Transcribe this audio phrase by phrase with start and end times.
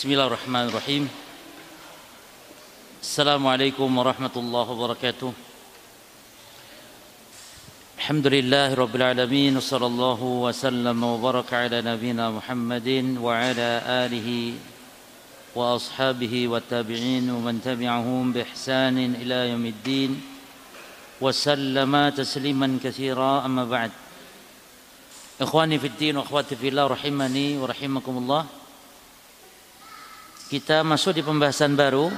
[0.00, 1.08] بسم الله الرحمن الرحيم
[3.02, 5.32] السلام عليكم ورحمة الله وبركاته
[7.98, 12.88] الحمد لله رب العالمين وصلى الله وسلم وبارك على نبينا محمد
[13.20, 13.70] وعلى
[14.08, 14.54] آله
[15.54, 20.10] وأصحابه والتابعين ومن تبعهم بإحسان إلى يوم الدين
[21.20, 23.90] وسلم تسليما كثيرا أما بعد
[25.40, 28.59] إخواني في الدين وأخواتي في الله رحمني ورحمكم الله
[30.50, 32.10] Kita masuk di pembahasan baru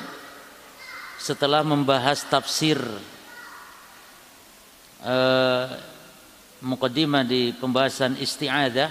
[1.20, 2.80] setelah membahas tafsir
[5.04, 5.68] uh,
[7.28, 8.88] di pembahasan isti'adah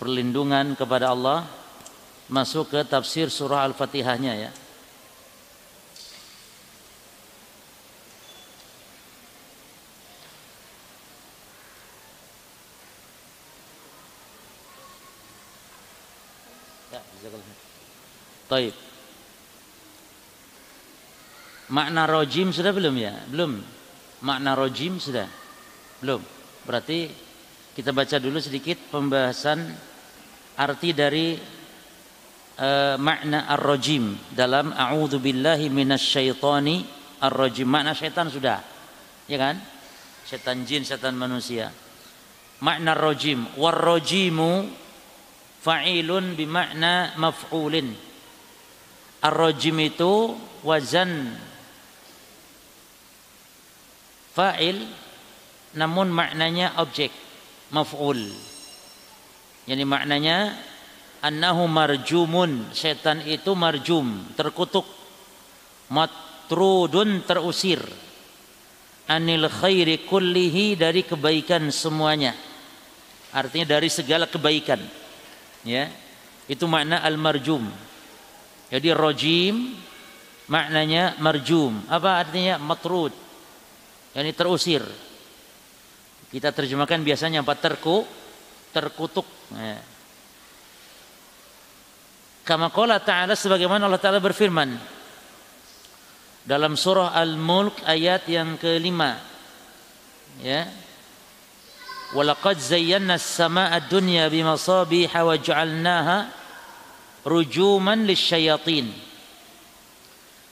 [0.00, 1.44] perlindungan kepada Allah
[2.32, 4.50] masuk ke tafsir surah Al-Fatihahnya ya.
[18.48, 18.72] Taib.
[21.68, 23.12] Makna rojim sudah belum ya?
[23.28, 23.60] Belum.
[24.24, 25.28] Makna rojim sudah?
[26.00, 26.24] Belum.
[26.64, 27.12] Berarti
[27.76, 29.68] kita baca dulu sedikit pembahasan
[30.56, 31.36] arti dari
[32.56, 36.76] uh, makna ar-rojim dalam a'udzu billahi minasyaitani
[37.20, 37.68] ar-rojim.
[37.68, 38.64] Makna syaitan sudah.
[39.28, 39.60] Ya kan?
[40.24, 41.68] Setan jin, setan manusia.
[42.64, 43.44] Makna rojim.
[43.60, 44.72] War-rojimu
[45.60, 48.07] fa'ilun bimakna maf'ulin
[49.18, 51.34] Ar-rajim itu wazan
[54.34, 54.86] fa'il
[55.74, 57.10] namun maknanya objek
[57.74, 58.22] maf'ul.
[59.68, 60.56] Yani maknanya
[61.20, 64.86] annahu marjumun, setan itu marjum, terkutuk.
[65.92, 67.80] Matrudun terusir.
[69.08, 72.36] Anil khairi kullihi dari kebaikan semuanya.
[73.32, 74.80] Artinya dari segala kebaikan.
[75.64, 75.88] Ya.
[76.48, 77.87] Itu makna al-marjum.
[78.68, 79.76] Jadi rojim
[80.48, 81.80] maknanya marjum.
[81.88, 83.12] Apa artinya matrud?
[84.12, 84.84] Yani terusir.
[86.28, 87.56] Kita terjemahkan biasanya apa?
[87.56, 88.04] Terku,
[88.72, 89.24] terkutuk.
[89.56, 89.80] Ya.
[92.44, 94.72] Kama qala ta'ala sebagaimana Allah Ta'ala berfirman
[96.48, 99.20] dalam surah Al-Mulk ayat yang kelima.
[100.40, 100.64] Ya.
[102.16, 106.16] Walaqad zayyana as-samaa'a ad-dunya bimasabiha wa ja'alnaha
[107.26, 108.90] rujuman lisyayatin.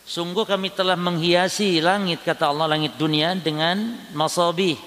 [0.06, 4.78] Sungguh kami telah menghiasi langit kata Allah langit dunia dengan masabih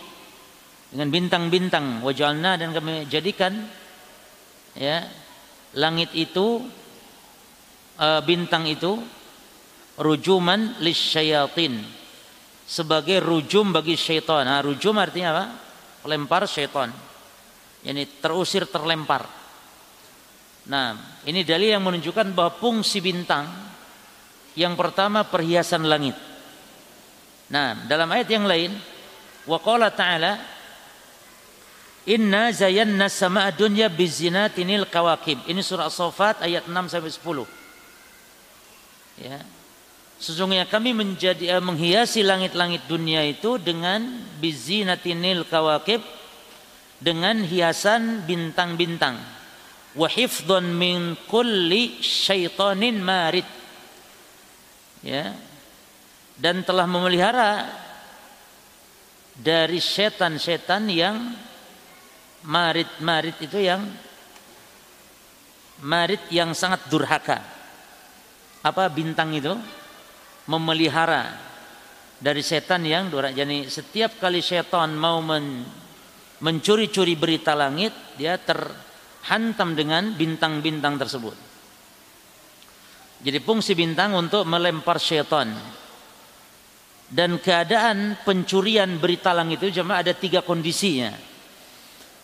[0.90, 3.68] dengan bintang-bintang wajalna dan kami jadikan
[4.74, 5.06] ya
[5.76, 6.64] langit itu
[8.00, 8.96] uh, bintang itu
[10.00, 11.84] rujuman lisyayatin
[12.70, 14.46] sebagai rujum bagi syaitan.
[14.46, 15.46] Nah, rujum artinya apa?
[16.06, 16.94] Lempar syaitan.
[17.82, 19.26] Yani terusir terlempar.
[20.70, 23.48] Nah, ini dalil yang menunjukkan bahwa fungsi bintang
[24.56, 26.16] yang pertama perhiasan langit.
[27.50, 28.72] Nah, dalam ayat yang lain,
[29.50, 30.60] wa qala ta'ala
[32.10, 35.46] Inna zayanna sama'a dunya bizinatinil kawakib.
[35.46, 37.46] Ini surah As-Saffat ayat 6 sampai 10.
[39.20, 39.38] Ya.
[40.18, 46.02] Sesungguhnya kami menjadi uh, menghiasi langit-langit dunia itu dengan bizinatinil kawakib
[46.98, 49.39] dengan hiasan bintang-bintang
[50.00, 53.48] wa hifdhan min kulli syaitanin marid.
[55.04, 55.36] Ya.
[56.40, 57.68] Dan telah memelihara
[59.36, 61.36] dari setan-setan yang
[62.48, 63.84] marid-marid itu yang
[65.84, 67.44] marid yang sangat durhaka.
[68.64, 69.52] Apa bintang itu?
[70.48, 71.36] Memelihara
[72.24, 73.36] dari setan yang durhaka.
[73.36, 75.68] Jadi setiap kali setan mau men,
[76.40, 78.64] mencuri-curi berita langit dia ter
[79.28, 81.36] hantam dengan bintang-bintang tersebut.
[83.20, 85.52] Jadi fungsi bintang untuk melempar syaitan.
[87.10, 91.12] Dan keadaan pencurian berita langit itu cuma ada tiga kondisinya.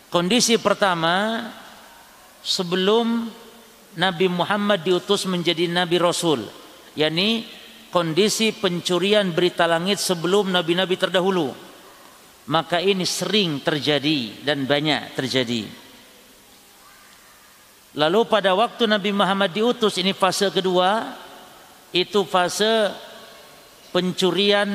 [0.08, 1.42] Kondisi pertama
[2.38, 3.26] sebelum
[3.98, 6.46] Nabi Muhammad diutus menjadi Nabi Rasul.
[6.96, 7.44] yakni
[7.92, 11.52] kondisi pencurian berita langit sebelum nabi-nabi terdahulu.
[12.46, 15.85] Maka ini sering terjadi dan banyak terjadi.
[17.96, 21.16] Lalu pada waktu Nabi Muhammad diutus ini fase kedua
[21.96, 22.92] itu fase
[23.88, 24.68] pencurian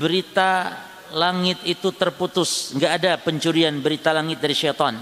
[0.00, 0.72] berita
[1.12, 4.96] langit itu terputus, enggak ada pencurian berita langit dari syaitan.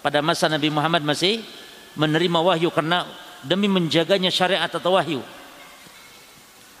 [0.00, 1.44] Pada masa Nabi Muhammad masih
[2.00, 3.04] menerima wahyu karena
[3.44, 5.20] demi menjaganya syariat atau wahyu.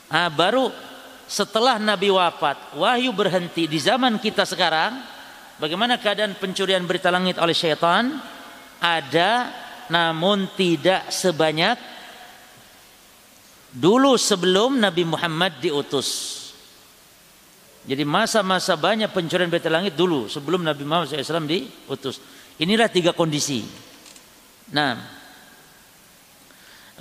[0.08, 0.72] Ah, baru
[1.28, 4.96] setelah Nabi wafat, wahyu berhenti di zaman kita sekarang.
[5.60, 8.16] Bagaimana keadaan pencurian berita langit oleh syaitan?
[8.80, 9.52] Ada
[9.90, 11.74] namun tidak sebanyak
[13.72, 16.38] dulu sebelum Nabi Muhammad diutus.
[17.82, 22.22] Jadi masa-masa banyak pencurian baitul langit dulu sebelum Nabi Muhammad SAW diutus.
[22.62, 23.66] Inilah tiga kondisi.
[24.70, 24.94] Nah,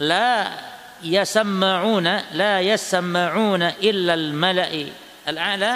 [0.01, 0.31] la
[1.05, 4.89] yasamma'una la yasamma'una illa al-mala'i
[5.29, 5.73] al-a'la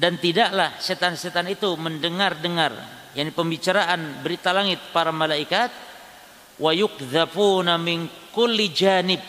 [0.00, 2.72] dan tidaklah setan-setan itu mendengar-dengar
[3.12, 5.68] yakni pembicaraan berita langit para malaikat
[6.60, 9.20] wa yukdzafuna min kulli janib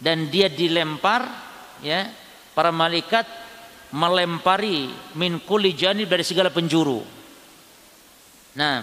[0.00, 1.28] dan dia dilempar
[1.84, 2.08] ya
[2.56, 3.28] para malaikat
[3.94, 7.04] melempari min kulli janib dari segala penjuru.
[8.54, 8.82] Nah,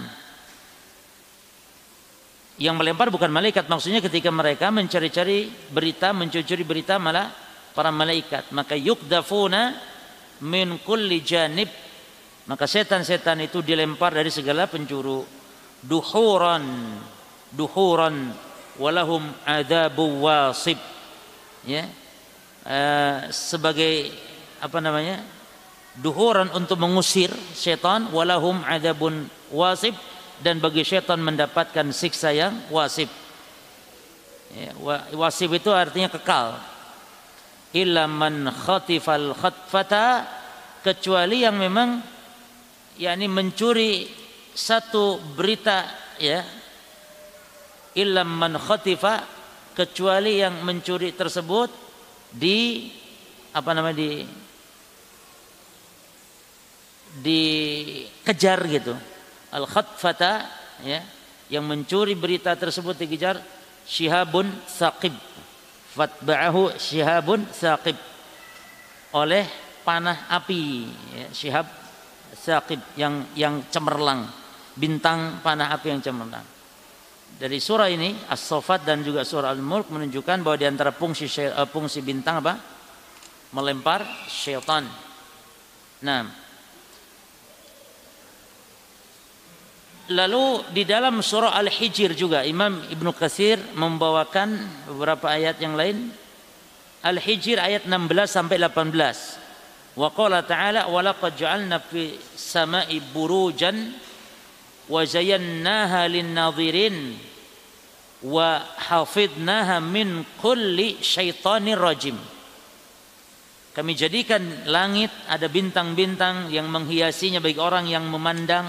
[2.61, 7.33] yang melempar bukan malaikat maksudnya ketika mereka mencari-cari berita, mencuri berita malah
[7.73, 8.53] para malaikat.
[8.53, 9.75] Maka yukdafuna
[10.45, 11.69] min kulli janib
[12.49, 15.21] maka setan-setan itu dilempar dari segala penjuru
[15.81, 16.63] duhuran
[17.51, 18.31] duhuran
[18.79, 20.79] walahum adabu wasib.
[21.67, 21.87] Ya.
[22.61, 24.13] Uh, sebagai
[24.61, 25.25] apa namanya
[25.97, 29.97] duhuran untuk mengusir setan walahum adabun wasib
[30.39, 33.09] dan bagi setan mendapatkan siksa yang wasib.
[34.51, 34.75] Ya,
[35.15, 36.59] wasib itu artinya kekal.
[37.71, 40.27] Illa man khatifal khatfata
[40.83, 42.03] kecuali yang memang
[42.99, 44.11] yakni mencuri
[44.51, 45.87] satu berita
[46.19, 46.43] ya
[47.95, 49.23] illa man khatifa
[49.75, 51.71] kecuali yang mencuri tersebut
[52.31, 52.87] di
[53.51, 54.11] apa namanya di
[57.19, 58.95] dikejar gitu.
[59.51, 60.47] Al khatfata
[60.87, 61.03] ya
[61.51, 63.43] yang mencuri berita tersebut dikejar
[63.83, 65.11] syihabun saqib.
[65.91, 67.99] Fatba'ahu syihabun saqib.
[69.11, 69.43] Oleh
[69.83, 71.67] panah api ya, syihab
[72.31, 74.23] saqib yang yang cemerlang.
[74.71, 76.60] Bintang panah api yang cemerlang
[77.37, 81.29] dari surah ini as-sofat dan juga surah al-mulk menunjukkan bahwa di antara fungsi
[81.69, 82.57] fungsi bintang apa
[83.51, 84.87] melempar syaitan
[86.01, 86.41] nah
[90.11, 94.59] Lalu di dalam surah Al-Hijr juga Imam Ibnu Katsir membawakan
[94.91, 96.11] beberapa ayat yang lain.
[96.99, 99.95] Al-Hijr ayat 16 sampai 18.
[99.95, 103.95] Wa qala ta'ala wa laqad ja'alna fi sama'i burujan
[104.87, 107.17] wa zayyannaha lin-nadhirin
[108.25, 111.01] wa hafidnaha min kulli.
[113.71, 118.67] Kami jadikan langit ada bintang-bintang yang menghiasinya bagi orang yang memandang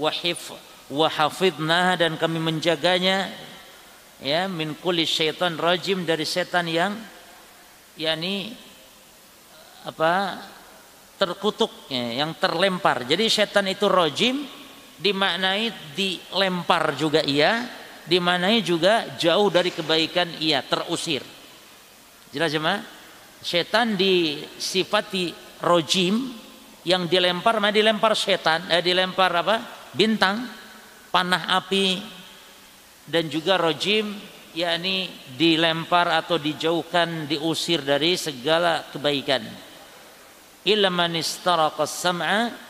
[0.00, 0.56] wahif
[0.90, 3.30] wahafidna dan kami menjaganya
[4.18, 6.96] ya min kulli syaitan rajim dari setan yang
[7.94, 8.56] yakni
[9.84, 10.40] apa
[11.20, 13.04] terkutuk ya, yang terlempar.
[13.04, 14.48] Jadi setan itu rajim
[15.00, 17.64] dimaknai dilempar juga ia,
[18.04, 21.24] dimaknai juga jauh dari kebaikan ia, terusir.
[22.30, 22.84] Jelas jemaah?
[23.40, 25.32] Setan disifati
[25.64, 26.36] rojim
[26.84, 29.56] yang dilempar, mana dilempar setan, eh, dilempar apa?
[29.90, 30.46] bintang,
[31.10, 31.98] panah api
[33.10, 34.14] dan juga rojim
[34.54, 39.42] yakni dilempar atau dijauhkan diusir dari segala kebaikan
[40.66, 42.69] illa man sam'a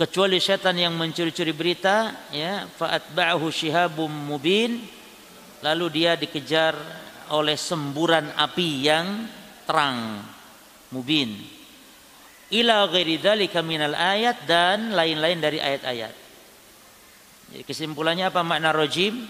[0.00, 4.80] kecuali setan yang mencuri-curi berita ya fa'atba'ahu shihabum mubin
[5.60, 6.72] lalu dia dikejar
[7.36, 9.28] oleh semburan api yang
[9.68, 10.24] terang
[10.88, 11.60] mubin
[12.50, 16.14] ila ghairi dzalika minal ayat dan lain-lain dari ayat-ayat.
[17.66, 19.26] Kesimpulannya apa makna rojim?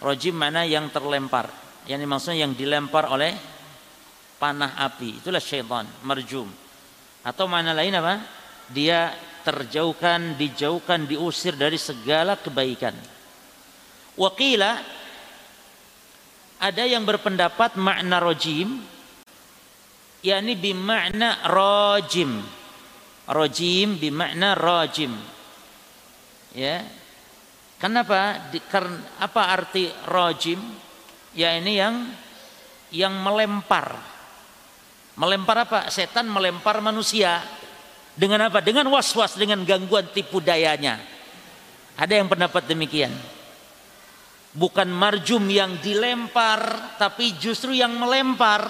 [0.00, 1.48] Rojim mana yang terlempar.
[1.88, 3.32] Yang maksudnya yang dilempar oleh
[4.36, 5.20] panah api.
[5.20, 6.48] Itulah syaitan, marjum.
[7.24, 8.24] Atau mana lain apa?
[8.72, 9.12] Dia
[9.42, 12.94] terjauhkan, dijauhkan, diusir dari segala kebaikan.
[14.16, 14.78] Wakila
[16.62, 18.78] ada yang berpendapat makna rojim
[20.22, 22.38] yakni bimakna rajim
[23.26, 25.12] rajim bimakna rajim
[26.54, 26.84] ya.
[27.82, 28.38] Kenapa?
[28.54, 30.60] Di, karena apa arti rajim
[31.34, 31.94] ya ini yang
[32.94, 33.98] yang melempar.
[35.18, 35.90] Melempar apa?
[35.90, 37.42] Setan melempar manusia
[38.12, 38.60] dengan apa?
[38.60, 41.00] Dengan was-was dengan gangguan tipu dayanya.
[41.96, 43.12] Ada yang pendapat demikian?
[44.52, 48.68] Bukan marjum yang dilempar tapi justru yang melempar.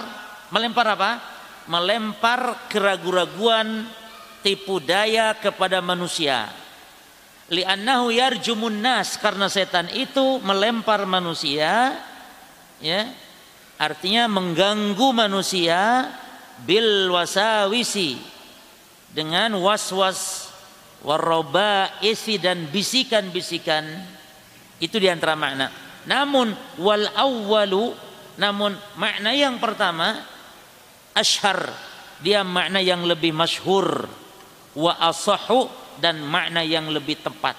[0.51, 1.11] Melempar apa?
[1.67, 3.87] Melempar keraguan-raguan
[4.43, 6.47] tipu daya kepada manusia.
[7.51, 11.99] Li'annahu yarjumun nas karena setan itu melempar manusia
[12.79, 13.01] ya.
[13.75, 16.07] Artinya mengganggu manusia
[16.63, 18.32] bil wasawisi
[19.13, 20.49] dengan was-was
[22.01, 23.85] isi dan bisikan-bisikan
[24.81, 25.69] itu di antara makna.
[26.03, 26.51] Namun
[26.81, 27.95] wal awwalu
[28.33, 30.25] namun makna yang pertama
[31.13, 31.69] ashar
[32.19, 34.09] dia makna yang lebih masyhur
[34.73, 35.69] wa asahu
[36.01, 37.55] dan makna yang lebih tepat.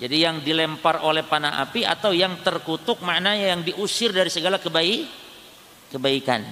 [0.00, 5.06] Jadi yang dilempar oleh panah api atau yang terkutuk maknanya yang diusir dari segala kebaik
[5.92, 6.42] kebaikan.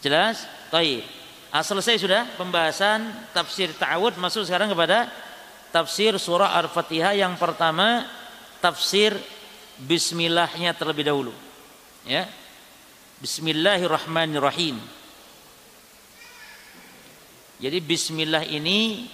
[0.00, 0.46] Jelas?
[0.72, 1.21] Baik.
[1.52, 5.12] Ah, selesai sudah pembahasan tafsir ta'awud masuk sekarang kepada
[5.68, 8.08] tafsir surah Al-Fatihah yang pertama
[8.64, 9.12] tafsir
[9.76, 11.36] bismillahnya terlebih dahulu.
[12.08, 12.24] Ya.
[13.20, 14.80] Bismillahirrahmanirrahim.
[17.60, 19.12] Jadi bismillah ini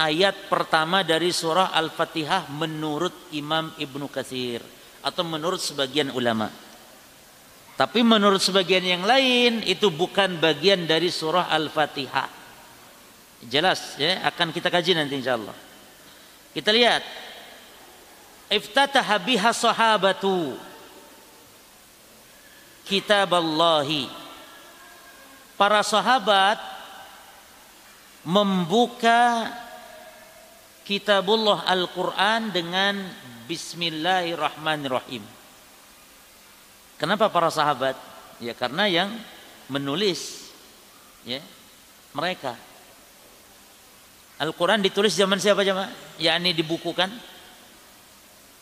[0.00, 4.64] ayat pertama dari surah Al-Fatihah menurut Imam Ibnu Katsir
[5.04, 6.48] atau menurut sebagian ulama.
[7.80, 12.28] Tapi menurut sebagian yang lain itu bukan bagian dari surah Al-Fatihah.
[13.48, 15.56] Jelas ya, akan kita kaji nanti insyaallah.
[16.52, 17.00] Kita lihat.
[18.52, 20.60] Iftataha biha sahabatu
[22.84, 24.12] kitab Allahi.
[25.56, 26.60] Para sahabat
[28.28, 29.48] membuka
[30.84, 33.00] kitabullah Al-Quran dengan
[33.48, 35.39] Bismillahirrahmanirrahim.
[37.00, 37.96] Kenapa para sahabat?
[38.44, 39.08] Ya karena yang
[39.72, 40.52] menulis
[41.24, 41.40] ya
[42.12, 42.52] mereka.
[44.36, 45.88] Al-Quran ditulis zaman siapa jemaah?
[46.20, 47.08] Yakni dibukukan.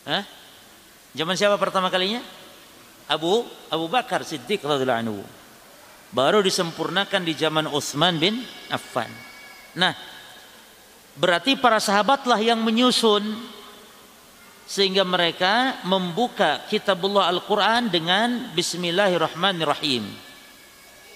[0.07, 0.23] Hah?
[1.11, 2.23] Zaman siapa pertama kalinya?
[3.11, 5.19] Abu Abu Bakar Siddiq radhiyallahu anhu.
[6.15, 8.39] Baru disempurnakan di zaman Utsman bin
[8.71, 9.11] Affan.
[9.75, 9.93] Nah,
[11.19, 13.23] berarti para sahabatlah yang menyusun
[14.69, 20.05] sehingga mereka membuka kitabullah Al-Quran dengan Bismillahirrahmanirrahim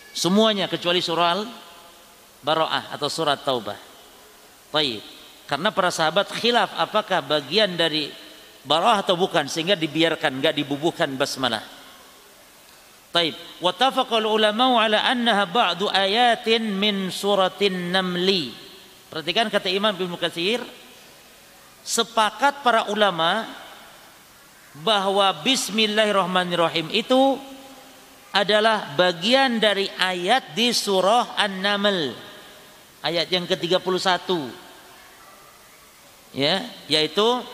[0.09, 3.77] semuanya kecuali surah Al-Bara'ah atau surat Taubah
[4.73, 5.05] Baik.
[5.45, 8.09] karena para sahabat khilaf apakah bagian dari
[8.65, 11.61] Bara'ah atau bukan sehingga dibiarkan enggak dibubuhkan basmalah
[13.13, 13.37] Taib.
[13.61, 18.49] Wattafaqal ulama ala annaha ba'du ayatin min suratin namli.
[19.13, 20.65] Perhatikan kata Imam Ibnu Katsir,
[21.83, 23.45] sepakat para ulama
[24.81, 27.37] bahwa bismillahirrahmanirrahim itu
[28.33, 32.17] adalah bagian dari ayat di surah An-Naml.
[33.05, 34.25] Ayat yang ke-31.
[36.33, 37.45] Ya yaitu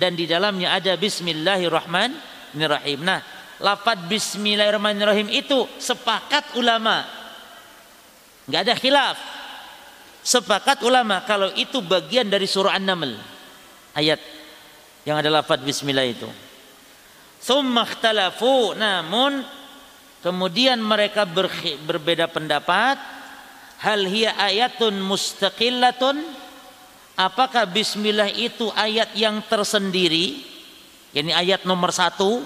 [0.00, 3.04] dan di dalamnya ada bismillahirrahmanirrahim.
[3.04, 3.20] Nah,
[3.60, 7.04] lafaz bismillahirrahmanirrahim itu sepakat ulama.
[8.48, 9.20] Enggak ada khilaf.
[10.24, 13.12] Sepakat ulama kalau itu bagian dari surah An-Naml.
[13.92, 14.24] Ayat
[15.04, 16.32] yang ada lafaz bismillah itu.
[17.40, 19.40] Ikhtalafu namun
[20.20, 21.24] kemudian mereka
[21.84, 23.00] berbeda pendapat
[23.80, 26.20] hal hiya ayatun mustaqillatun
[27.20, 30.40] apakah bismillah itu ayat yang tersendiri?
[31.12, 32.40] Ini ayat nomor satu.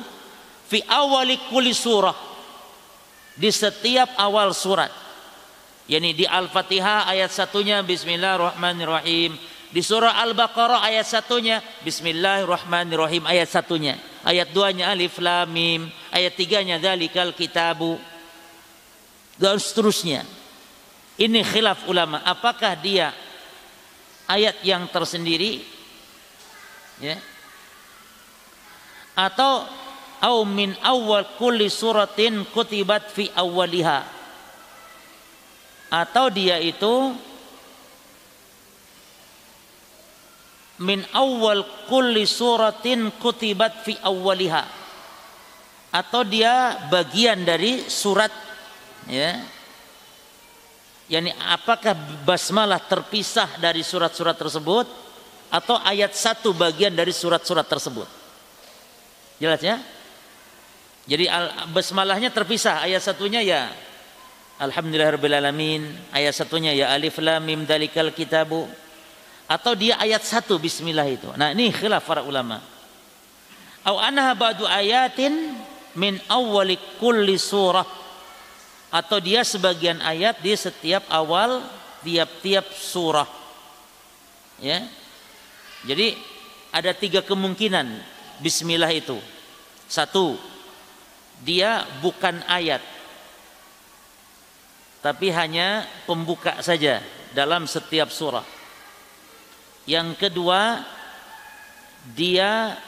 [0.66, 2.16] Fi awali kulli surah.
[3.38, 4.90] Di setiap awal surat.
[5.84, 9.36] Yakni di Al-Fatihah ayat satunya Bismillahirrahmanirrahim.
[9.68, 14.00] Di surah Al-Baqarah ayat satunya Bismillahirrahmanirrahim ayat satunya.
[14.24, 15.92] Ayat duanya Alif Lam Mim.
[16.08, 18.00] Ayat tiganya Dzalikal Kitabu.
[19.36, 20.24] Dan seterusnya.
[21.20, 22.24] Ini khilaf ulama.
[22.24, 23.12] Apakah dia
[24.28, 25.64] ayat yang tersendiri
[27.00, 27.16] ya.
[29.14, 29.62] Atau
[30.24, 34.02] au min awal kulli suratin kutibat fi awwaliha.
[35.94, 37.14] Atau dia itu
[40.82, 44.64] min awal kulli suratin kutibat fi awwaliha.
[45.94, 48.34] Atau dia bagian dari surat
[49.06, 49.53] ya
[51.08, 51.92] yakni apakah
[52.24, 54.86] basmalah terpisah dari surat-surat tersebut
[55.52, 58.08] atau ayat satu bagian dari surat-surat tersebut?
[59.38, 59.76] Jelas ya?
[61.04, 61.28] Jadi
[61.68, 62.80] basmalahnya terpisah.
[62.80, 63.68] Ayat satunya ya
[64.56, 65.82] Alhamdulillahirrahmanirrahim
[66.14, 68.64] ayat satunya ya alif lam mim dalikal kitabu.
[69.44, 71.28] Atau dia ayat satu bismillah itu.
[71.36, 72.64] Nah ini khilaf para ulama.
[73.84, 75.52] Au anha ba'du ayatin
[76.00, 78.03] min awwali kulli surah
[78.94, 81.66] atau dia sebagian ayat di setiap awal
[82.06, 83.26] tiap-tiap surah.
[84.62, 84.86] Ya.
[85.82, 86.14] Jadi
[86.70, 87.90] ada tiga kemungkinan
[88.38, 89.18] bismillah itu.
[89.90, 90.38] Satu,
[91.42, 92.78] dia bukan ayat.
[95.02, 97.02] Tapi hanya pembuka saja
[97.34, 98.46] dalam setiap surah.
[99.90, 100.86] Yang kedua,
[102.14, 102.78] dia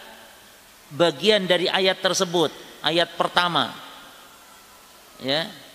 [0.95, 3.75] bagian dari ayat tersebut, ayat pertama.
[5.19, 5.66] Ya.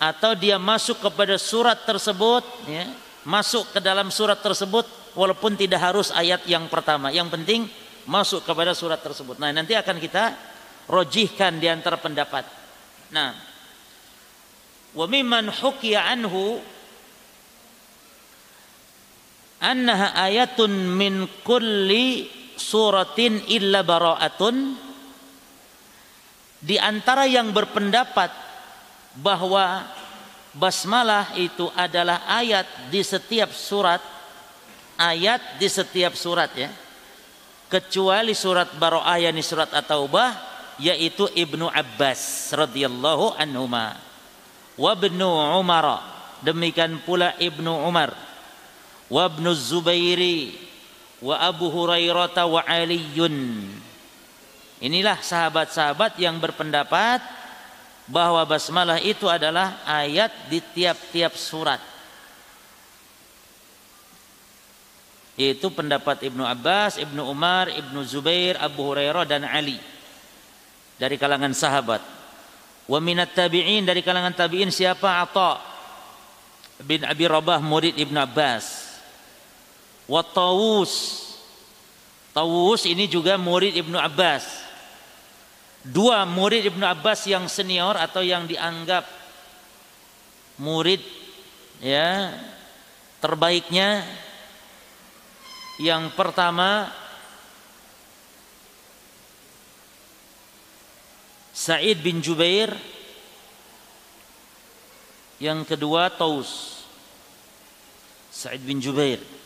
[0.00, 2.88] Atau dia masuk kepada surat tersebut, ya,
[3.28, 7.12] masuk ke dalam surat tersebut walaupun tidak harus ayat yang pertama.
[7.12, 7.60] Yang penting
[8.08, 9.36] masuk kepada surat tersebut.
[9.36, 10.32] Nah, nanti akan kita
[10.88, 12.48] rojihkan di antara pendapat.
[13.12, 13.36] Nah,
[14.96, 16.58] wa mimman hukiya anhu
[19.60, 22.26] annaha ayatun min kulli
[22.56, 24.56] suratin illa bara'atun
[26.60, 28.49] di antara yang berpendapat
[29.20, 29.84] bahwa
[30.56, 34.00] basmalah itu adalah ayat di setiap surat
[35.00, 36.68] ayat di setiap surat ya.
[37.70, 40.34] Kecuali surat Baro'ah yakni surat At-Taubah
[40.82, 43.94] yaitu Ibnu Abbas radhiyallahu anhuma.
[44.74, 46.02] Wa Ibnu Umar
[46.42, 48.12] demikian pula Ibnu Umar.
[49.06, 50.56] Wa Ibnu Zubairi
[51.22, 53.68] wa Abu Hurairah wa Aliyun.
[54.80, 57.20] Inilah sahabat-sahabat yang berpendapat
[58.10, 61.78] bahwa basmalah itu adalah ayat di tiap-tiap surat.
[65.38, 69.78] Yaitu pendapat Ibnu Abbas, Ibnu Umar, Ibnu Zubair, Abu Hurairah dan Ali.
[70.98, 72.02] Dari kalangan sahabat.
[72.90, 75.22] Wa minat tabi'in dari kalangan tabi'in siapa?
[75.22, 75.62] Atha
[76.82, 78.98] bin Abi Rabah murid Ibnu Abbas.
[80.10, 81.24] Wa Tawus.
[82.34, 84.59] Tawus ini juga murid Ibnu Abbas
[85.84, 89.08] dua murid Ibnu Abbas yang senior atau yang dianggap
[90.60, 91.00] murid
[91.80, 92.36] ya
[93.20, 94.04] terbaiknya.
[95.80, 96.92] Yang pertama
[101.56, 102.72] Sa'id bin Jubair.
[105.40, 106.84] Yang kedua Taus.
[108.28, 109.39] Sa'id bin Jubair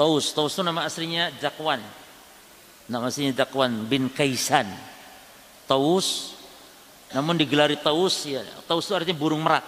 [0.00, 1.84] Taus, Taus itu nama aslinya Jakwan.
[2.88, 4.64] Nama aslinya Jakwan bin Kaisan.
[5.68, 6.32] Taus,
[7.12, 8.40] namun digelari Taus ya.
[8.64, 9.60] Taus itu artinya burung merak.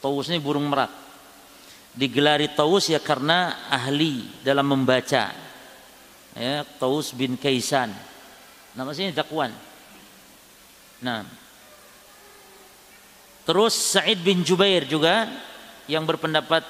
[0.00, 0.88] Taus ini burung merak.
[1.92, 5.28] Digelari Taus ya karena ahli dalam membaca.
[6.32, 7.92] Ya, Taus bin Kaisan.
[8.72, 9.52] Nama aslinya Jakwan.
[11.04, 11.28] Nah,
[13.44, 15.28] terus Sa'id bin Jubair juga
[15.84, 16.64] yang berpendapat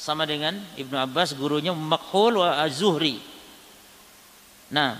[0.00, 3.20] sama dengan Ibnu Abbas gurunya Makhul wa Az-Zuhri.
[4.72, 4.96] Nah,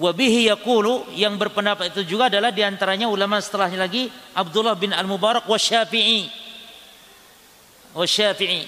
[0.00, 5.44] wabihi yaqulu yang berpendapat itu juga adalah di antaranya ulama setelahnya lagi Abdullah bin Al-Mubarak
[5.44, 6.24] wa Syafi'i.
[7.92, 8.64] Wa Syafi'i.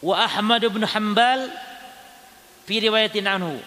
[0.00, 1.52] Wa Ahmad bin Hanbal
[2.64, 3.60] fi riwayatin anhu.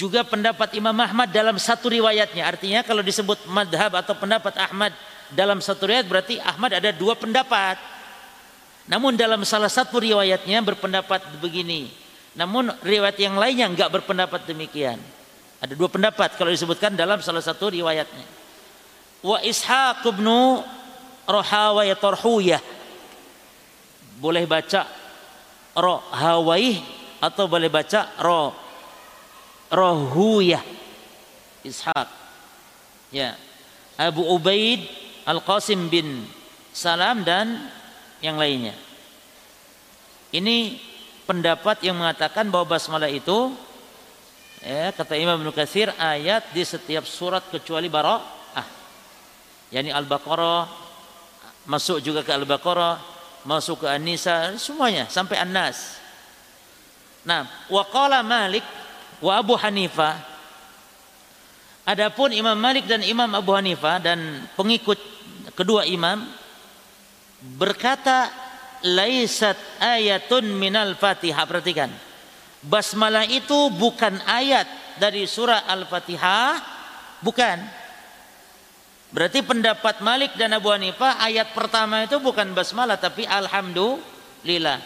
[0.00, 2.40] Juga pendapat Imam Ahmad dalam satu riwayatnya.
[2.40, 4.96] Artinya kalau disebut madhab atau pendapat Ahmad
[5.28, 7.97] dalam satu riwayat berarti Ahmad ada dua pendapat
[8.88, 11.92] namun dalam salah satu riwayatnya berpendapat begini.
[12.32, 14.96] Namun riwayat yang lainnya enggak berpendapat demikian.
[15.60, 18.24] Ada dua pendapat kalau disebutkan dalam salah satu riwayatnya.
[19.20, 20.08] Wa Ishaq
[21.28, 22.62] Rahawayah Tarhuyah.
[24.16, 24.88] Boleh baca
[25.76, 26.80] Rahawayh
[27.20, 28.56] atau boleh baca Roh
[29.68, 30.64] Rohuyah.
[31.60, 32.08] Ishaq.
[33.12, 33.36] Ya.
[34.00, 34.88] Abu Ubaid
[35.28, 36.24] Al-Qasim bin
[36.72, 37.68] Salam dan
[38.24, 38.74] yang lainnya.
[40.34, 40.76] Ini
[41.24, 43.52] pendapat yang mengatakan bahwa basmalah itu
[44.60, 48.66] ya, kata Imam Ibnu Katsir ayat di setiap surat kecuali Bara'ah.
[49.72, 50.68] Yani Al-Baqarah
[51.68, 53.00] masuk juga ke Al-Baqarah,
[53.44, 56.00] masuk ke An-Nisa, semuanya sampai An-Nas.
[57.24, 58.64] Nah, wa qala Malik
[59.20, 60.38] wa Abu Hanifah
[61.88, 65.00] Adapun Imam Malik dan Imam Abu Hanifah dan pengikut
[65.56, 66.20] kedua imam
[67.42, 68.30] berkata
[68.82, 71.46] laisat ayatun minal fatihah.
[71.46, 71.90] Perhatikan.
[72.58, 74.66] Basmalah itu bukan ayat
[74.98, 76.58] dari surah al-fatihah.
[77.22, 77.58] Bukan.
[79.08, 84.78] Berarti pendapat Malik dan Abu Hanifah ayat pertama itu bukan basmalah tapi alhamdulillah.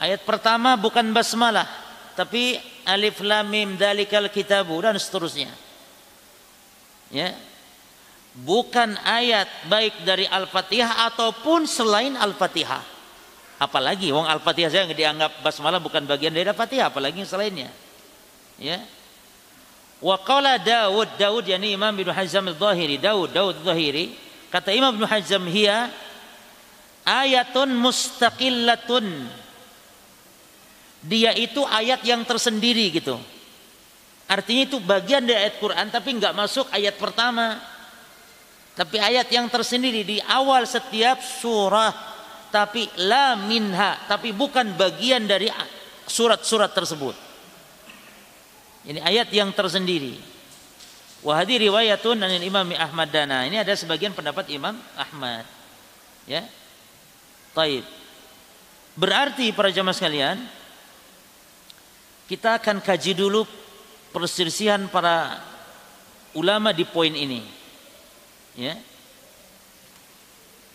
[0.00, 1.68] Ayat pertama bukan basmalah
[2.18, 2.58] tapi
[2.88, 5.52] alif lam mim dalikal kitabu dan seterusnya.
[7.14, 7.36] Ya
[8.34, 12.82] bukan ayat baik dari Al-Fatihah ataupun selain Al-Fatihah.
[13.60, 17.68] Apalagi wong Al-Fatihah saya dianggap basmalah bukan bagian dari Al-Fatihah, apalagi yang selainnya.
[18.56, 18.80] Ya.
[20.00, 24.16] Wa qala Daud, Daud yakni Imam Ibnu Hazm Al-Zahiri, Daud, Daud Al-Zahiri,
[24.48, 25.92] kata Imam Ibnu Hazm hiya
[27.04, 29.06] ayatun mustaqillatun.
[31.00, 33.16] Dia itu ayat yang tersendiri gitu.
[34.30, 37.58] Artinya itu bagian dari ayat Quran tapi enggak masuk ayat pertama
[38.80, 41.92] Tapi ayat yang tersendiri di awal setiap surah
[42.48, 45.52] tapi la minha tapi bukan bagian dari
[46.08, 47.12] surat-surat tersebut.
[48.88, 50.16] Ini ayat yang tersendiri.
[51.20, 53.44] Wahadi riwayatun dari Imam Ahmad Dana.
[53.44, 55.44] Ini ada sebagian pendapat Imam Ahmad.
[56.24, 56.48] Ya.
[57.52, 57.84] Taib.
[58.96, 60.40] Berarti para jamaah sekalian,
[62.32, 63.44] kita akan kaji dulu
[64.08, 65.36] perselisihan para
[66.32, 67.59] ulama di poin ini
[68.58, 68.74] ya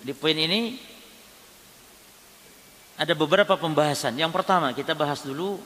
[0.06, 0.78] di poin ini
[2.96, 4.16] ada beberapa pembahasan.
[4.16, 5.60] Yang pertama kita bahas dulu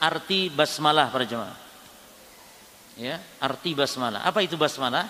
[0.00, 1.58] arti basmalah para jemaah.
[2.94, 4.24] Ya, arti basmalah.
[4.24, 5.08] Apa itu basmalah?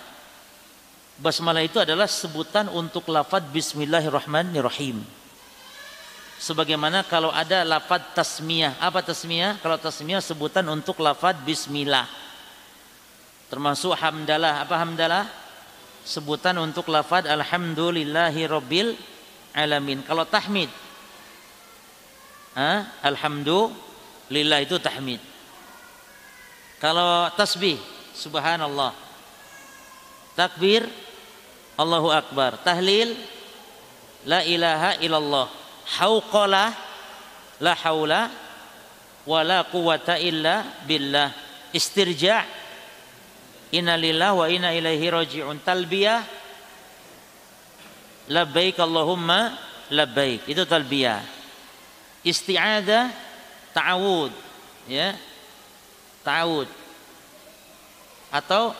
[1.19, 5.03] Basmalah itu adalah sebutan untuk lafaz bismillahirrahmanirrahim.
[6.41, 8.81] Sebagaimana kalau ada lafaz tasmiyah.
[8.81, 9.61] Apa tasmiyah?
[9.61, 12.09] Kalau tasmiyah sebutan untuk lafaz bismillah.
[13.51, 14.65] Termasuk hamdalah.
[14.65, 15.40] Apa hamdalah?
[16.05, 18.97] Sebutan untuk lafad alhamdulillahi rabbil
[19.53, 20.01] alamin.
[20.05, 20.69] Kalau tahmid
[22.55, 22.99] ha?
[23.05, 25.21] alhamdulillah itu tahmid.
[26.81, 27.77] Kalau tasbih
[28.17, 28.93] subhanallah.
[30.33, 30.87] Takbir
[31.77, 32.57] Allahu akbar.
[32.65, 33.13] Tahlil
[34.25, 35.47] la ilaha illallah.
[36.01, 36.69] Hauqalah
[37.61, 38.31] la haula
[39.29, 41.29] wala quwata illa billah.
[41.71, 42.60] Istirja'
[43.71, 45.57] Innalillah wa inna ilaihi raji'un.
[45.63, 46.21] Talbiyah
[48.27, 49.55] labbaik Allahumma
[49.91, 50.47] labbaik.
[50.47, 51.23] Itu talbiyah.
[52.23, 53.11] Isti'adah
[53.71, 54.31] ta'awud
[54.91, 55.15] ya.
[56.21, 56.67] Ta'awud.
[58.31, 58.75] Atau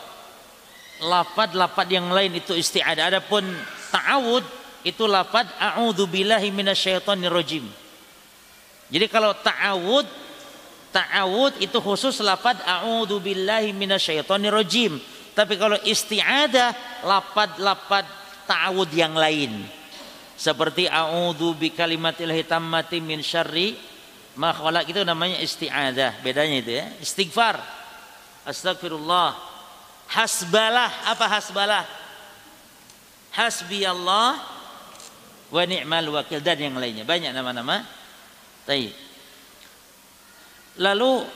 [1.02, 3.16] lafad-lafad yang lain itu isti'adah.
[3.16, 3.48] Adapun
[3.90, 4.44] ta'awud
[4.84, 7.64] itu lafad a'udzu billahi minasyaitonir rajim.
[8.92, 10.21] Jadi kalau ta'awud
[10.92, 15.00] Ta'awud itu khusus lafad a'udzu billahi minasyaitonir rajim.
[15.32, 18.04] Tapi kalau isti'adah lafad-lafad
[18.44, 19.64] ta'awud yang lain.
[20.36, 23.72] Seperti a'udzu bi tammati min syarri
[24.36, 24.52] ma
[24.84, 26.20] itu namanya isti'adah.
[26.20, 26.86] Bedanya itu ya.
[27.00, 27.56] Istighfar.
[28.44, 29.32] Astagfirullah.
[30.12, 31.08] Hasbalah.
[31.08, 31.84] Apa hasbalah?
[33.32, 34.36] Hasbi Allah
[35.48, 37.08] wa ni'mal wakil dan yang lainnya.
[37.08, 37.80] Banyak nama-nama.
[38.68, 39.11] Tayyib.
[40.80, 41.28] Lalu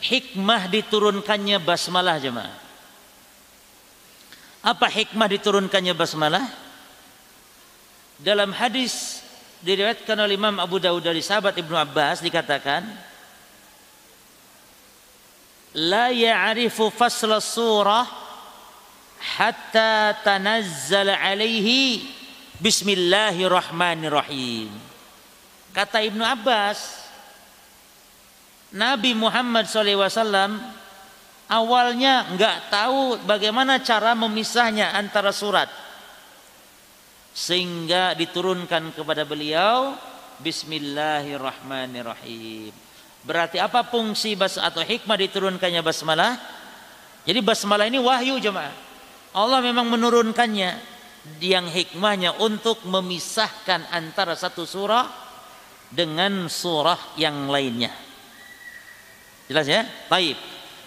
[0.00, 2.56] hikmah diturunkannya basmalah jemaah.
[4.64, 6.48] Apa hikmah diturunkannya basmalah?
[8.16, 9.20] Dalam hadis
[9.60, 12.80] diriwayatkan oleh Imam Abu Dawud dari sahabat Ibnu Abbas dikatakan
[15.76, 18.08] la ya'rifu fasla surah
[19.36, 22.08] hatta tanazzal alaihi
[22.56, 24.72] bismillahirrahmanirrahim.
[25.76, 27.05] Kata Ibnu Abbas,
[28.76, 30.60] Nabi Muhammad SAW
[31.48, 35.72] awalnya nggak tahu bagaimana cara memisahnya antara surat
[37.32, 39.96] sehingga diturunkan kepada beliau
[40.36, 42.68] Bismillahirrahmanirrahim.
[43.24, 46.36] Berarti apa fungsi bas atau hikmah diturunkannya basmalah?
[47.24, 48.76] Jadi basmalah ini wahyu jemaah.
[49.32, 50.76] Allah memang menurunkannya
[51.40, 55.08] yang hikmahnya untuk memisahkan antara satu surah
[55.88, 58.05] dengan surah yang lainnya.
[59.46, 59.86] Jelas ya?
[60.10, 60.34] Baik.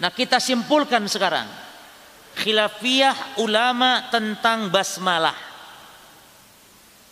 [0.00, 1.48] Nah kita simpulkan sekarang.
[2.40, 5.36] Khilafiyah ulama tentang basmalah.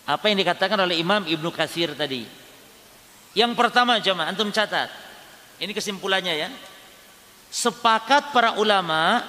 [0.09, 2.25] Apa yang dikatakan oleh Imam Ibnu Katsir tadi.
[3.37, 4.89] Yang pertama jemaah antum catat.
[5.61, 6.49] Ini kesimpulannya ya.
[7.49, 9.21] Sepakat para ulama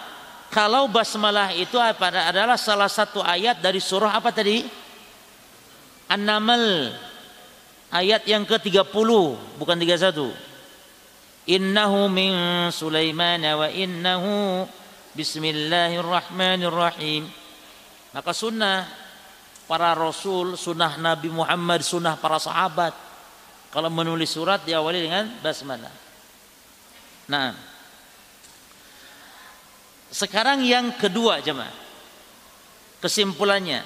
[0.48, 4.64] kalau basmalah itu adalah salah satu ayat dari surah apa tadi?
[6.10, 6.90] An-Naml
[7.92, 9.10] ayat yang ke-30
[9.60, 10.49] bukan 31.
[11.50, 12.30] Innahu min
[12.70, 14.62] Sulaiman wa innahu
[15.10, 17.26] Bismillahirrahmanirrahim.
[18.14, 18.86] Maka sunnah
[19.66, 22.94] para rasul, sunnah Nabi Muhammad, sunnah para sahabat.
[23.74, 25.90] Kalau menulis surat diawali dengan basmalah.
[27.26, 27.58] Nah,
[30.14, 31.74] sekarang yang kedua jemaah.
[33.02, 33.82] Kesimpulannya,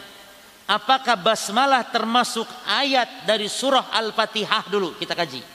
[0.69, 5.54] apakah basmalah termasuk ayat dari surah Al-Fatihah dulu kita kaji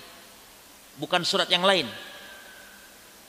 [1.00, 1.88] bukan surat yang lain.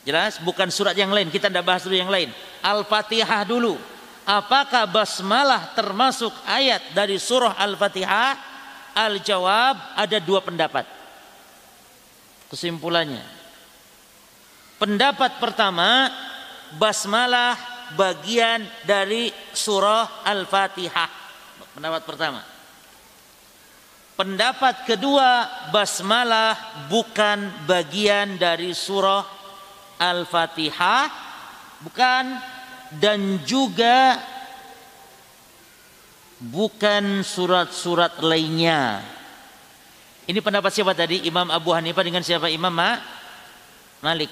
[0.02, 0.42] Jelas?
[0.42, 1.30] Bukan surat yang lain.
[1.30, 2.34] Kita tidak bahas dulu yang lain.
[2.64, 3.78] Al-Fatihah dulu.
[4.26, 8.50] Apakah basmalah termasuk ayat dari surah Al-Fatihah?
[8.90, 10.82] Al-jawab ada dua pendapat.
[12.50, 13.22] Kesimpulannya.
[14.82, 16.10] Pendapat pertama,
[16.74, 17.54] basmalah
[17.94, 21.10] bagian dari surah Al-Fatihah.
[21.76, 22.49] Pendapat pertama.
[24.20, 29.24] Pendapat kedua, basmalah bukan bagian dari surah
[29.96, 31.08] Al-Fatihah,
[31.80, 32.36] bukan
[33.00, 34.20] dan juga
[36.36, 39.00] bukan surat-surat lainnya.
[40.28, 41.24] Ini pendapat siapa tadi?
[41.24, 42.52] Imam Abu Hanifah dengan siapa?
[42.52, 43.00] Imam Ma?
[44.04, 44.28] Malik.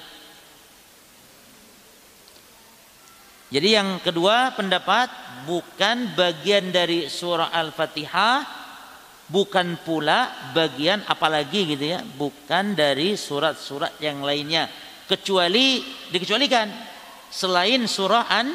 [3.48, 5.08] Jadi yang kedua pendapat
[5.48, 8.57] bukan bagian dari surah Al-Fatihah,
[9.28, 14.66] bukan pula bagian apalagi gitu ya, bukan dari surat-surat yang lainnya
[15.04, 16.68] kecuali dikecualikan
[17.28, 18.48] selain surah An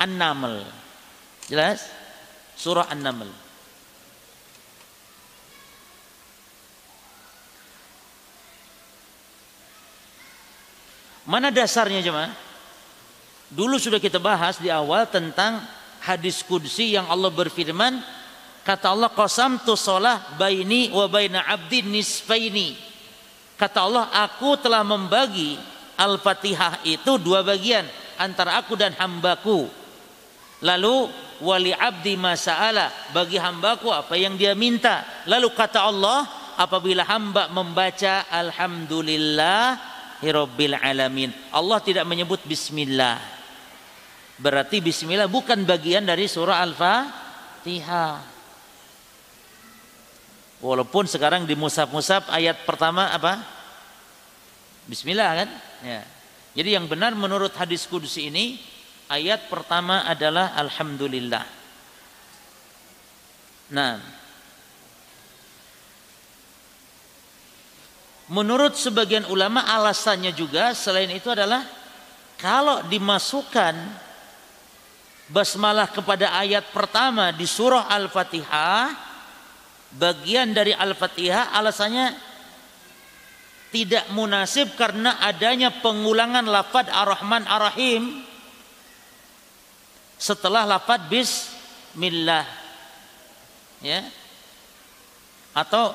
[0.00, 0.66] An-Naml.
[1.46, 1.86] Jelas?
[2.58, 3.30] Surah An-Naml.
[11.30, 12.34] Mana dasarnya jemaah?
[13.50, 15.62] Dulu sudah kita bahas di awal tentang
[16.02, 18.02] hadis kudsi yang Allah berfirman
[18.62, 22.76] kata Allah qasam tu solah baini wa baina abdi nisfaini.
[23.60, 25.60] Kata Allah aku telah membagi
[26.00, 27.84] al-fatihah itu dua bagian
[28.16, 29.68] antara aku dan hambaku.
[30.64, 31.08] Lalu
[31.44, 35.04] wali abdi masalah bagi hambaku apa yang dia minta.
[35.28, 36.24] Lalu kata Allah
[36.56, 41.32] apabila hamba membaca alhamdulillah alamin.
[41.52, 43.16] Allah tidak menyebut bismillah.
[44.40, 48.39] Berarti bismillah bukan bagian dari surah Al-Fatihah.
[50.60, 53.40] Walaupun sekarang di musab-musab ayat pertama apa?
[54.84, 55.48] Bismillah kan?
[55.80, 56.04] Ya.
[56.52, 58.60] Jadi yang benar menurut hadis kudus ini
[59.08, 61.46] ayat pertama adalah alhamdulillah.
[63.70, 64.02] Nah,
[68.28, 71.64] menurut sebagian ulama alasannya juga selain itu adalah
[72.36, 73.74] kalau dimasukkan
[75.30, 79.09] basmalah kepada ayat pertama di surah Al-Fatihah
[79.94, 82.14] bagian dari Al-Fatihah alasannya
[83.70, 88.26] tidak munasib karena adanya pengulangan lafad Ar-Rahman Ar-Rahim
[90.18, 92.44] setelah lafad bismillah.
[93.80, 94.04] Ya.
[95.54, 95.94] Atau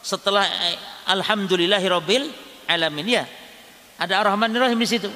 [0.00, 0.78] setelah eh,
[1.10, 2.30] alhamdulillahirabbil
[2.70, 3.06] alamin.
[3.20, 3.24] Ya.
[3.98, 5.10] Ada Ar-Rahman Ar-Rahim di situ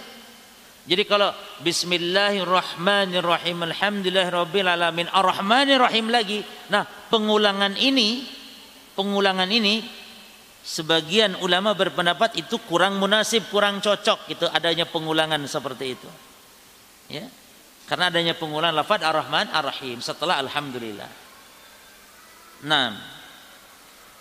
[0.85, 1.33] jadi kalau
[1.65, 6.45] Bismillahirrahmanirrahim Alhamdulillahirabbil alamin Ar-Rahmanirrahim lagi.
[6.69, 8.29] Nah, pengulangan ini
[8.93, 9.81] pengulangan ini
[10.61, 16.11] sebagian ulama berpendapat itu kurang munasib, kurang cocok itu adanya pengulangan seperti itu.
[17.09, 17.33] Ya.
[17.89, 21.09] Karena adanya pengulangan lafaz Ar-Rahman Ar-Rahim setelah alhamdulillah.
[22.69, 23.17] Nah.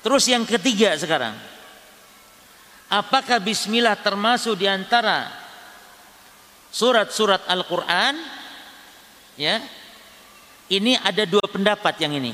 [0.04, 1.36] Terus yang ketiga sekarang.
[2.88, 5.42] Apakah bismillah termasuk di antara
[6.74, 8.18] surat-surat Al-Quran
[9.38, 9.62] ya
[10.74, 12.34] ini ada dua pendapat yang ini.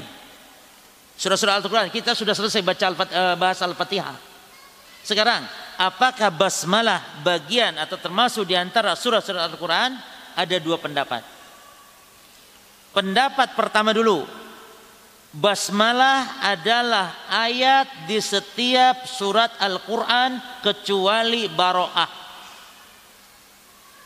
[1.20, 4.16] Surat-surat Al-Quran kita sudah selesai baca al eh, bahas Al-Fatihah.
[5.04, 5.44] Sekarang
[5.76, 10.00] apakah basmalah bagian atau termasuk di antara surat-surat Al-Quran
[10.40, 11.20] ada dua pendapat?
[12.96, 14.40] Pendapat pertama dulu
[15.30, 22.19] Basmalah adalah ayat di setiap surat Al-Quran kecuali Baro'ah.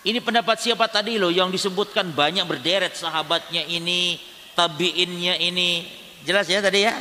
[0.03, 4.19] Ini pendapat siapa tadi loh yang disebutkan banyak berderet sahabatnya ini,
[4.51, 5.87] tabiinnya ini.
[6.27, 6.99] Jelas ya tadi ya?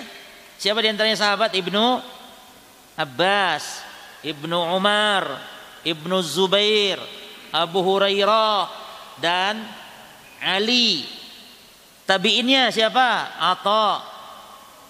[0.55, 1.51] Siapa di antaranya sahabat?
[1.51, 1.99] Ibnu
[2.95, 3.83] Abbas,
[4.23, 5.35] Ibnu Umar,
[5.83, 7.03] Ibnu Zubair,
[7.51, 8.71] Abu Hurairah
[9.19, 9.67] dan
[10.39, 11.03] Ali.
[12.07, 13.35] Tabiinnya siapa?
[13.35, 13.99] Atha,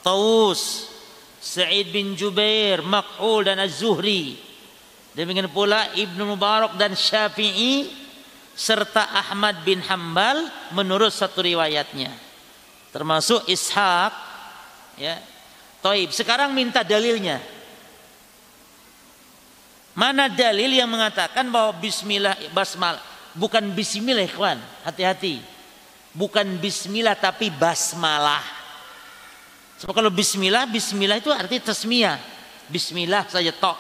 [0.05, 0.93] Taus,
[1.41, 4.37] Sa'id bin Jubair, Makhul dan Az-Zuhri.
[5.17, 8.02] Demikian pula Ibnu Mubarak dan Syafi'i
[8.53, 12.13] serta Ahmad bin Hambal menurut satu riwayatnya.
[12.93, 14.13] Termasuk Ishaq
[15.01, 15.17] ya.
[15.83, 17.43] Toib sekarang minta dalilnya.
[19.93, 22.97] Mana dalil yang mengatakan bahwa bismillah basmal
[23.37, 25.41] bukan bismillah ikhwan hati-hati.
[26.13, 28.45] Bukan bismillah tapi basmalah.
[29.81, 32.21] Sebab kalau bismillah bismillah itu arti tasmiyah.
[32.71, 33.77] Bismillah saja tok.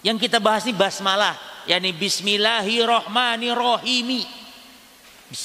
[0.00, 4.22] Yang kita bahas ini basmalah yakni bismillahirrahmanirrahim.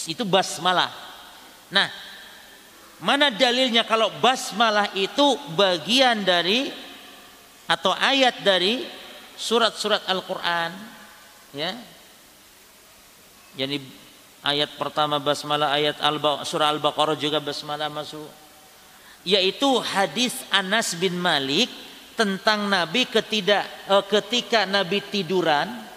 [0.06, 0.92] Itu basmalah.
[1.72, 1.90] Nah,
[3.02, 6.72] mana dalilnya kalau basmalah itu bagian dari
[7.70, 8.84] atau ayat dari
[9.40, 10.74] surat-surat Al-Qur'an?
[11.56, 11.74] Ya.
[13.58, 13.82] Jadi
[14.46, 18.30] ayat pertama basmalah ayat Al surah Al-Baqarah juga basmalah masuk.
[19.28, 21.68] Yaitu hadis Anas bin Malik
[22.16, 25.89] tentang Nabi ketidak, eh, ketika Nabi tiduran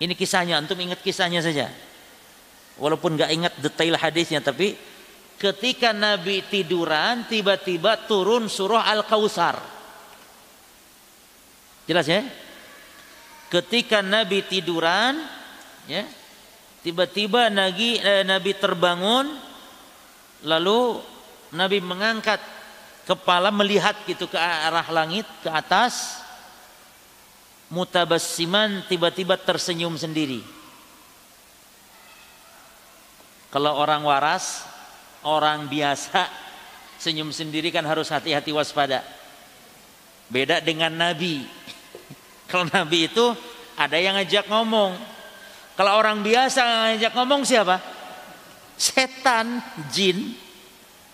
[0.00, 1.68] ini kisahnya, antum ingat kisahnya saja.
[2.80, 4.72] Walaupun nggak ingat detail hadisnya, tapi
[5.36, 9.60] ketika Nabi tiduran, tiba-tiba turun surah Al-Kausar.
[11.84, 12.24] Jelas ya?
[13.52, 15.20] Ketika Nabi tiduran,
[15.84, 16.08] ya,
[16.80, 19.50] tiba-tiba Nabi, eh, Nabi terbangun,
[20.44, 21.00] Lalu
[21.52, 22.40] Nabi mengangkat
[23.04, 26.22] kepala melihat gitu ke arah langit ke atas
[27.70, 30.42] mutabassiman tiba-tiba tersenyum sendiri.
[33.50, 34.62] Kalau orang waras,
[35.26, 36.30] orang biasa
[37.00, 39.02] senyum sendiri kan harus hati-hati waspada.
[40.30, 41.42] Beda dengan Nabi.
[42.50, 43.26] Kalau Nabi itu
[43.74, 44.94] ada yang ngajak ngomong.
[45.74, 47.80] Kalau orang biasa ngajak ngomong siapa?
[48.76, 50.36] Setan, jin.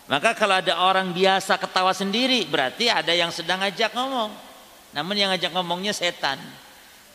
[0.07, 4.46] Maka kalau ada orang biasa ketawa sendiri berarti ada yang sedang ngajak ngomong.
[4.95, 6.39] Namun yang ngajak ngomongnya setan.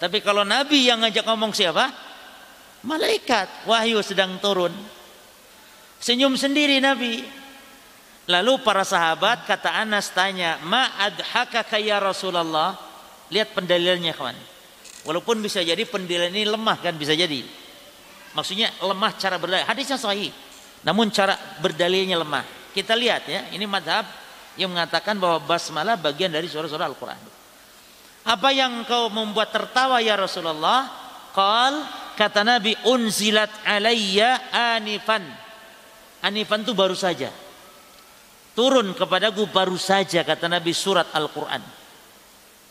[0.01, 1.93] Tapi kalau Nabi yang ngajak ngomong siapa?
[2.83, 3.69] Malaikat.
[3.69, 4.73] Wahyu sedang turun.
[6.01, 7.21] Senyum sendiri Nabi.
[8.25, 12.77] Lalu para sahabat kata Anas tanya, "Ma adhakaka ya Rasulullah?"
[13.29, 14.37] Lihat pendalilannya kawan.
[15.05, 17.41] Walaupun bisa jadi pendalilan ini lemah kan bisa jadi.
[18.37, 19.65] Maksudnya lemah cara berdalil.
[19.65, 20.29] Hadisnya sahih.
[20.81, 22.45] Namun cara berdalilnya lemah.
[22.71, 24.07] Kita lihat ya, ini madhab
[24.55, 27.21] yang mengatakan bahwa basmalah bagian dari surah-surah Al-Quran.
[28.21, 30.85] Apa yang kau membuat tertawa ya Rasulullah?
[31.33, 31.81] Qal
[32.13, 35.25] kata Nabi unzilat alayya anifan.
[36.21, 37.33] Anifan itu baru saja.
[38.53, 41.63] Turun kepadaku baru saja kata Nabi surat Al-Quran.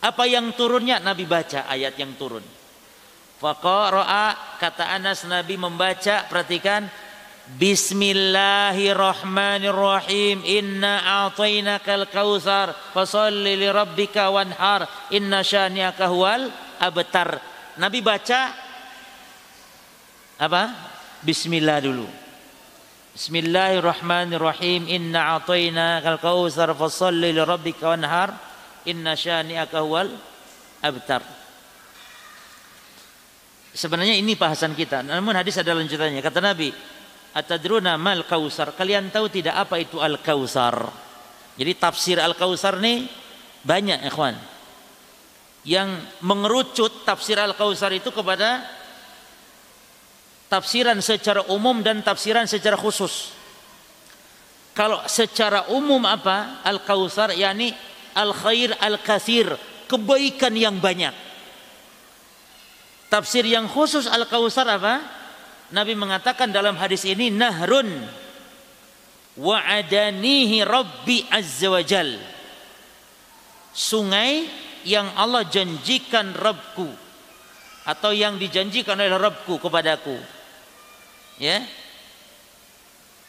[0.00, 1.02] Apa yang turunnya?
[1.02, 2.44] Nabi baca ayat yang turun.
[3.40, 6.84] Faqara'a kata Anas Nabi membaca perhatikan
[7.58, 10.46] Bismillahirrahmanirrahim.
[10.46, 14.86] Inna a'tainakal kautsar fasalli li rabbika wanhar.
[15.10, 16.46] Inna syani'aka huwal
[16.78, 17.42] abtar.
[17.74, 18.54] Nabi baca
[20.38, 20.94] apa?
[21.26, 22.06] Bismillah dulu.
[23.18, 24.86] Bismillahirrahmanirrahim.
[24.86, 28.30] Inna a'tainakal kautsar fasalli li rabbika wanhar.
[28.86, 30.06] Inna syani'aka huwal
[30.86, 31.26] abtar.
[33.74, 35.02] Sebenarnya ini bahasan kita.
[35.02, 36.22] Namun hadis ada lanjutannya.
[36.22, 36.74] Kata Nabi,
[37.30, 38.74] Atadruna mal kausar.
[38.74, 40.90] Kalian tahu tidak apa itu al kausar?
[41.54, 43.06] Jadi tafsir al kausar ini
[43.62, 44.34] banyak ikhwan.
[45.62, 48.66] Yang mengerucut tafsir al kausar itu kepada
[50.50, 53.30] tafsiran secara umum dan tafsiran secara khusus.
[54.74, 56.66] Kalau secara umum apa?
[56.66, 57.70] Al kausar yakni
[58.18, 59.54] al khair al kathir,
[59.86, 61.14] kebaikan yang banyak.
[63.06, 65.19] Tafsir yang khusus al kausar apa?
[65.70, 67.86] Nabi mengatakan dalam hadis ini nahrun
[69.38, 72.18] wa'adanihi rabbi azza wajal
[73.70, 74.50] sungai
[74.82, 76.88] yang Allah janjikan Rabbku
[77.86, 80.16] atau yang dijanjikan oleh Rabbku kepadaku.
[81.40, 81.64] Ya.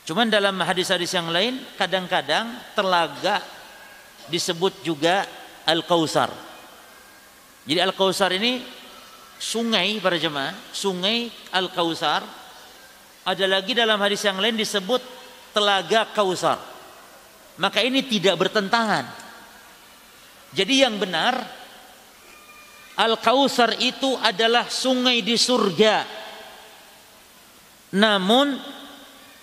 [0.03, 3.39] Cuman dalam hadis-hadis yang lain kadang-kadang telaga
[4.27, 5.23] disebut juga
[5.63, 6.33] Al-Kausar.
[7.69, 8.80] Jadi Al-Kausar ini
[9.41, 12.21] sungai para jemaah, sungai Al-Kausar.
[13.25, 15.01] Ada lagi dalam hadis yang lain disebut
[15.49, 16.61] telaga Kausar.
[17.57, 19.09] Maka ini tidak bertentangan.
[20.53, 21.41] Jadi yang benar
[23.01, 26.05] Al-Kausar itu adalah sungai di surga.
[27.97, 28.55] Namun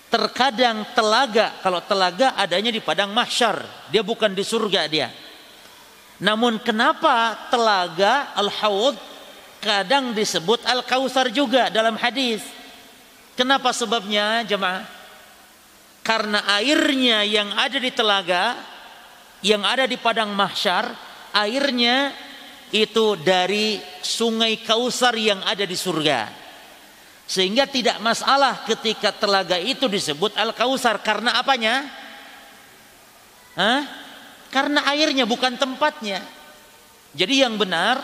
[0.07, 5.11] terkadang telaga, kalau telaga adanya di padang mahsyar, dia bukan di surga dia.
[6.19, 9.09] Namun kenapa telaga Al-Hawd
[9.59, 12.43] kadang disebut Al-Kausar juga dalam hadis.
[13.35, 14.83] Kenapa sebabnya jemaah?
[16.03, 18.57] Karena airnya yang ada di telaga,
[19.45, 20.91] yang ada di padang mahsyar,
[21.35, 22.11] airnya
[22.73, 26.31] itu dari sungai Kausar yang ada di surga.
[27.29, 31.85] Sehingga tidak masalah ketika telaga itu disebut Al-Kausar karena apanya?
[33.53, 33.85] Hah?
[34.49, 36.25] Karena airnya bukan tempatnya.
[37.13, 38.01] Jadi yang benar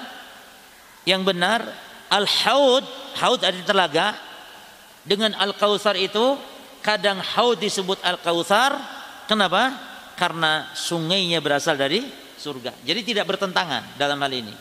[1.06, 1.62] yang benar
[2.10, 2.84] al-haud
[3.22, 4.08] haud ada telaga.
[5.06, 6.34] Dengan al-kautsar itu
[6.82, 8.74] kadang haud disebut al-kautsar
[9.30, 9.70] kenapa?
[10.18, 12.02] Karena sungainya berasal dari
[12.42, 12.74] surga.
[12.82, 14.54] Jadi tidak bertentangan dalam hal ini.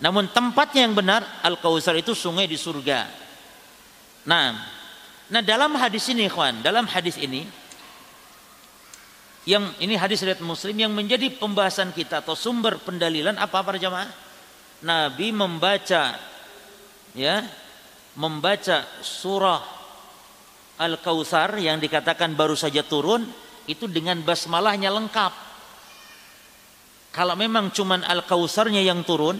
[0.00, 3.06] Namun tempatnya yang benar al-kautsar itu sungai di surga.
[4.24, 4.72] Nah
[5.24, 7.48] nah dalam hadis ini kawan dalam hadis ini
[9.48, 14.23] yang ini hadis riwayat Muslim yang menjadi pembahasan kita atau sumber pendalilan apa para jamaah
[14.84, 16.12] Nabi membaca
[17.16, 17.36] ya
[18.20, 19.62] membaca surah
[20.74, 23.24] Al-Kautsar yang dikatakan baru saja turun
[23.64, 25.32] itu dengan basmalahnya lengkap.
[27.14, 29.38] Kalau memang cuman Al-Kautsarnya yang turun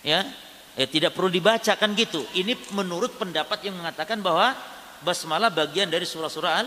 [0.00, 0.24] ya,
[0.72, 2.24] ya tidak perlu dibaca kan gitu.
[2.32, 4.56] Ini menurut pendapat yang mengatakan bahwa
[5.04, 6.64] basmalah bagian dari surah-surah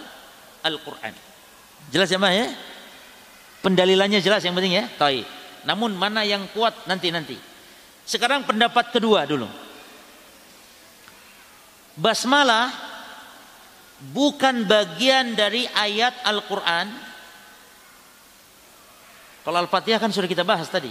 [0.61, 1.13] Al-Qur'an.
[1.89, 2.47] Jelas ya, Mbak ya?
[3.65, 4.85] Pendalilannya jelas yang penting ya.
[4.93, 5.25] Taib.
[5.65, 7.48] Namun mana yang kuat nanti-nanti.
[8.09, 9.45] Sekarang pendapat kedua dulu.
[11.93, 12.73] Basmalah
[14.09, 16.89] bukan bagian dari ayat Al-Quran.
[19.45, 20.89] Kalau Al-Fatihah kan sudah kita bahas tadi.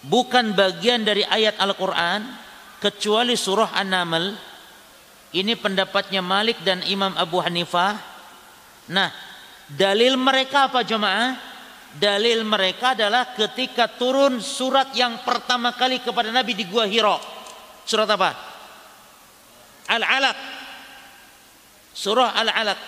[0.00, 2.24] Bukan bagian dari ayat Al-Quran
[2.80, 4.32] kecuali surah An-Naml.
[5.36, 8.00] Ini pendapatnya Malik dan Imam Abu Hanifah.
[8.88, 9.12] Nah,
[9.68, 11.49] dalil mereka apa jemaah?
[11.90, 17.18] Dalil mereka adalah ketika turun surat yang pertama kali kepada Nabi di Gua Hiro.
[17.82, 18.30] Surat apa?
[19.90, 20.38] Al-Alaq.
[21.90, 22.80] Surah Al-Alaq.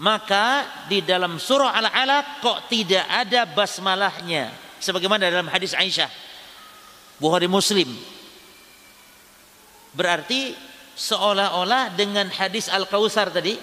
[0.00, 0.44] Maka
[0.88, 4.48] di dalam surah Al-Alaq kok tidak ada basmalahnya.
[4.80, 6.08] Sebagaimana dalam hadis Aisyah.
[7.20, 7.92] Bukhari Muslim.
[9.92, 10.56] Berarti
[10.96, 13.60] seolah-olah dengan hadis Al-Kausar tadi.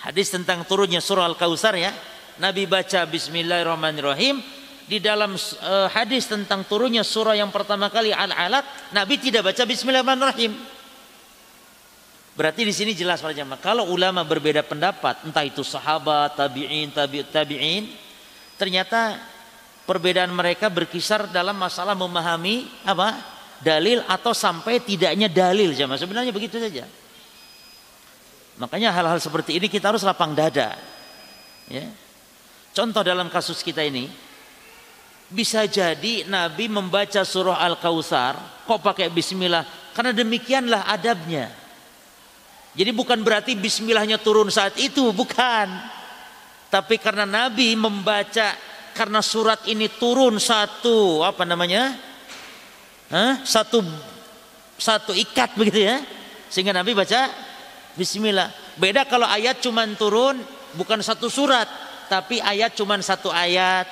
[0.00, 1.92] Hadis tentang turunnya surah Al-Kausar ya
[2.38, 4.38] Nabi baca Bismillahirrahmanirrahim
[4.86, 10.54] di dalam uh, hadis tentang turunnya surah yang pertama kali Al-Alaq, Nabi tidak baca Bismillahirrahmanirrahim.
[12.38, 13.58] Berarti di sini jelas para jamaah.
[13.58, 17.90] Kalau ulama berbeda pendapat, entah itu sahabat, tabi'in, tabi' tabi'in,
[18.54, 19.18] ternyata
[19.82, 23.36] perbedaan mereka berkisar dalam masalah memahami apa?
[23.58, 25.98] dalil atau sampai tidaknya dalil jamaah.
[25.98, 26.86] Sebenarnya begitu saja.
[28.62, 30.78] Makanya hal-hal seperti ini kita harus lapang dada.
[31.66, 31.90] Ya.
[32.72, 34.06] Contoh dalam kasus kita ini,
[35.28, 41.52] bisa jadi Nabi membaca surah Al-Kautsar kok pakai bismillah karena demikianlah adabnya.
[42.78, 45.66] Jadi bukan berarti bismillahnya turun saat itu, bukan.
[46.68, 48.54] Tapi karena Nabi membaca
[48.94, 51.96] karena surat ini turun satu apa namanya?
[53.08, 53.40] Hah?
[53.42, 53.82] Satu
[54.78, 55.98] satu ikat begitu ya.
[56.52, 57.32] Sehingga Nabi baca
[57.98, 58.52] bismillah.
[58.78, 60.38] Beda kalau ayat cuma turun
[60.78, 61.66] bukan satu surat,
[62.08, 63.86] tapi ayat cuma satu ayat.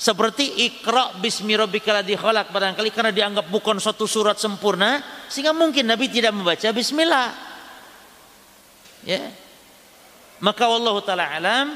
[0.00, 6.08] Seperti Iqra bismi rabbikal khalaq barangkali karena dianggap bukan satu surat sempurna sehingga mungkin Nabi
[6.08, 7.36] tidak membaca bismillah.
[9.04, 9.28] Ya.
[10.40, 11.66] Maka Allah taala alam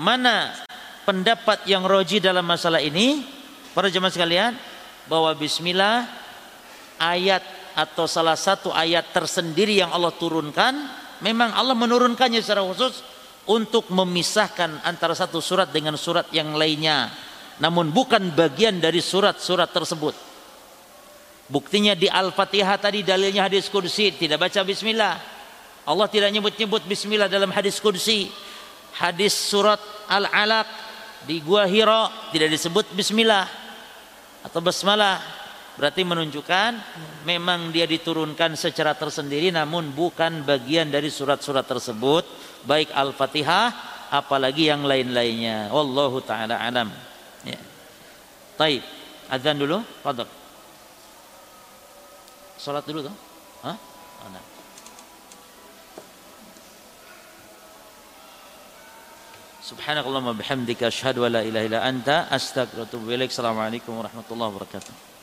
[0.00, 0.56] mana
[1.04, 3.28] pendapat yang roji dalam masalah ini
[3.76, 4.56] para jemaah sekalian
[5.04, 6.08] bahwa bismillah
[6.96, 7.44] ayat
[7.76, 10.72] atau salah satu ayat tersendiri yang Allah turunkan
[11.20, 13.04] memang Allah menurunkannya secara khusus
[13.46, 17.10] untuk memisahkan antara satu surat dengan surat yang lainnya.
[17.62, 20.14] Namun bukan bagian dari surat-surat tersebut.
[21.46, 25.14] Buktinya di Al-Fatihah tadi dalilnya hadis kursi tidak baca bismillah.
[25.86, 28.26] Allah tidak nyebut-nyebut bismillah dalam hadis kursi
[28.98, 29.78] hadis surat
[30.10, 30.66] Al-Alaq
[31.30, 33.46] di Gua Hira tidak disebut bismillah
[34.42, 35.35] atau basmalah
[35.76, 36.70] berarti menunjukkan
[37.28, 42.24] memang dia diturunkan secara tersendiri namun bukan bagian dari surat-surat tersebut
[42.64, 45.70] baik Al-Fatihah apalagi yang lain-lainnya.
[45.70, 46.90] Wallahu taala alam.
[47.42, 47.58] Ya.
[48.58, 48.82] Taib.
[49.26, 50.28] Azan dulu, fadhil.
[52.56, 53.14] Salat dulu tuh.
[53.66, 53.76] Hah?
[54.22, 54.44] Oh, nah.
[59.66, 63.34] Subhanakallahumma bihamdika asyhadu an la ilaha illa anta astaghfiruka wa atubu ilaik.
[63.34, 65.15] Assalamualaikum warahmatullahi wabarakatuh.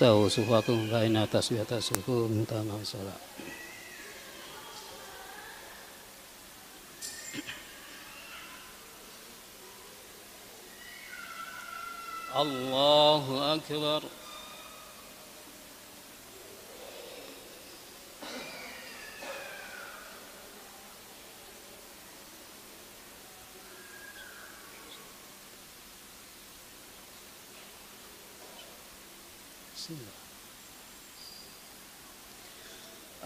[0.00, 3.20] sahu suhu aku sau atas di atas suhu minta maaf salah.
[12.32, 14.00] Allahu akbar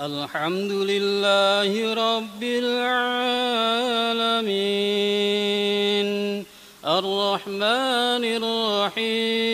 [0.05, 3.24] الحمد لله رب العالمين
[6.84, 9.53] الرحمن الرحيم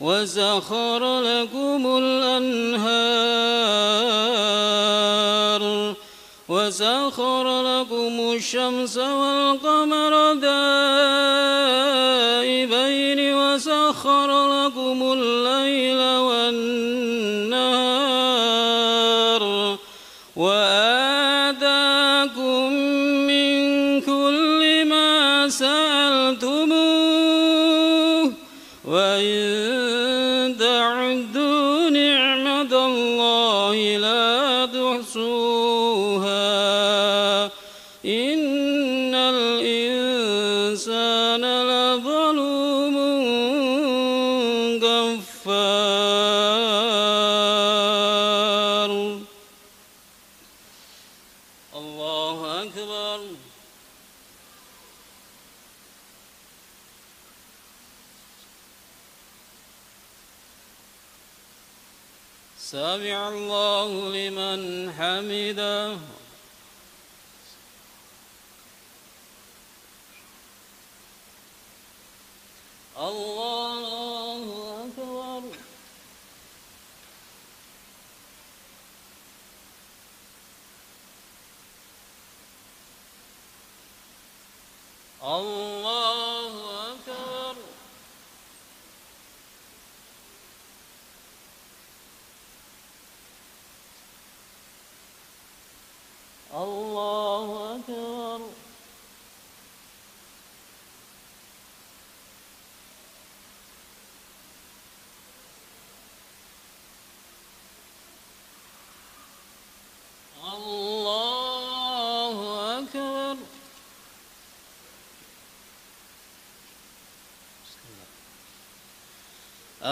[0.00, 3.16] وسخر لكم الأنهار
[6.48, 11.15] وسخر لكم الشمس والقمر دائبين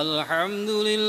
[0.05, 1.04] الحمد لله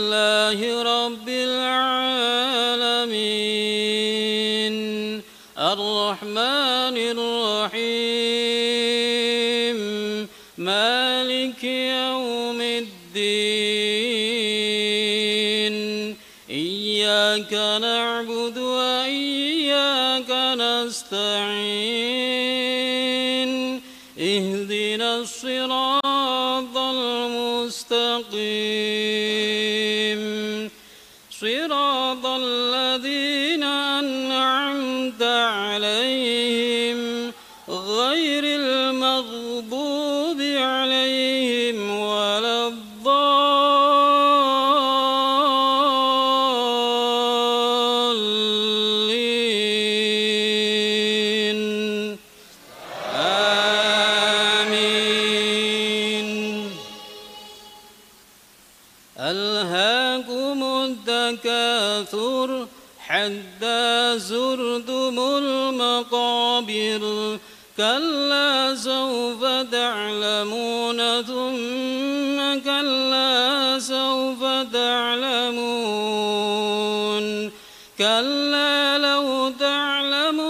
[78.98, 80.45] لو تعلمون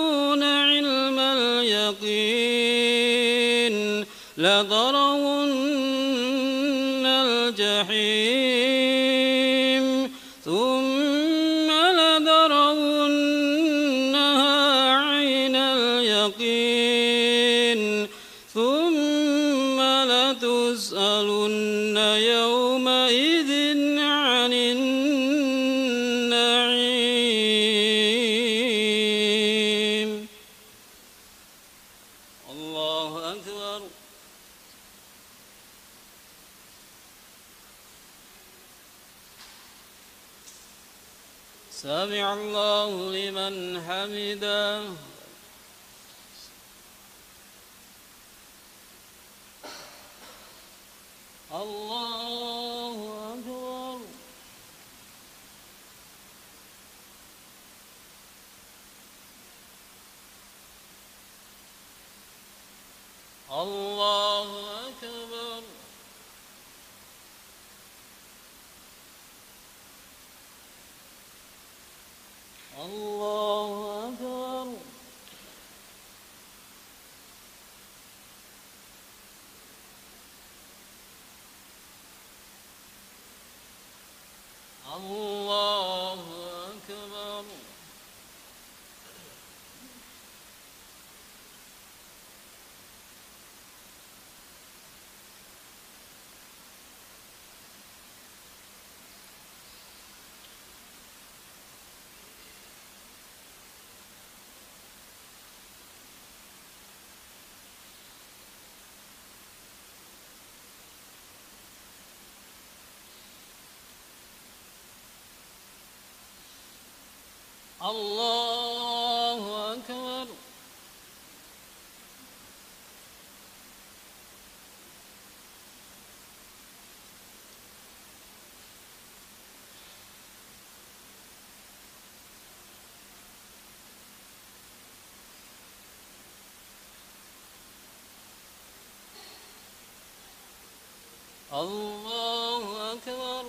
[141.66, 143.46] الله أكبر.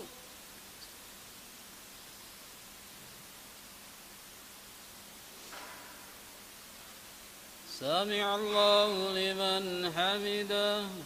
[7.81, 11.06] سمع الله لمن حمده.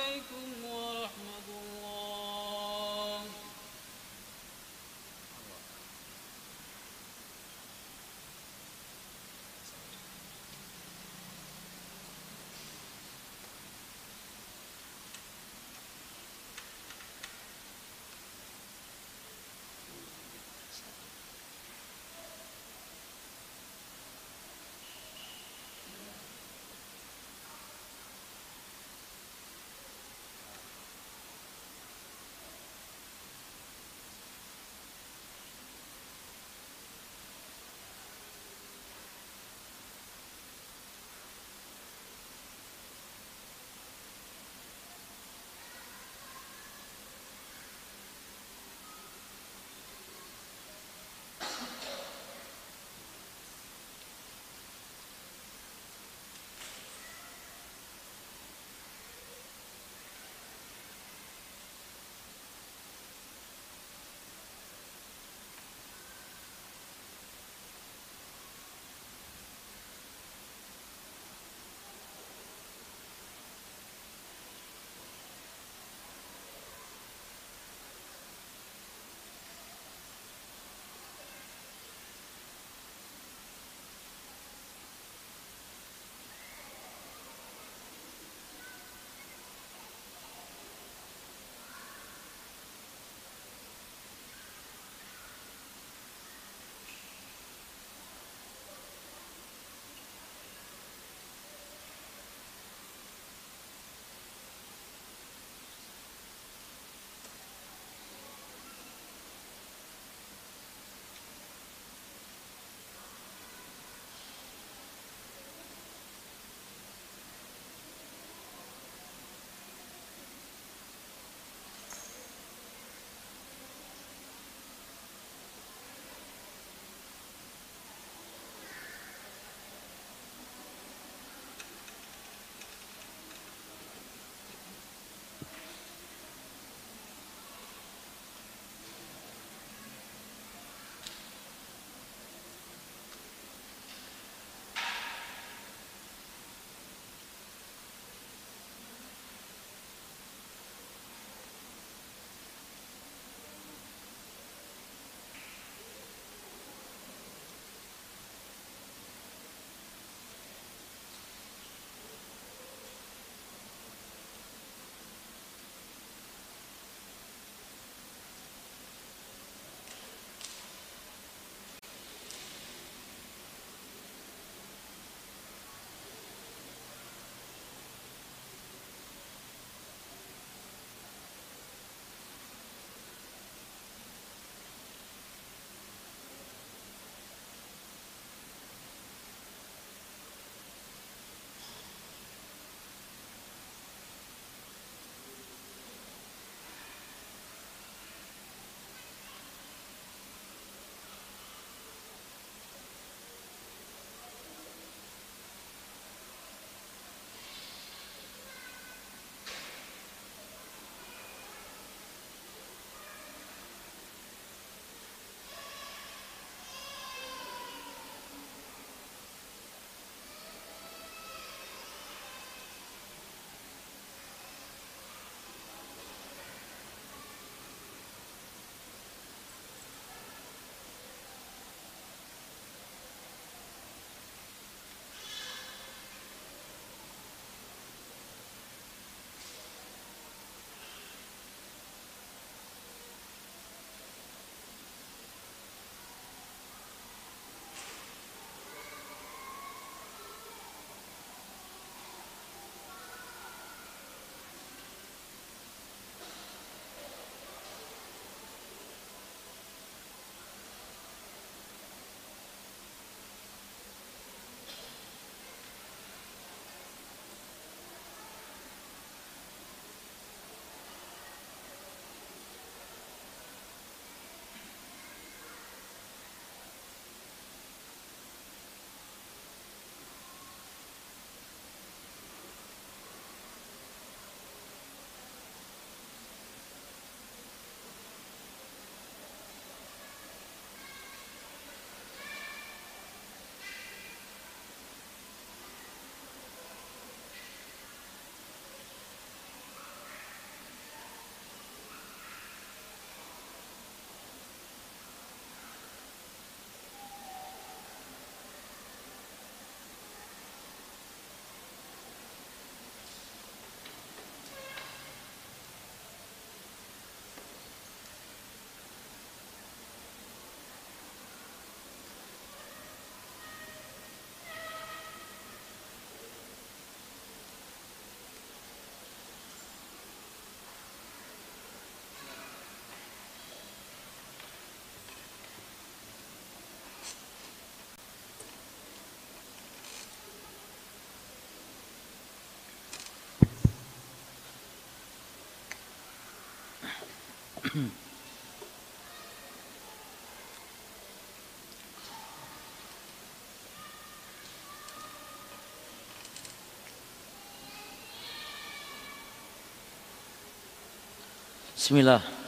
[347.71, 347.87] Bismillah,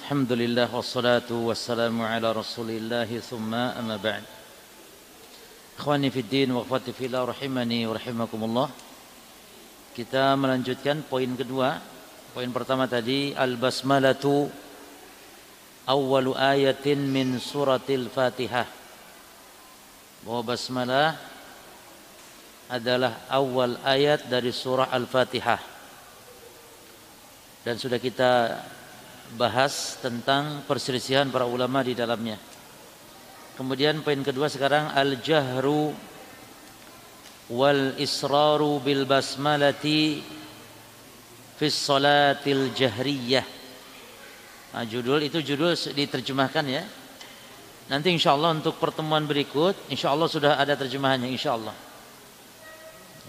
[0.03, 2.35] Alhamdulillah wassalatu wassalamu ala
[9.95, 11.79] Kita melanjutkan poin kedua.
[12.35, 14.62] Poin pertama tadi Al-Basmalatu
[15.83, 18.67] Awalu ayatin min suratil Fatihah
[20.23, 21.19] Bahwa basmalah
[22.71, 25.61] adalah awal ayat dari surah Al-Fatihah
[27.67, 28.31] Dan sudah kita
[29.33, 32.37] bahas tentang perselisihan para ulama di dalamnya.
[33.57, 35.93] Kemudian poin kedua sekarang al-jahru
[37.53, 40.21] wal israru bil basmalati
[41.57, 43.45] fi salatil jahriyah.
[44.73, 46.83] Nah, judul itu judul diterjemahkan ya.
[47.93, 51.75] Nanti insya Allah untuk pertemuan berikut insya Allah sudah ada terjemahannya insya Allah.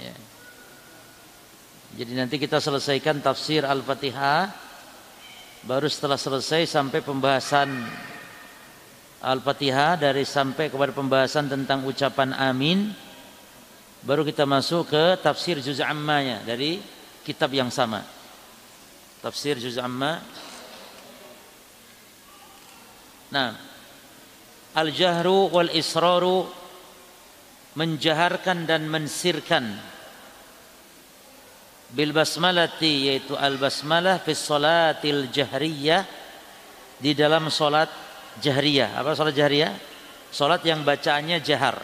[0.01, 0.15] Ya.
[1.95, 4.51] Jadi nanti kita selesaikan tafsir Al-Fatihah
[5.69, 7.71] baru setelah selesai sampai pembahasan
[9.25, 12.93] Al-Fatihah dari sampai kepada pembahasan tentang ucapan amin
[14.05, 16.77] baru kita masuk ke tafsir juz ammanya dari
[17.25, 18.05] kitab yang sama
[19.25, 20.21] tafsir juz amma
[23.35, 23.59] nah
[24.79, 26.47] al-jahru wal israru
[27.75, 29.75] menjaharkan dan mensirkan
[31.91, 36.07] bil basmalati yaitu al basmalah fi salatil jahriyah
[36.99, 37.91] di dalam salat
[38.39, 38.99] jahriyah.
[38.99, 39.75] Apa salat jahriyah?
[40.35, 41.79] Salat yang bacaannya jahar.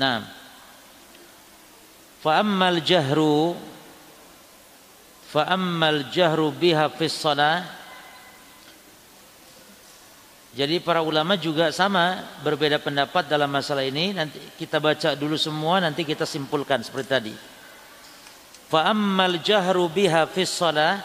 [0.00, 0.24] Nah,
[2.24, 3.52] fa ammal jahru
[5.28, 7.83] fa ammal jahru biha fi salat
[10.54, 14.14] jadi para ulama juga sama berbeda pendapat dalam masalah ini.
[14.14, 17.34] Nanti kita baca dulu semua nanti kita simpulkan seperti tadi.
[18.70, 18.94] Fa
[19.42, 21.02] jahru biha fi shalah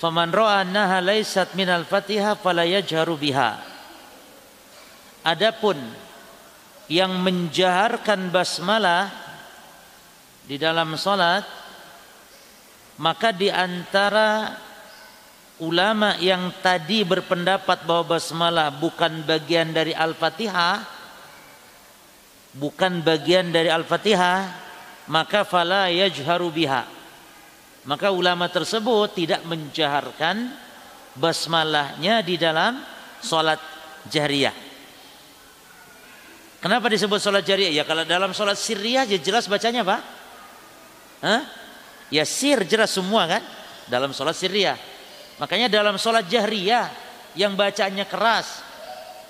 [0.00, 2.40] faman ra'a annaha laysat minal Fatihah
[3.20, 3.50] biha.
[5.20, 5.76] Adapun
[6.88, 9.12] yang menjaharkan basmalah
[10.48, 11.44] di dalam salat
[12.96, 14.56] maka di antara
[15.60, 20.82] ulama yang tadi berpendapat bahwa basmalah bukan bagian dari Al-Fatihah
[22.56, 24.68] bukan bagian dari Al-Fatihah
[25.10, 26.86] maka fala yajharu biha.
[27.80, 30.52] Maka ulama tersebut tidak menjaharkan
[31.16, 32.80] basmalahnya di dalam
[33.20, 33.58] salat
[34.08, 34.54] jariyah
[36.62, 39.98] kenapa disebut salat jariyah ya kalau dalam salat sirriyah ya jelas bacanya apa
[41.20, 41.42] Hah?
[42.08, 43.42] ya sir jelas semua kan?
[43.90, 44.78] Dalam salat sirriyah
[45.40, 46.92] makanya dalam salat jahriyah
[47.34, 48.60] yang bacanya keras.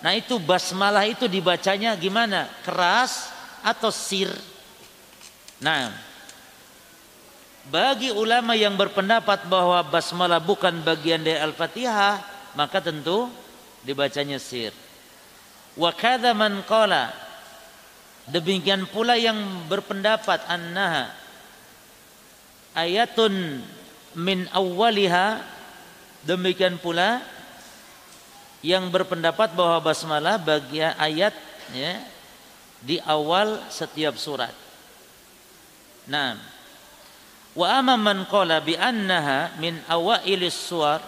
[0.00, 2.48] Nah itu basmalah itu dibacanya gimana?
[2.64, 3.30] Keras
[3.62, 4.32] atau sir?
[5.60, 5.92] Nah,
[7.68, 12.16] bagi ulama yang berpendapat bahwa basmalah bukan bagian dari Al-Fatihah,
[12.56, 13.28] maka tentu
[13.84, 14.72] dibacanya sir.
[15.76, 17.12] Wa kadza man qala.
[18.24, 19.36] Demikian pula yang
[19.68, 21.12] berpendapat annaha.
[22.72, 23.60] Ayatun
[24.16, 25.59] min awwaliha
[26.24, 27.24] demikian pula
[28.60, 31.32] yang berpendapat bahwa basmalah bagian ayat
[31.72, 32.00] ya,
[32.84, 34.52] di awal setiap surat.
[36.08, 36.36] Nah,
[37.56, 41.00] wa amma man qala bi annaha min awailis suwar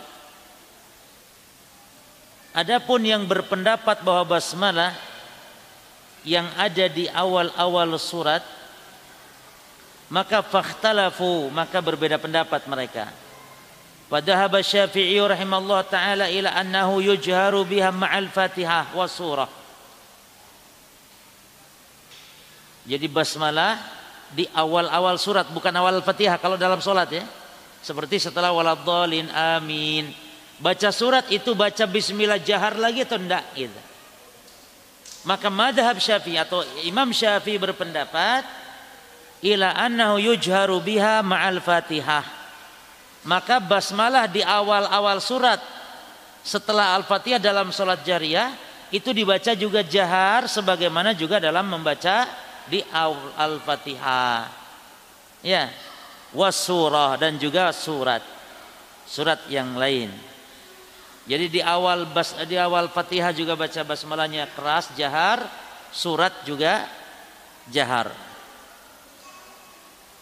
[2.52, 4.92] Adapun yang berpendapat bahwa basmalah
[6.20, 8.44] yang ada di awal-awal surat
[10.12, 13.08] maka fakhtalafu maka berbeda pendapat mereka.
[14.10, 19.50] Padahal Syafi'i rahimahullah taala ila annahu yujharu biha ma'al Fatihah wa surah.
[22.82, 23.78] Jadi basmalah
[24.32, 27.24] di awal-awal surat bukan awal Fatihah kalau dalam solat ya.
[27.82, 30.10] Seperti setelah waladhalin amin.
[30.62, 33.80] Baca surat itu baca bismillah jahar lagi atau enggak gitu.
[35.22, 38.42] Maka madhab Syafi'i atau Imam Syafi'i berpendapat
[39.42, 42.41] ila annahu yujharu biha ma'al Fatihah.
[43.22, 45.62] Maka basmalah di awal-awal surat
[46.42, 48.50] setelah Al-Fatihah dalam salat jariyah
[48.90, 52.26] itu dibaca juga jahar sebagaimana juga dalam membaca
[52.66, 52.82] di
[53.38, 54.50] Al-Fatihah.
[55.42, 55.70] Ya.
[56.32, 58.24] Wasurah dan juga surat.
[59.04, 60.08] Surat yang lain.
[61.22, 65.44] Jadi di awal bas di awal Fatihah juga baca basmalahnya keras jahar,
[65.94, 66.88] surat juga
[67.70, 68.10] jahar.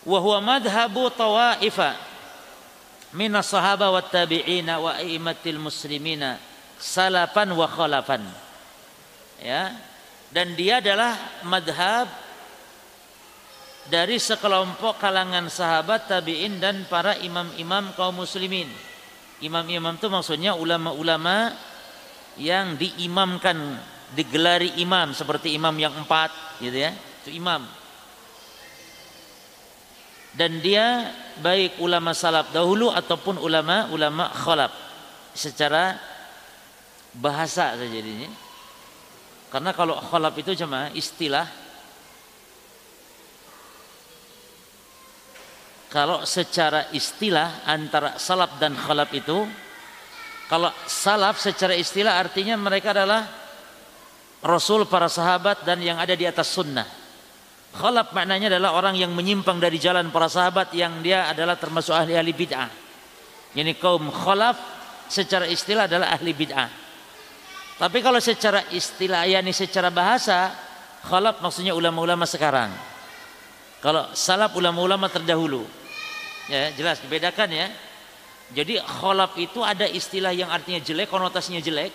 [0.04, 2.09] Wa huwa madhhabu tawaifa.
[3.14, 4.94] Minas sahaba wa tabi'ina wa
[5.58, 6.38] muslimina
[6.78, 8.22] salafan wa khalafan.
[9.40, 9.74] Ya.
[10.30, 12.06] Dan dia adalah madhab
[13.90, 18.70] dari sekelompok kalangan sahabat tabi'in dan para imam-imam kaum muslimin.
[19.42, 21.50] Imam-imam itu maksudnya ulama-ulama
[22.38, 23.56] yang diimamkan
[24.14, 26.30] digelari imam seperti imam yang empat
[26.62, 26.94] gitu ya.
[27.24, 27.79] Itu imam
[30.30, 31.10] dan dia
[31.42, 34.70] baik ulama salaf dahulu ataupun ulama ulama khalaf.
[35.34, 35.98] Secara
[37.18, 38.30] bahasa saja jadinya.
[39.50, 41.46] Karena kalau khalaf itu cuma istilah.
[45.90, 49.42] Kalau secara istilah antara salaf dan khalaf itu
[50.46, 53.26] kalau salaf secara istilah artinya mereka adalah
[54.38, 56.99] rasul para sahabat dan yang ada di atas sunnah
[57.70, 62.32] Khalaf maknanya adalah orang yang menyimpang dari jalan para sahabat yang dia adalah termasuk ahli-ahli
[62.34, 62.70] bid'ah.
[63.54, 64.58] Yani kaum khalaf
[65.06, 66.70] secara istilah adalah ahli bid'ah.
[67.78, 70.50] Tapi kalau secara istilah yakni secara bahasa
[71.06, 72.74] khalaf maksudnya ulama-ulama sekarang.
[73.80, 75.64] Kalau salaf ulama-ulama terdahulu.
[76.50, 77.70] Ya, jelas dibedakan ya.
[78.50, 81.94] Jadi khalaf itu ada istilah yang artinya jelek, konotasinya jelek.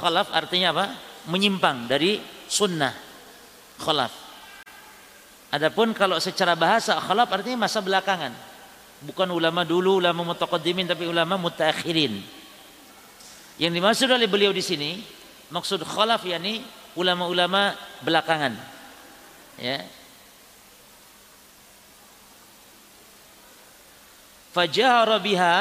[0.00, 0.86] Khalaf artinya apa?
[1.28, 2.18] Menyimpang dari
[2.48, 2.96] sunnah.
[3.76, 4.21] Khalaf.
[5.52, 8.32] Adapun kalau secara bahasa khalaf artinya masa belakangan.
[9.04, 12.16] Bukan ulama dulu, ulama mutaqaddimin tapi ulama mutaakhirin.
[13.60, 15.04] Yang dimaksud oleh beliau di sini
[15.52, 16.64] maksud khalaf yakni
[16.96, 18.56] ulama-ulama belakangan.
[19.60, 19.84] Ya.
[24.56, 25.56] Fajahara biha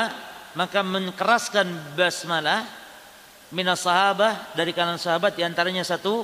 [0.56, 1.68] maka menkeraskan
[2.00, 2.64] basmalah
[3.52, 6.24] minas sahabah dari kalangan sahabat di antaranya satu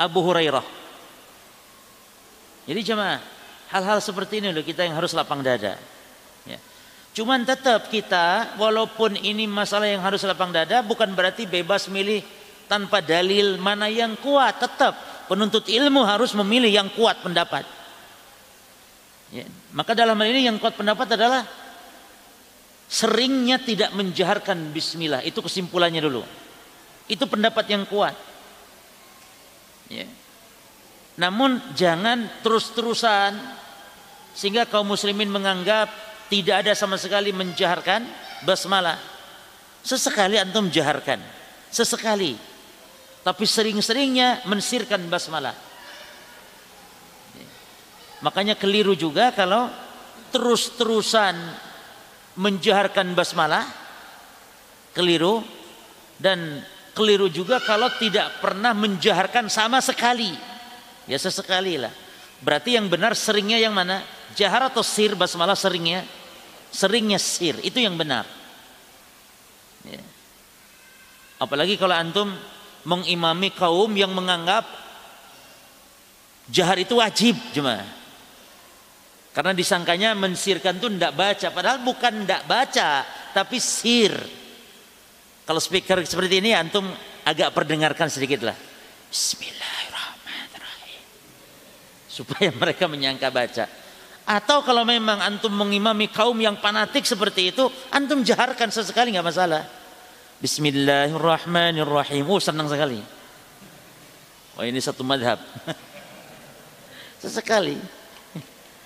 [0.00, 0.85] Abu Hurairah
[2.66, 3.22] jadi jemaah,
[3.70, 5.78] hal-hal seperti ini loh kita yang harus lapang dada.
[6.42, 6.58] Ya.
[7.14, 12.26] Cuman tetap kita, walaupun ini masalah yang harus lapang dada, bukan berarti bebas milih
[12.66, 14.58] tanpa dalil mana yang kuat.
[14.58, 14.98] Tetap
[15.30, 17.62] penuntut ilmu harus memilih yang kuat pendapat.
[19.30, 19.46] Ya.
[19.70, 21.46] Maka dalam hal ini yang kuat pendapat adalah
[22.90, 25.22] seringnya tidak menjaharkan Bismillah.
[25.22, 26.26] Itu kesimpulannya dulu.
[27.06, 28.18] Itu pendapat yang kuat.
[29.86, 30.25] Ya.
[31.16, 33.32] Namun jangan terus-terusan
[34.36, 35.88] sehingga kaum muslimin menganggap
[36.28, 38.04] tidak ada sama sekali menjaharkan
[38.44, 39.00] basmalah.
[39.80, 41.22] Sesekali antum jaharkan,
[41.72, 42.36] sesekali.
[43.24, 45.56] Tapi sering-seringnya mensirkan basmalah.
[48.20, 49.72] Makanya keliru juga kalau
[50.34, 51.34] terus-terusan
[52.36, 53.64] menjaharkan basmalah
[54.92, 55.40] keliru
[56.20, 56.60] dan
[56.92, 60.55] keliru juga kalau tidak pernah menjaharkan sama sekali
[61.06, 61.94] Ya sesekali lah.
[62.42, 64.04] Berarti yang benar seringnya yang mana?
[64.36, 66.04] Jahar atau sir basmalah seringnya?
[66.68, 68.28] Seringnya sir, itu yang benar.
[69.86, 70.02] Ya.
[71.40, 72.28] Apalagi kalau antum
[72.84, 74.66] mengimami kaum yang menganggap
[76.50, 77.86] jahar itu wajib cuma.
[79.32, 82.90] Karena disangkanya mensirkan itu tidak baca, padahal bukan tidak baca,
[83.36, 84.12] tapi sir.
[85.46, 86.88] Kalau speaker seperti ini antum
[87.22, 88.56] agak perdengarkan sedikit lah.
[89.06, 89.85] Bismillah
[92.16, 93.68] supaya mereka menyangka baca.
[94.26, 99.62] Atau kalau memang antum mengimami kaum yang fanatik seperti itu, antum jaharkan sesekali nggak masalah.
[100.40, 102.24] Bismillahirrahmanirrahim.
[102.26, 102.98] Oh senang sekali.
[104.56, 105.38] Oh ini satu madhab.
[107.22, 107.78] sesekali.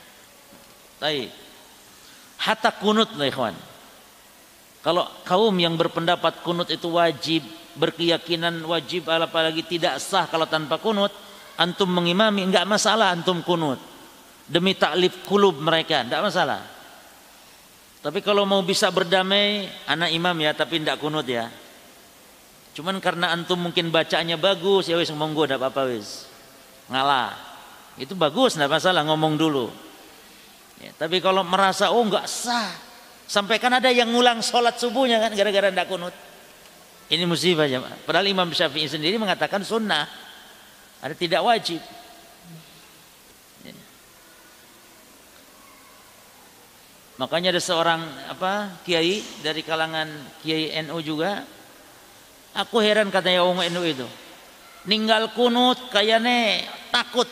[1.02, 1.32] Baik.
[2.36, 3.57] Hatta kunut lah ikhwan.
[4.81, 7.44] Kalau kaum yang berpendapat kunut itu wajib,
[7.77, 11.12] berkeyakinan wajib apalagi tidak sah kalau tanpa kunut,
[11.61, 13.77] antum mengimami enggak masalah antum kunut.
[14.49, 16.65] Demi taklif kulub mereka enggak masalah.
[18.01, 21.53] Tapi kalau mau bisa berdamai anak imam ya tapi enggak kunut ya.
[22.73, 26.24] Cuman karena antum mungkin bacanya bagus ya wis monggo enggak apa-apa wis.
[26.89, 27.37] Ngalah.
[28.01, 29.69] Itu bagus enggak masalah ngomong dulu.
[30.81, 32.73] Ya, tapi kalau merasa oh enggak sah.
[33.31, 36.16] Sampai kan ada yang ngulang sholat subuhnya kan gara-gara enggak kunut.
[37.11, 40.30] Ini musibah ya padahal Imam Syafi'i sendiri mengatakan sunnah
[41.01, 41.81] ada tidak wajib.
[43.64, 43.74] Ya.
[47.16, 50.09] Makanya ada seorang apa kiai dari kalangan
[50.44, 51.44] kiai NU juga.
[52.52, 54.09] Aku heran katanya orang NU itu.
[54.85, 57.28] Ninggal kunut kayaknya takut.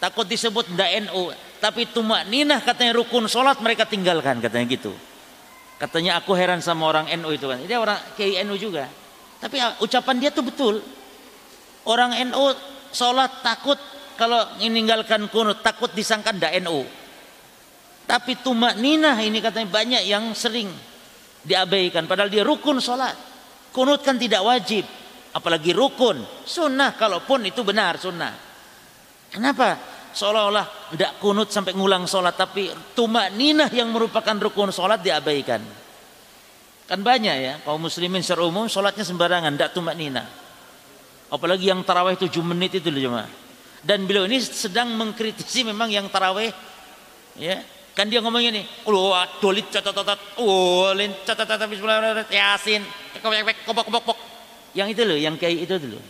[0.00, 1.32] Takut disebut ndak NU.
[1.60, 4.92] Tapi tumak ninah katanya rukun sholat mereka tinggalkan katanya gitu.
[5.80, 7.60] Katanya aku heran sama orang NU itu kan.
[7.64, 8.88] Dia orang kiai NU juga.
[9.40, 10.84] Tapi ucapan dia tuh betul.
[11.88, 12.44] Orang NU
[12.90, 13.78] sholat takut
[14.20, 16.84] kalau meninggalkan kunut takut disangka ndak NU
[18.04, 20.66] Tapi tumak ninah ini katanya banyak yang sering
[21.46, 22.10] diabaikan.
[22.10, 23.14] Padahal dia rukun sholat.
[23.70, 24.82] Kunut kan tidak wajib.
[25.30, 26.18] Apalagi rukun.
[26.42, 28.34] Sunnah kalaupun itu benar sunnah.
[29.30, 29.78] Kenapa?
[30.10, 32.34] Seolah-olah tidak kunut sampai ngulang sholat.
[32.34, 35.62] Tapi tumak ninah yang merupakan rukun sholat diabaikan.
[36.90, 39.54] Kan banyak ya kaum muslimin secara umum sholatnya sembarangan.
[39.54, 40.49] Tidak tumak ninah.
[41.30, 43.30] Apalagi yang taraweh 7 menit itu loh jemaah.
[43.80, 46.52] Dan beliau ini sedang mengkritisi memang yang taraweh
[47.38, 49.12] ya Kan dia ngomong ini, oh
[49.42, 52.82] dolit catatat, oh lin catatat bismillahirrahmanirrahim, yasin,
[53.20, 54.18] kobok kobok kobok.
[54.78, 56.00] Yang itu loh, yang kayak itu dulu.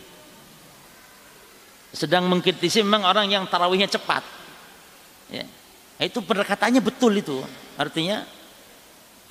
[1.91, 4.21] Sedang mengkritisi memang orang yang tarawihnya cepat.
[5.33, 5.43] Ya.
[5.99, 7.41] Itu pendekatannya betul itu.
[7.75, 8.23] Artinya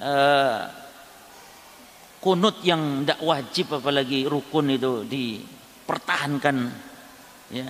[0.03, 0.61] uh,
[2.19, 5.07] kunut yang tidak wajib apalagi rukun itu
[5.91, 6.57] dipertahankan
[7.51, 7.67] ya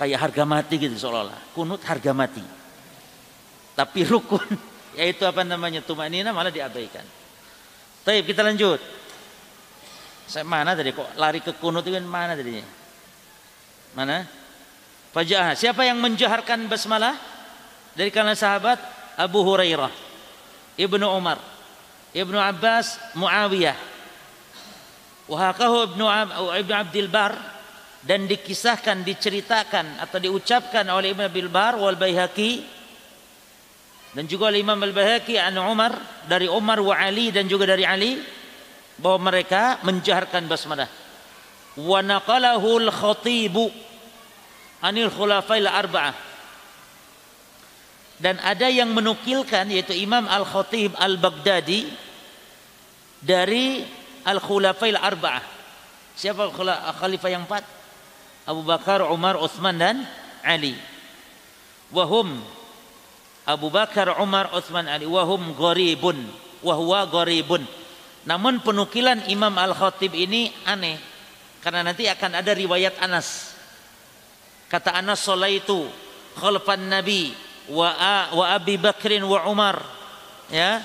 [0.00, 2.40] kayak harga mati gitu seolah-olah kunut harga mati
[3.78, 4.48] tapi rukun
[4.98, 7.06] yaitu apa namanya tumanina malah diabaikan.
[8.02, 8.82] Tapi kita lanjut.
[10.26, 12.66] Saya mana tadi kok lari ke kunut itu kan mana tadinya?
[13.94, 14.26] Mana?
[15.14, 15.54] Fajah.
[15.54, 17.14] Siapa yang menjaharkan basmalah?
[17.94, 18.78] Dari kalangan sahabat
[19.18, 19.90] Abu Hurairah,
[20.78, 21.38] Ibnu Umar,
[22.14, 23.74] Ibnu Abbas, Muawiyah.
[25.28, 27.36] Wahakahu Ibnu Abdul Bar
[28.00, 32.78] dan dikisahkan, diceritakan atau diucapkan oleh Ibnu Abdul Bar wal Baihaqi
[34.16, 35.92] dan juga oleh Imam Al-Bahaki an Umar
[36.24, 38.16] dari Umar wa Ali dan juga dari Ali
[38.96, 40.88] bahwa mereka menjaharkan basmalah.
[41.76, 43.68] Wa naqalahu al-khatibu
[44.80, 46.16] anil khulafail arba'ah.
[48.18, 51.86] Dan ada yang menukilkan yaitu Imam Al-Khatib Al-Baghdadi
[53.22, 53.86] dari
[54.26, 55.44] Al-Khulafail Arba'ah.
[56.18, 56.50] Siapa
[56.98, 57.62] khalifah yang empat?
[58.48, 59.96] Abu Bakar, Umar, Uthman dan
[60.40, 60.74] Ali.
[61.92, 62.40] Wahum
[63.48, 66.20] Abu Bakar, Umar, Uthman, Ali wahum gharibun
[66.60, 67.64] wahwa gharibun.
[68.28, 71.00] Namun penukilan Imam Al-Khatib ini aneh
[71.64, 73.56] karena nanti akan ada riwayat Anas.
[74.68, 75.88] Kata Anas itu
[76.36, 77.32] khalfan Nabi
[77.72, 77.88] wa
[78.36, 79.80] wa Abi Bakrin wa Umar
[80.52, 80.84] ya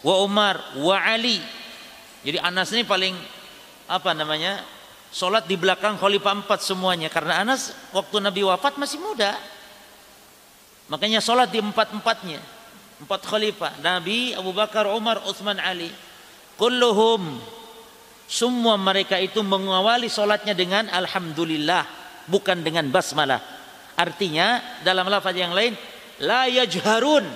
[0.00, 1.44] wa Umar wa Ali.
[2.26, 3.14] Jadi Anas ini paling
[3.86, 4.66] apa namanya?
[5.14, 9.38] Salat di belakang khalifah empat semuanya karena Anas waktu Nabi wafat masih muda.
[10.86, 12.38] Makanya sholat di empat-empatnya.
[13.02, 13.82] Empat khalifah.
[13.82, 15.90] Nabi, Abu Bakar, Umar, Uthman, Ali.
[16.54, 17.42] Kulluhum.
[18.26, 21.84] Semua mereka itu mengawali sholatnya dengan Alhamdulillah.
[22.26, 23.42] Bukan dengan basmalah.
[23.98, 25.74] Artinya dalam lafaz yang lain.
[26.22, 27.26] La yajharun.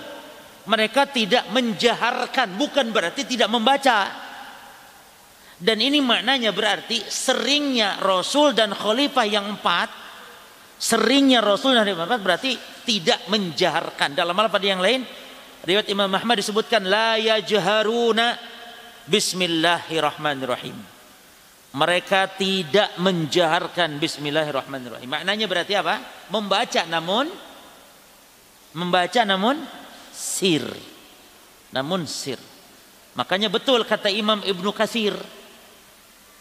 [0.70, 2.54] Mereka tidak menjaharkan.
[2.54, 4.29] Bukan berarti tidak membaca.
[5.60, 9.92] Dan ini maknanya berarti seringnya Rasul dan Khalifah yang empat
[10.80, 12.56] seringnya Rasul dan Imam Ahmad berarti
[12.88, 14.16] tidak menjaharkan.
[14.16, 15.04] Dalam hal pada yang lain,
[15.68, 18.40] riwayat Imam Ahmad disebutkan la yajharuna
[19.04, 20.74] bismillahirrahmanirrahim.
[21.70, 25.06] Mereka tidak menjaharkan bismillahirrahmanirrahim.
[25.06, 26.02] Maknanya berarti apa?
[26.32, 27.30] Membaca namun
[28.72, 29.60] membaca namun
[30.10, 30.64] sir.
[31.70, 32.40] Namun sir.
[33.14, 35.14] Makanya betul kata Imam Ibnu Katsir.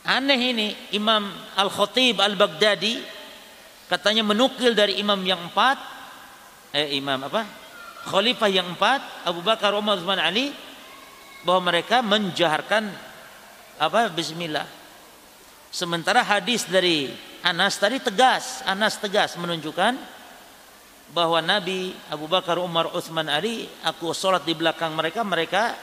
[0.07, 1.27] Aneh ini Imam
[1.59, 3.03] Al-Khatib Al-Baghdadi
[3.91, 5.77] katanya menukil dari imam yang empat
[6.71, 7.43] eh imam apa?
[8.07, 10.55] Khalifah yang empat Abu Bakar Umar Utsman Ali
[11.43, 12.87] bahwa mereka menjaharkan
[13.79, 14.65] apa bismillah.
[15.69, 17.11] Sementara hadis dari
[17.43, 19.99] Anas tadi tegas Anas tegas menunjukkan
[21.11, 25.73] bahwa Nabi Abu Bakar Umar Utsman Ali aku sholat di belakang mereka mereka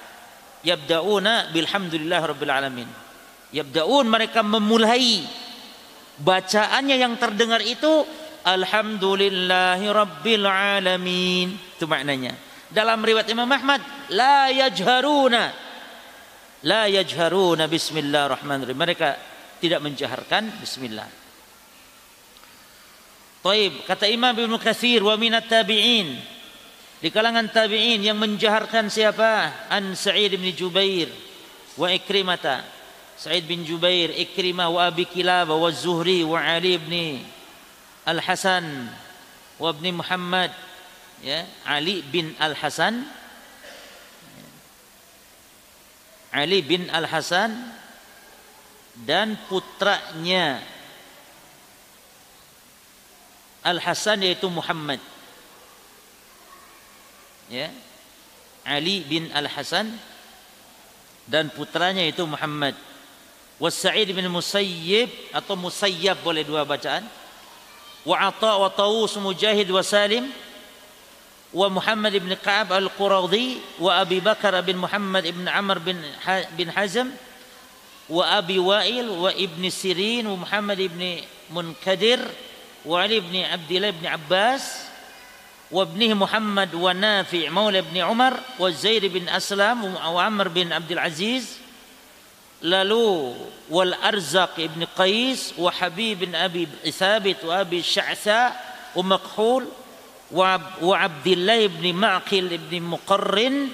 [0.62, 3.05] yabdauna bilhamdulillah rabbil alamin
[3.56, 5.24] yabdaun mereka memulai
[6.20, 8.04] bacaannya yang terdengar itu
[8.44, 9.88] alhamdulillahi
[10.44, 11.56] alamin.
[11.76, 12.36] Itu maknanya.
[12.68, 13.80] Dalam riwayat Imam Ahmad
[14.12, 15.44] la yajharuna
[16.68, 18.76] la yajharuna bismillahirrahmanirrahim.
[18.76, 19.08] Mereka
[19.58, 21.08] tidak menjaharkan bismillah.
[23.40, 26.18] Taib kata Imam Ibnu Katsir wa minat tabi'in.
[26.96, 29.68] Di kalangan tabi'in yang menjaharkan siapa?
[29.70, 31.06] An Sa'id bin Jubair
[31.78, 32.75] wa Ikrimata
[33.16, 37.24] Sa'id bin Jubair, Ikrimah wa Abi Kilabah wa Zuhri wa Ali bin
[38.04, 38.92] Al-Hasan
[39.56, 40.52] wa bin Muhammad.
[41.24, 43.08] Ya Ali bin Al-Hasan.
[46.28, 47.56] Ali bin Al-Hasan
[49.08, 50.60] dan putranya
[53.64, 55.00] Al-Hasan yaitu Muhammad.
[57.48, 57.72] Ya
[58.60, 59.88] Ali bin Al-Hasan
[61.24, 62.76] dan putranya itu Muhammad
[63.56, 67.04] wa Sa'id bin Musayyib atau Musayyab boleh dua bacaan
[68.04, 70.28] wa Atha wa Tawus Mujahid wa Salim
[71.56, 75.96] wa Muhammad ibn Ka'ab al-Quradhi wa Abi Bakar bin Muhammad ibn Amr bin
[76.28, 77.08] ha bin Hazm
[78.12, 81.00] wa Abi Wa'il wa Ibn Sirin wa Muhammad ibn
[81.48, 82.20] Munkadir
[82.84, 84.86] wa Ali ibn Abdullah ibn Abbas
[85.72, 90.28] wa ibnih Muhammad wa Nafi' maula ibn Umar wa Zaid bin Aslam wa
[92.64, 93.36] lalu
[93.68, 98.56] wal Arzaq ibn Qais wa Habib bin Abi Thabit wa Abi Sya'sa
[98.96, 99.68] wa Makhul
[100.32, 103.68] wa Abdullah ibn Ma'qil ibn Muqarrin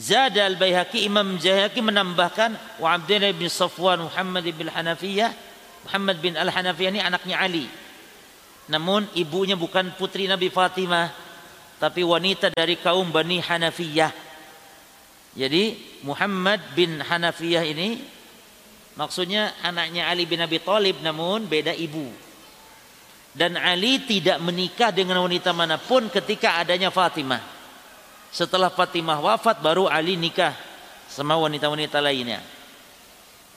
[0.00, 5.50] Zada al-Baihaqi Imam Jahaki menambahkan wa Abdullah bin Safwan Muhammad bin Hanafiyah
[5.84, 7.64] Muhammad bin Al-Hanafiyah ini anaknya Ali.
[8.70, 11.10] Namun ibunya bukan putri Nabi Fatimah
[11.80, 14.29] tapi wanita dari kaum Bani Hanafiyah.
[15.34, 18.02] Jadi Muhammad bin Hanafiyah ini
[18.98, 22.10] maksudnya anaknya Ali bin Abi Thalib namun beda ibu.
[23.30, 27.38] Dan Ali tidak menikah dengan wanita mana pun ketika adanya Fatimah.
[28.34, 30.50] Setelah Fatimah wafat baru Ali nikah
[31.06, 32.42] sama wanita-wanita lainnya.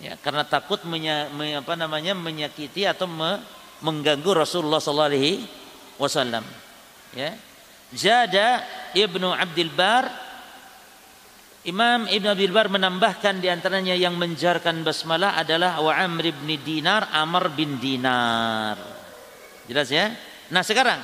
[0.01, 3.41] Ya, karena takut menya, me, apa namanya menyakiti atau me,
[3.81, 5.33] mengganggu Rasulullah sallallahu alaihi
[5.97, 6.45] wasallam.
[7.13, 7.37] Ya.
[7.93, 8.65] Jada
[8.97, 10.09] Ibnu Abdul Bar
[11.63, 17.07] Imam Ibn Abdul Bar menambahkan di antaranya yang menjarkan basmalah adalah wa Amr bin Dinar,
[17.15, 18.75] Amr bin Dinar.
[19.71, 20.11] Jelas ya?
[20.51, 20.99] Nah, sekarang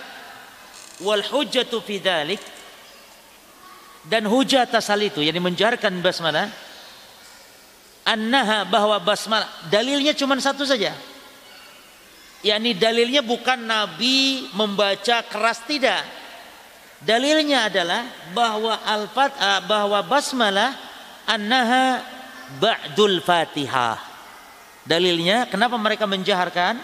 [1.00, 2.44] wal hujjatu fi dzalik
[4.08, 6.52] dan hujah atas hal itu yang menjarkan basmalah
[8.04, 10.92] annaha bahwa basmalah dalilnya cuma satu saja
[12.44, 16.04] yakni dalilnya bukan nabi membaca keras tidak
[17.04, 18.04] dalilnya adalah
[18.36, 19.32] bahwa al-fat
[19.68, 20.76] bahwa basmalah
[21.28, 22.04] annaha
[22.60, 24.00] ba'dul fatihah
[24.84, 26.76] dalilnya kenapa mereka menjaharkan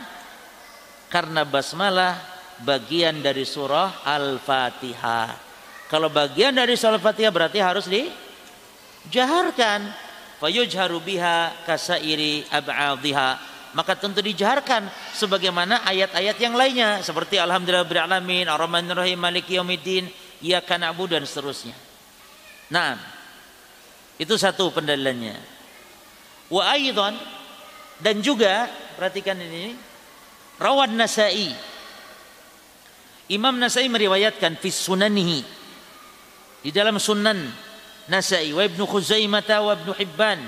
[1.11, 2.15] karena basmalah
[2.63, 5.45] bagian dari surah al-fatihah
[5.85, 9.85] kalau bagian dari salat Fatihah berarti harus dijaharkan.
[10.41, 13.37] Fayujharu biha kasairi ab'adhiha.
[13.75, 17.03] Maka tentu dijaharkan sebagaimana ayat-ayat yang lainnya.
[17.03, 20.07] Seperti alhamdulillah alamin, arrahmanir rahim, maliki yaumiddin,
[20.39, 21.75] iyyaka na'budu dan seterusnya.
[22.71, 22.95] Nah,
[24.15, 25.35] itu satu pendalilannya.
[26.47, 27.19] Wa aidan
[27.99, 29.75] dan juga perhatikan ini
[30.55, 31.51] rawan Nasai.
[33.27, 35.39] Imam Nasai meriwayatkan fi sunanihi.
[36.63, 37.43] Di dalam Sunan
[38.07, 40.39] Nasai wa Ibnu Khuzaimah wa Ibnu Hibban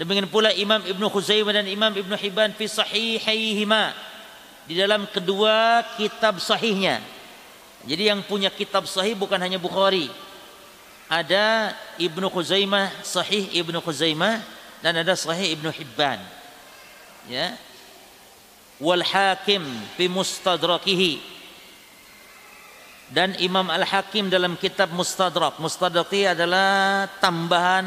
[0.00, 3.92] demikian pula Imam Ibnu Khuzaimah dan Imam Ibnu Hibban fi sahihaihima.
[4.68, 7.02] Di dalam kedua kitab sahihnya.
[7.82, 10.06] Jadi yang punya kitab sahih bukan hanya Bukhari.
[11.10, 14.38] Ada Ibnu Khuzaimah sahih Ibnu Khuzaimah
[14.80, 16.22] dan ada sahih Ibnu Hibban.
[17.26, 17.58] Ya.
[18.78, 19.62] Wal hakim
[19.98, 21.34] fi mustadrakihi.
[23.12, 25.60] Dan Imam Al-Hakim dalam kitab Mustadrak.
[25.60, 27.84] Mustadrak adalah tambahan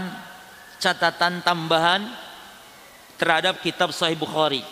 [0.79, 2.05] catatan tambahan
[3.15, 4.63] terhadap kitab Sahih Bukhari.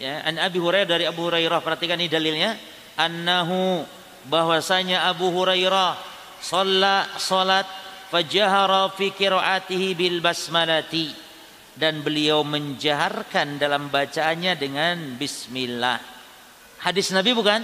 [0.00, 2.56] Ya, an Abi Hurairah dari Abu Hurairah perhatikan ini dalilnya
[2.96, 3.84] annahu
[4.26, 6.00] bahwasanya Abu Hurairah
[6.40, 7.68] shalla salat
[8.08, 11.12] fajahara fi qiraatihi bil basmalati
[11.76, 16.00] dan beliau menjaharkan dalam bacaannya dengan bismillah.
[16.82, 17.62] Hadis Nabi bukan?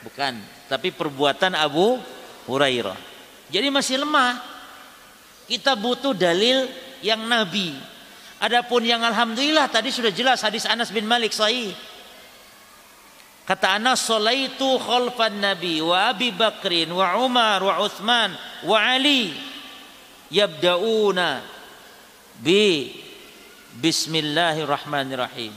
[0.00, 0.34] Bukan,
[0.70, 1.98] tapi perbuatan Abu
[2.46, 2.96] Hurairah.
[3.50, 4.49] Jadi masih lemah.
[5.50, 6.70] Kita butuh dalil
[7.02, 7.74] yang nabi.
[8.38, 11.74] Adapun yang alhamdulillah tadi sudah jelas hadis Anas bin Malik sahih.
[13.42, 18.30] Kata Anas salaitu khalfan Nabi wa Abi Bakrin wa Umar wa Uthman
[18.62, 19.34] wa Ali
[20.30, 21.42] yabda'una
[22.38, 22.94] bi
[23.74, 25.50] Bismillahirrahmanirrahim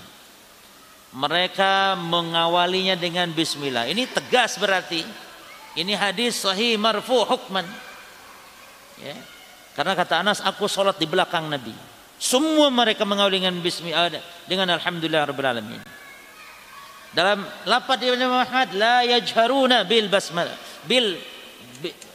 [1.14, 3.86] mereka mengawalinya dengan bismillah.
[3.86, 5.06] Ini tegas berarti.
[5.78, 7.65] Ini hadis sahih marfu hukman.
[8.98, 9.14] Ya.
[9.74, 11.74] Karena kata Anas, aku sholat di belakang Nabi.
[12.22, 14.14] Semua mereka mengawali dengan bismillah
[14.48, 15.82] dengan alhamdulillah rabbil alamin.
[17.14, 20.56] Dalam lafaz Ibnu Muhammad la yajharuna bil basmalah
[20.88, 21.18] bil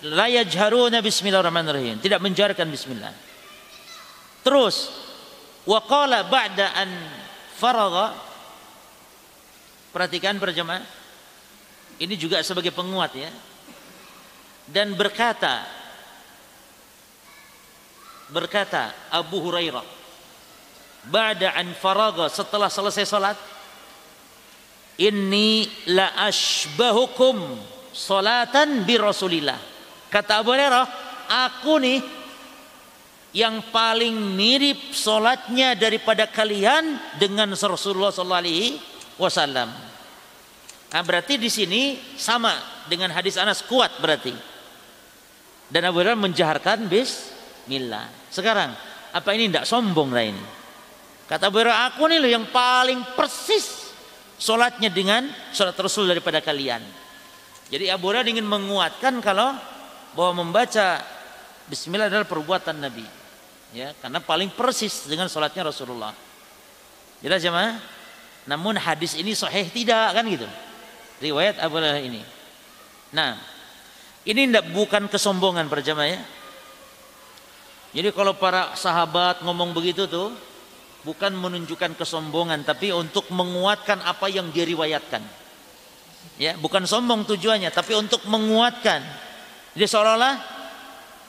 [0.07, 2.01] la yajharuna bismillahirrahmanirrahim.
[2.01, 3.13] Tidak menjarkan bismillah.
[4.47, 4.89] Terus
[5.69, 6.89] wa qala ba'da an
[7.59, 8.29] faragha
[9.89, 10.85] Perhatikan berjemaah.
[11.99, 13.33] Ini juga sebagai penguat ya.
[14.69, 15.65] Dan berkata
[18.29, 19.85] berkata Abu Hurairah
[21.09, 23.39] ba'da an faraga setelah selesai salat
[25.01, 27.57] inni la ashbahukum
[27.95, 29.57] salatan bi Rasulillah
[30.13, 30.85] kata Abu Hurairah
[31.29, 32.01] aku nih
[33.37, 38.81] yang paling mirip salatnya daripada kalian dengan Rasulullah sallallahu alaihi
[39.21, 39.69] wasallam.
[40.89, 42.57] Nah, berarti di sini sama
[42.89, 44.33] dengan hadis Anas kuat berarti.
[45.69, 48.18] Dan Abu Hurairah menjaharkan bismillah.
[48.39, 48.71] Sekarang
[49.11, 50.45] apa ini tidak sombong lah ini?
[51.27, 53.91] Kata Hurairah, aku nih loh yang paling persis
[54.39, 56.81] sholatnya dengan sholat Rasul daripada kalian.
[57.69, 59.53] Jadi Abu Hurairah ingin menguatkan kalau
[60.15, 61.03] bahwa membaca
[61.69, 63.05] Bismillah adalah perbuatan Nabi.
[63.77, 66.17] Ya, karena paling persis dengan sholatnya Rasulullah.
[67.21, 67.53] Jelas ya?
[68.49, 70.49] Namun hadis ini sahih tidak kan gitu.
[71.21, 72.25] Riwayat Abu Hurairah ini.
[73.13, 73.37] Nah,
[74.25, 76.21] ini tidak bukan kesombongan para jamaah ya.
[77.93, 80.33] Jadi kalau para sahabat ngomong begitu tuh
[81.09, 85.25] bukan menunjukkan kesombongan tapi untuk menguatkan apa yang diriwayatkan.
[86.39, 89.01] Ya, bukan sombong tujuannya tapi untuk menguatkan.
[89.73, 90.35] Jadi seolah-olah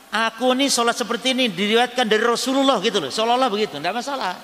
[0.10, 3.10] aku nih sholat seperti ini diriwayatkan dari Rasulullah gitu loh.
[3.14, 4.38] Seolah-olah begitu, tidak masalah.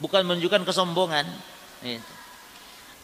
[0.00, 1.26] Bukan menunjukkan kesombongan.
[1.84, 2.12] Gitu.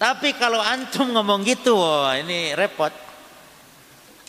[0.00, 2.90] Tapi kalau antum ngomong gitu, wah ini repot.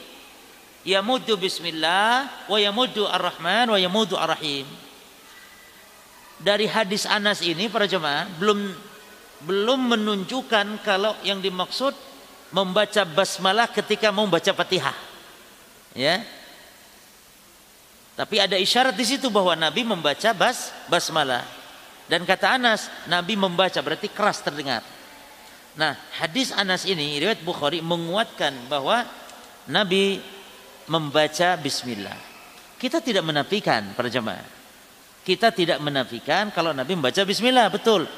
[0.86, 4.66] Yamudu bismillah wa yamudu ar-rahman wa yamudu ar-rahim
[6.42, 8.74] dari hadis Anas ini para jemaah belum
[9.42, 11.94] belum menunjukkan kalau yang dimaksud
[12.54, 14.94] membaca basmalah ketika mau membaca Fatihah.
[15.96, 16.22] Ya.
[18.12, 21.42] Tapi ada isyarat di situ bahwa Nabi membaca bas basmalah.
[22.06, 24.84] Dan kata Anas, Nabi membaca berarti keras terdengar.
[25.72, 29.08] Nah, hadis Anas ini riwayat Bukhari menguatkan bahwa
[29.64, 30.20] Nabi
[30.92, 32.18] membaca bismillah.
[32.76, 34.61] Kita tidak menafikan para jemaah
[35.22, 38.10] kita tidak menafikan kalau Nabi membaca bismillah, betul.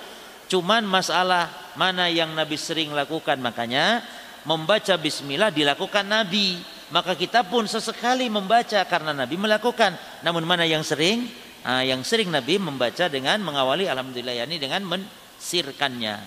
[0.49, 4.05] Cuman masalah mana yang Nabi sering lakukan makanya
[4.49, 6.61] membaca bismillah dilakukan Nabi.
[6.93, 9.97] Maka kita pun sesekali membaca karena Nabi melakukan.
[10.21, 11.29] Namun mana yang sering?
[11.65, 16.21] Ah, yang sering Nabi membaca dengan mengawali alhamdulillah yani dengan mensirkannya.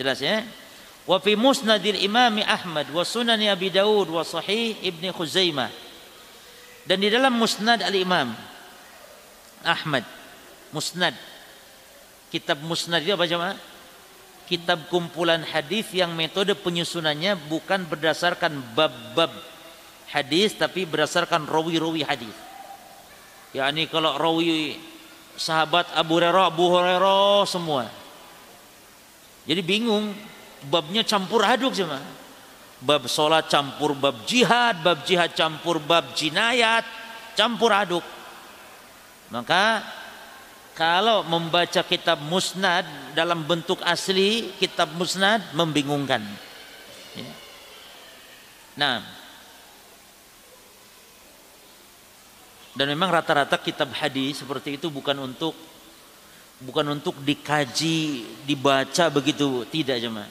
[0.00, 0.40] Jelas ya?
[1.04, 5.68] Wa fi musnadil Imam Ahmad wa sunan Abi Daud wa sahih Ibnu Khuzaimah.
[6.88, 8.49] Dan di dalam musnad Al-Imam
[9.64, 10.04] Ahmad
[10.72, 11.14] Musnad
[12.30, 13.58] Kitab Musnad itu apa jemaah?
[14.46, 19.30] Kitab kumpulan hadis yang metode penyusunannya bukan berdasarkan bab-bab
[20.10, 22.34] hadis tapi berdasarkan rawi-rawi hadis.
[23.50, 24.78] yakni kalau rawi
[25.34, 27.86] sahabat Abu Hurairah, Abu Hurairah semua.
[29.46, 30.14] Jadi bingung,
[30.70, 32.02] babnya campur aduk jemaah.
[32.80, 36.86] Bab sholat campur bab jihad, bab jihad campur bab jinayat,
[37.34, 38.02] campur aduk.
[39.30, 39.86] Maka
[40.74, 46.22] kalau membaca kitab musnad dalam bentuk asli kitab musnad membingungkan.
[47.14, 47.32] Ya.
[48.78, 48.96] Nah,
[52.74, 55.54] dan memang rata-rata kitab hadis seperti itu bukan untuk
[56.60, 60.28] bukan untuk dikaji, dibaca begitu, tidak jemaah.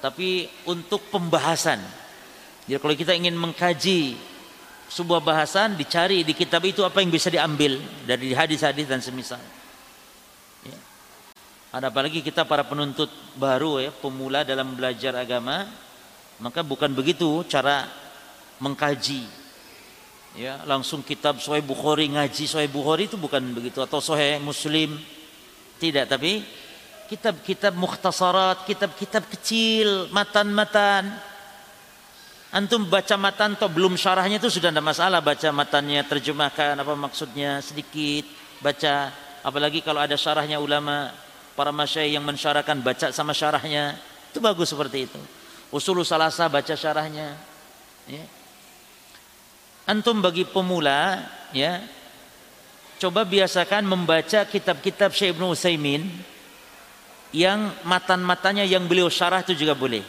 [0.00, 1.80] Tapi untuk pembahasan.
[2.68, 4.14] Jadi kalau kita ingin mengkaji
[4.86, 9.42] sebuah bahasan dicari di kitab itu apa yang bisa diambil dari hadis-hadis dan semisal.
[10.62, 10.78] Ya.
[11.74, 15.66] Ada apalagi kita para penuntut baru ya, pemula dalam belajar agama,
[16.38, 17.86] maka bukan begitu cara
[18.62, 19.46] mengkaji.
[20.36, 25.00] Ya, langsung kitab Sahih Bukhari ngaji Sahih Bukhari itu bukan begitu atau Sahih Muslim.
[25.76, 26.44] Tidak, tapi
[27.08, 31.08] kitab-kitab mukhtasarat, kitab-kitab kecil, matan-matan
[32.54, 35.18] Antum baca matan atau belum syarahnya itu sudah tidak masalah.
[35.18, 38.22] Baca matannya terjemahkan apa maksudnya sedikit.
[38.62, 39.10] Baca
[39.42, 41.10] apalagi kalau ada syarahnya ulama
[41.58, 43.98] para masyayikh yang mensyarahkan baca sama syarahnya.
[44.30, 45.20] Itu bagus seperti itu.
[45.74, 47.34] Usul salasa baca syarahnya.
[48.06, 48.22] Ya.
[49.90, 51.82] antum bagi pemula ya
[53.02, 56.06] coba biasakan membaca kitab-kitab Syekh Ibnu Utsaimin
[57.34, 60.06] yang matan-matanya yang beliau syarah itu juga boleh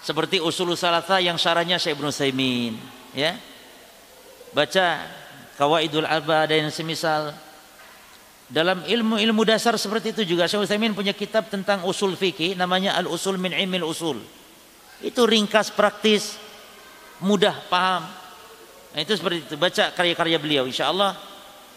[0.00, 2.74] seperti usul salasa yang syarahnya Syekh Ibnu Saimin
[3.12, 3.36] ya
[4.56, 5.04] baca
[5.60, 7.36] kawaidul arba dan semisal
[8.50, 13.06] dalam ilmu-ilmu dasar seperti itu juga Syekh Utsaimin punya kitab tentang usul fikih namanya Al
[13.06, 14.18] Usul min Ilmil Usul.
[14.98, 16.34] Itu ringkas praktis,
[17.22, 18.10] mudah paham.
[18.90, 19.54] Nah, itu seperti itu.
[19.54, 21.14] Baca karya-karya beliau insyaallah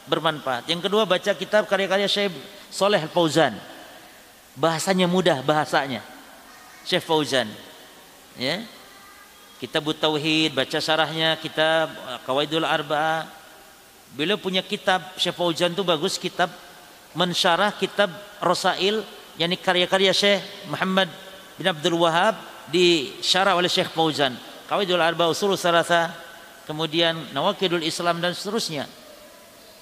[0.10, 0.66] bermanfaat.
[0.66, 2.34] Yang kedua baca kitab karya-karya Syekh
[2.74, 3.54] Soleh Fauzan.
[4.58, 6.02] Bahasanya mudah bahasanya.
[6.90, 7.45] Syekh Fauzan
[8.38, 8.64] ya.
[9.61, 13.23] Kitab tauhid baca syarahnya kitab uh, kawaidul arba'ah
[14.11, 16.51] beliau punya kitab Syekh Fauzan itu bagus kitab
[17.15, 18.11] mensyarah kitab
[18.43, 19.01] Rasail
[19.39, 21.07] yakni karya-karya Syekh Muhammad
[21.55, 22.35] bin Abdul Wahab
[22.69, 24.35] disyarah oleh Syekh Fauzan.
[24.68, 26.11] Kawaidul arba'ah usul salasa
[26.68, 28.88] kemudian nawakidul Islam dan seterusnya.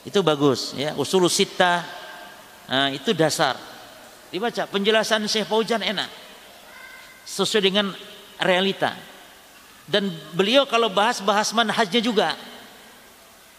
[0.02, 0.98] Itu bagus ya.
[0.98, 1.86] Usul sita
[2.66, 3.58] nah, itu dasar.
[4.32, 6.10] Dibaca penjelasan Syekh Fauzan enak.
[7.28, 7.94] Sesuai dengan
[8.42, 8.98] realita.
[9.86, 12.34] Dan beliau kalau bahas-bahas manhajnya juga.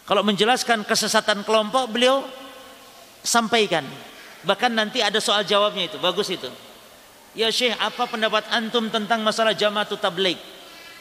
[0.02, 2.26] Kalau menjelaskan kesesatan kelompok beliau
[3.22, 3.86] sampaikan.
[4.42, 6.50] Bahkan nanti ada soal jawabnya itu, bagus itu.
[7.32, 10.36] Ya Syekh, apa pendapat antum tentang masalah jamaatu tabligh?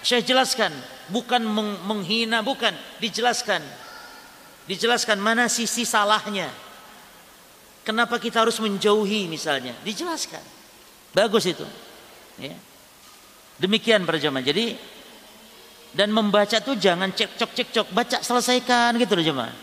[0.05, 0.71] Syekh jelaskan,
[1.09, 1.41] bukan
[1.85, 2.71] menghina, bukan,
[3.01, 3.59] dijelaskan.
[4.69, 6.47] Dijelaskan mana sisi salahnya.
[7.81, 9.73] Kenapa kita harus menjauhi misalnya?
[9.81, 10.41] Dijelaskan.
[11.17, 11.65] Bagus itu.
[12.37, 12.53] Ya.
[13.61, 14.41] Demikian para jemaah.
[14.41, 14.73] Jadi
[15.93, 19.53] dan membaca tuh jangan cekcok cekcok, baca selesaikan gitu loh jemaah.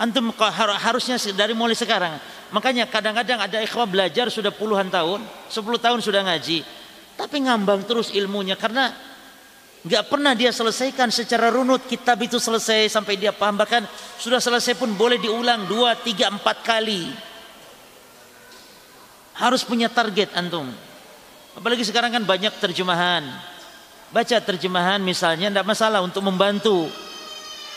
[0.00, 0.32] Antum
[0.80, 2.18] harusnya dari mulai sekarang.
[2.50, 5.22] Makanya kadang-kadang ada ikhwah belajar sudah puluhan tahun,
[5.52, 6.64] 10 tahun sudah ngaji,
[7.20, 8.96] tapi ngambang terus ilmunya karena
[9.80, 13.84] nggak pernah dia selesaikan secara runut kitab itu selesai sampai dia paham bahkan
[14.20, 17.08] sudah selesai pun boleh diulang dua tiga empat kali
[19.40, 20.68] harus punya target antum
[21.56, 23.26] Apalagi sekarang kan banyak terjemahan.
[24.10, 26.90] Baca terjemahan misalnya tidak masalah untuk membantu.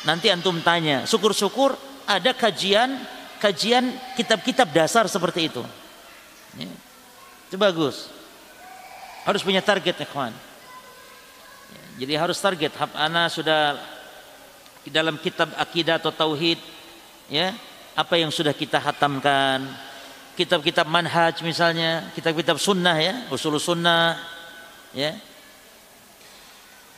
[0.03, 2.99] Nanti antum tanya, syukur-syukur ada kajian
[3.39, 5.63] kajian kitab-kitab dasar seperti itu.
[6.57, 6.69] Ya.
[7.47, 8.09] Itu bagus.
[9.23, 10.07] Harus punya target ya.
[10.07, 10.31] Ya,
[12.03, 12.75] jadi harus target.
[12.95, 13.79] Ana sudah
[14.83, 16.59] di dalam kitab akidah atau tauhid
[17.31, 17.55] ya
[17.95, 19.63] apa yang sudah kita hatamkan
[20.33, 24.17] kitab-kitab manhaj misalnya, kitab-kitab sunnah ya, usul sunnah
[24.93, 25.13] ya.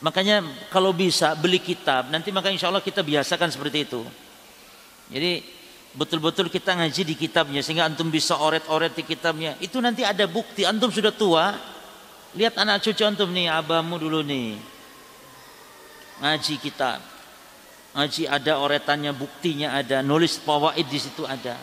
[0.04, 4.02] Makanya kalau bisa beli kitab, nanti maka insya Allah kita biasakan seperti itu.
[5.12, 5.44] Jadi
[5.96, 9.56] betul-betul kita ngaji di kitabnya sehingga antum bisa oret-oret di kitabnya.
[9.64, 11.56] Itu nanti ada bukti antum sudah tua.
[12.36, 14.60] Lihat anak cucu antum nih, abamu dulu nih.
[16.20, 17.00] Ngaji kitab.
[17.96, 21.56] Ngaji ada oretannya, buktinya ada, nulis fawaid di situ ada.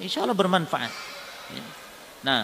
[0.00, 0.92] Insya Allah bermanfaat.
[1.54, 1.64] Ya.
[2.24, 2.42] Nah,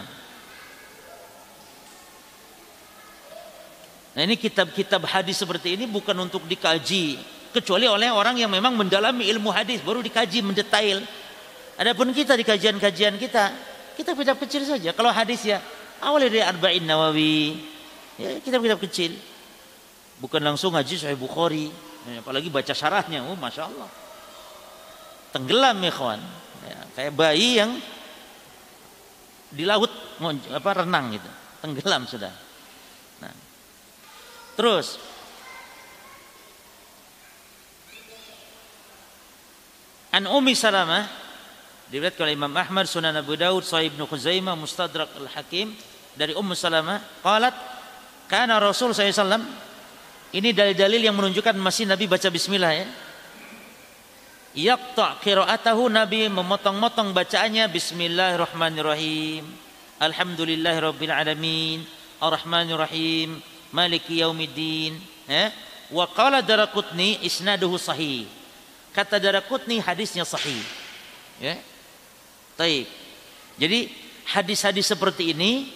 [4.12, 7.16] nah ini kitab-kitab hadis seperti ini bukan untuk dikaji
[7.50, 11.02] kecuali oleh orang yang memang mendalami ilmu hadis baru dikaji mendetail.
[11.80, 13.44] Adapun kita di kajian-kajian kita,
[13.96, 14.92] kita kitab kecil saja.
[14.92, 15.58] Kalau hadis ya
[16.04, 17.56] awalnya dari Arba'in Nawawi,
[18.20, 19.16] ya kitab-kitab kecil.
[20.20, 21.72] Bukan langsung ngaji Sahih Bukhari,
[22.04, 23.88] ya, apalagi baca syarahnya, oh masya Allah.
[25.32, 26.20] Tenggelam ya kawan
[27.00, 27.80] kayak bayi yang
[29.48, 29.88] di laut
[30.52, 31.30] apa renang gitu.
[31.64, 32.28] Tenggelam sudah.
[33.24, 33.32] Nah.
[34.52, 35.00] Terus.
[40.12, 41.08] An Umi Salamah
[41.88, 45.72] diriwayatkan oleh Imam Ahmad Sunan Abu Daud Sahih Ibnu Khuzaimah Mustadrak Al-Hakim.
[46.12, 47.56] Dari Ummu Salamah qalat
[48.28, 49.40] kana Rasul SAW
[50.36, 52.84] ini dalil-dalil yang menunjukkan masih Nabi baca bismillah ya
[54.54, 59.46] yaqta qiraatahu Nabi memotong-motong bacaannya bismillahirrahmanirrahim
[60.02, 61.86] alhamdulillahirabbil alamin
[62.18, 63.38] arrahmanirrahim
[63.70, 64.98] maliki yaumiddin
[65.30, 65.50] ya
[65.90, 68.24] Wa qala Daraqutni isnaduhu sahih.
[68.94, 70.62] Kata Daraqutni hadisnya sahih.
[71.42, 71.58] Ya.
[72.54, 72.86] Taib.
[73.58, 73.90] Jadi
[74.30, 75.66] hadis-hadis seperti ini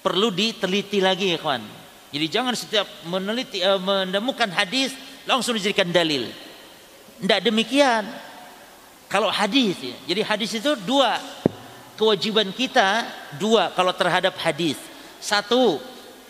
[0.00, 1.62] perlu diteliti lagi ya kawan.
[2.14, 4.94] Jadi jangan setiap meneliti uh, menemukan hadis
[5.26, 6.30] langsung dijadikan dalil.
[7.20, 8.04] Tidak demikian.
[9.06, 9.96] Kalau hadis ya.
[10.12, 11.16] Jadi hadis itu dua
[11.96, 13.08] kewajiban kita
[13.40, 14.76] dua kalau terhadap hadis.
[15.22, 15.80] Satu,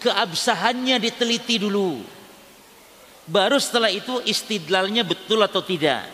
[0.01, 2.01] keabsahannya diteliti dulu.
[3.27, 6.07] Baru setelah itu istidlalnya betul atau tidak.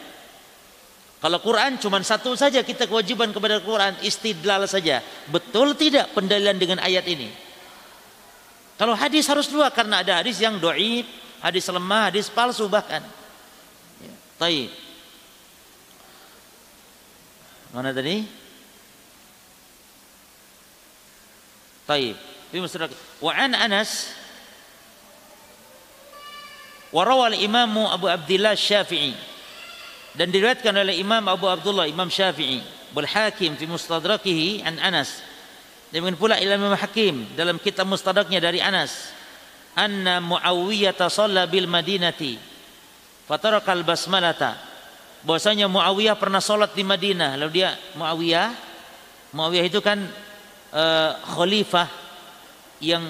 [1.23, 5.05] Kalau Quran cuma satu saja kita kewajiban kepada Quran istidlal saja.
[5.31, 7.31] Betul tidak pendalilan dengan ayat ini?
[8.74, 11.07] Kalau hadis harus dua karena ada hadis yang doib,
[11.39, 13.05] hadis lemah, hadis palsu bahkan.
[14.41, 14.71] Taib.
[17.73, 18.25] Mana tadi?
[21.89, 22.17] Taib.
[23.25, 24.13] Wa an Anas
[26.93, 29.17] wa rawal Imam Abu Abdullah Syafi'i
[30.13, 32.61] dan diriwayatkan oleh Imam Abu Abdullah Imam Syafi'i
[32.93, 35.25] wal Hakim fi mustadrakihi an Anas
[35.89, 39.17] demikian pula Imam Hakim dalam kitab mustadraknya dari Anas
[39.73, 42.52] anna Muawiyah shalla bil Madinati
[43.28, 44.59] fatarakal basmalata
[45.23, 48.49] bahwasanya Muawiyah pernah salat di Madinah lalu dia Muawiyah
[49.32, 49.99] Muawiyah itu kan
[50.73, 51.89] uh, khalifah
[52.82, 53.05] yang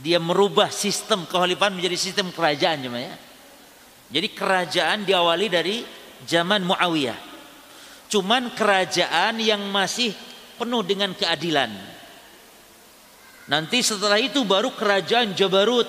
[0.00, 3.16] dia merubah sistem kekhalifahan menjadi sistem kerajaan ya.
[4.12, 5.76] Jadi kerajaan diawali dari
[6.28, 7.16] zaman Muawiyah.
[8.12, 10.12] Cuman kerajaan yang masih
[10.60, 11.72] penuh dengan keadilan.
[13.48, 15.88] Nanti setelah itu baru kerajaan Jabarut.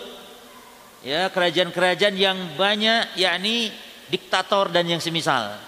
[1.03, 3.75] Ya, kerajaan-kerajaan yang banyak yakni
[4.07, 5.59] diktator dan yang semisal.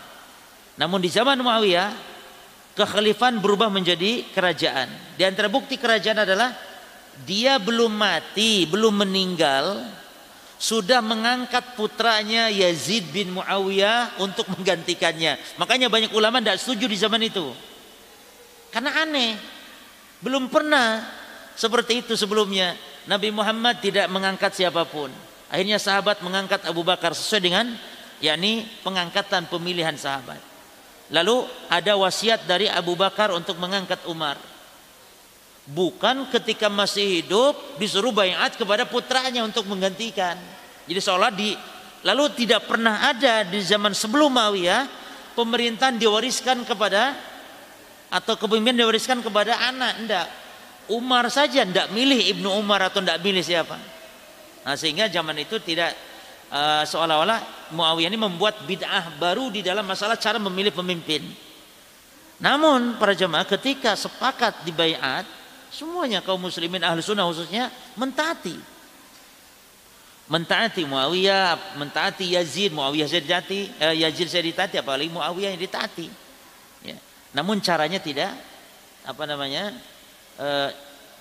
[0.80, 1.92] Namun di zaman Muawiyah
[2.76, 4.88] kekhalifahan berubah menjadi kerajaan.
[5.20, 6.56] Di antara bukti kerajaan adalah
[7.28, 9.84] dia belum mati, belum meninggal,
[10.56, 15.36] sudah mengangkat putranya Yazid bin Muawiyah untuk menggantikannya.
[15.60, 17.52] Makanya banyak ulama tidak setuju di zaman itu.
[18.72, 19.36] Karena aneh.
[20.24, 21.04] Belum pernah
[21.60, 22.76] seperti itu sebelumnya.
[23.06, 25.12] Nabi Muhammad tidak mengangkat siapa pun.
[25.50, 27.66] Akhirnya sahabat mengangkat Abu Bakar sesuai dengan
[28.24, 30.40] yakni pengangkatan pemilihan sahabat.
[31.14, 34.42] Lalu ada wasiat dari Abu Bakar untuk mengangkat Umar.
[35.66, 40.38] Bukan ketika masih hidup disuruh bayat kepada putranya untuk menggantikan.
[40.86, 41.58] Jadi seolah di
[42.06, 44.86] lalu tidak pernah ada di zaman sebelum Muawiyah
[45.34, 47.18] pemerintahan diwariskan kepada
[48.14, 49.94] atau kepemimpinan diwariskan kepada anak.
[50.02, 50.28] Enggak.
[50.86, 53.95] Umar saja enggak milih Ibnu Umar atau enggak milih siapa.
[54.66, 55.94] Nah, sehingga zaman itu tidak
[56.50, 61.22] uh, seolah-olah Muawiyah ini membuat bid'ah baru di dalam masalah cara memilih pemimpin.
[62.42, 65.24] Namun para jemaah ketika sepakat di bayat
[65.76, 67.68] Semuanya kaum muslimin ahli sunnah khususnya
[68.00, 68.56] mentaati.
[70.32, 76.08] Mentaati Muawiyah, mentaati Yazid, Muawiyah ditaati, eh, Yazid ditaati, apalagi Muawiyah yang ditaati.
[76.82, 76.98] Ya.
[77.36, 78.32] Namun caranya tidak,
[79.04, 79.76] apa namanya,
[80.40, 80.70] eh,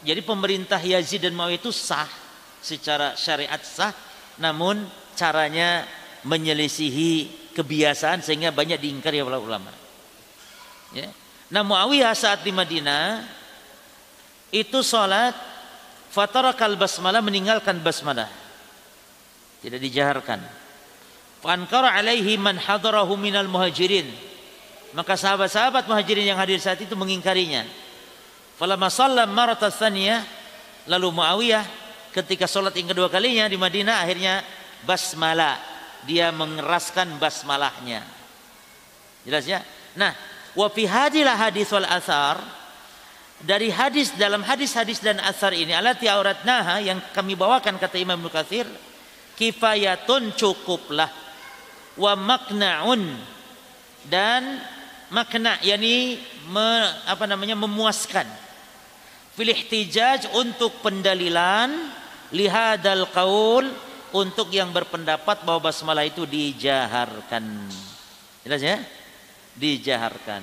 [0.07, 2.09] jadi pemerintah Yazid dan Muawiyah itu sah
[2.65, 3.93] secara syariat sah,
[4.41, 5.85] namun caranya
[6.25, 9.69] menyelisihi kebiasaan sehingga banyak diingkari oleh ulama.
[10.97, 11.13] Ya.
[11.53, 13.21] Nah Muawiyah saat di Madinah
[14.49, 15.37] itu salat
[16.15, 18.31] fatarakal basmalah meninggalkan basmalah
[19.59, 20.39] tidak dijaharkan
[21.43, 24.07] fankara alaihi man hadarahu minal muhajirin
[24.95, 27.67] maka sahabat-sahabat muhajirin yang hadir saat itu mengingkarinya
[28.55, 29.35] falamma sallam
[30.87, 31.84] lalu Muawiyah
[32.15, 34.47] ketika salat yang kedua kalinya di Madinah akhirnya
[34.87, 35.59] basmalah.
[36.05, 38.05] Dia mengeraskan basmalahnya.
[39.25, 39.65] Jelas ya?
[39.99, 40.13] Nah
[40.55, 42.39] wa fi hadilah hadis wal athar
[43.43, 46.07] dari hadis dalam hadis-hadis dan asar ini alati
[46.47, 48.69] naha yang kami bawakan kata Imam Nukathir
[49.35, 51.11] kifayatun cukuplah
[51.99, 53.17] wa maknaun
[54.07, 54.61] dan
[55.11, 56.69] makna yakni me,
[57.09, 58.27] apa namanya memuaskan.
[59.35, 61.75] Fil ihtijaj untuk pendalilan
[62.35, 63.71] lihadal qaul
[64.11, 67.71] untuk yang berpendapat bahwa basmalah itu dijaharkan
[68.43, 68.77] jelas ya
[69.55, 70.43] dijaharkan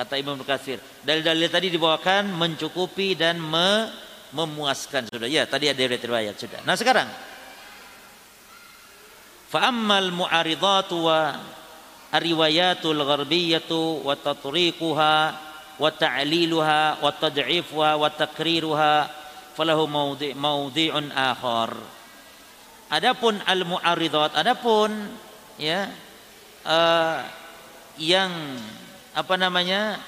[0.00, 0.80] kata Imam Katsir.
[1.04, 3.92] Dalil-dalil tadi dibawakan mencukupi dan me
[4.32, 5.28] memuaskan sudah.
[5.28, 6.62] Ya, tadi ada riwayat sudah.
[6.64, 7.10] Nah, sekarang
[9.50, 11.36] fa'ammal mu'aridatu wa
[12.14, 15.14] riwayatul gharbiyatu wa tatriquha
[15.80, 18.94] wa ta'liluha wa tad'ifuha wa takriruha
[19.54, 21.74] falahu mawdi' mawdi'un akhar.
[22.90, 24.90] Adapun al mu'aridat, adapun
[25.60, 25.86] ya
[26.66, 27.22] uh,
[28.00, 28.32] yang
[29.14, 30.00] apa namanya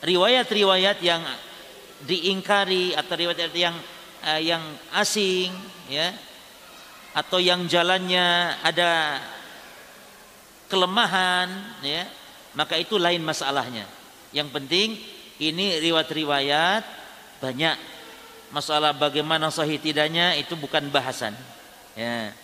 [0.00, 1.22] riwayat-riwayat yang
[2.02, 3.76] diingkari atau riwayat yang
[4.26, 4.62] uh, yang
[4.96, 5.52] asing
[5.86, 6.10] ya
[7.12, 9.20] atau yang jalannya ada
[10.72, 11.48] kelemahan
[11.84, 12.08] ya
[12.56, 13.84] maka itu lain masalahnya
[14.32, 14.96] yang penting
[15.36, 16.84] ini riwayat-riwayat
[17.38, 17.76] banyak
[18.52, 21.32] masalah bagaimana sahih tidaknya itu bukan bahasan.
[21.96, 22.36] Ya.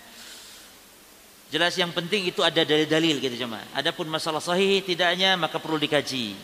[1.48, 6.36] Jelas yang penting itu ada dalil-dalil gitu cuma adapun masalah sahih tidaknya maka perlu dikaji.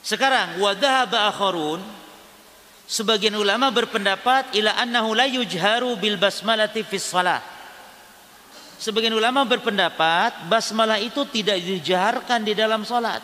[0.00, 1.80] Sekarang wadhaba akharun
[2.88, 7.40] sebagian ulama berpendapat ila annahu la yujharu bil basmalati fis salah.
[8.80, 13.20] Sebagian ulama berpendapat basmalah itu tidak dijaharkan di dalam salat.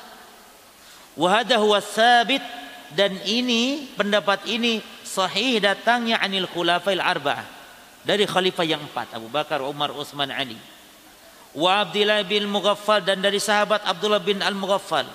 [1.16, 1.80] Wahada huwa
[2.92, 4.84] dan ini pendapat ini
[5.16, 7.56] sahih datangnya anil khulafail arba'ah
[8.06, 10.54] dari khalifah yang empat Abu Bakar, Umar, Utsman, Ali.
[11.56, 15.08] Wa Abdullah bin Mughaffal dan dari sahabat Abdullah bin Al-Mughaffal.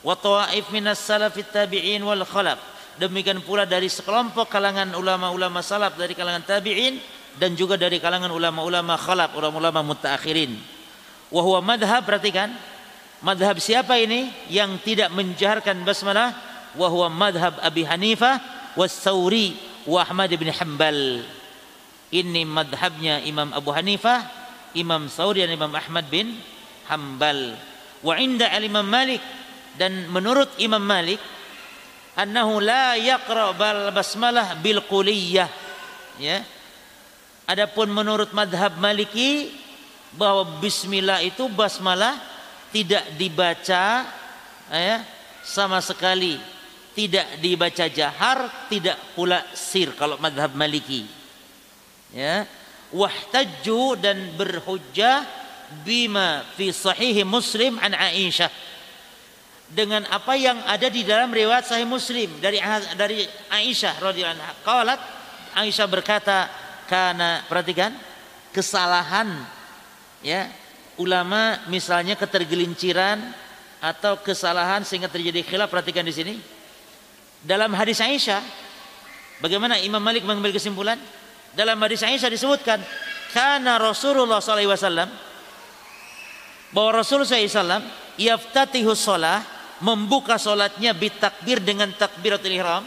[0.00, 2.56] Wa tawaif minas salafit tabi'in wal khalaf.
[2.96, 6.96] Demikian pula dari sekelompok kalangan ulama-ulama salaf dari kalangan tabi'in
[7.36, 10.56] dan juga dari kalangan ulama-ulama khalaf, ulama-ulama mutaakhirin.
[11.28, 12.54] Wa huwa madhab perhatikan.
[13.20, 16.32] Madhab siapa ini yang tidak menjaharkan basmalah?
[16.72, 19.56] Wa huwa madhab Abi Hanifah was Sauri
[19.86, 21.24] wa Ahmad bin Hanbal.
[22.10, 24.26] Ini madhabnya Imam Abu Hanifah,
[24.74, 26.34] Imam Sauri dan Imam Ahmad bin
[26.90, 27.54] Hanbal.
[28.02, 29.22] Wa inda al-Imam Malik
[29.78, 31.20] dan menurut Imam Malik
[32.18, 35.46] annahu la yaqra bal basmalah bil quliyah
[36.18, 36.42] ya
[37.50, 39.50] Adapun menurut madhab Maliki
[40.14, 42.14] bahwa Bismillah itu basmalah
[42.70, 44.06] tidak dibaca
[44.70, 45.02] ya,
[45.42, 46.38] sama sekali
[46.94, 51.06] tidak dibaca jahar tidak pula sir kalau madhab Maliki.
[52.10, 52.46] Ya.
[52.90, 55.22] Wahtajju dan berhujjah
[55.86, 58.50] bima fi sahih Muslim an Aisyah.
[59.70, 62.58] Dengan apa yang ada di dalam riwayat sahih Muslim dari
[62.98, 63.22] dari
[63.54, 64.52] Aisyah radhiyallahu anha.
[64.66, 65.00] Qalat
[65.54, 66.50] Aisyah berkata
[66.90, 67.94] karena perhatikan
[68.50, 69.30] kesalahan
[70.26, 70.50] ya.
[71.00, 73.24] Ulama misalnya ketergelinciran
[73.80, 76.34] atau kesalahan sehingga terjadi khilaf perhatikan di sini
[77.44, 78.42] dalam hadis Aisyah
[79.40, 81.00] bagaimana Imam Malik mengambil kesimpulan
[81.56, 82.78] dalam hadis Aisyah disebutkan
[83.32, 85.08] karena Rasulullah SAW
[86.70, 87.82] bahwa Rasulullah SAW
[88.20, 89.42] yaftatihu sholah
[89.80, 92.84] membuka sholatnya bitakbir dengan takbiratul ihram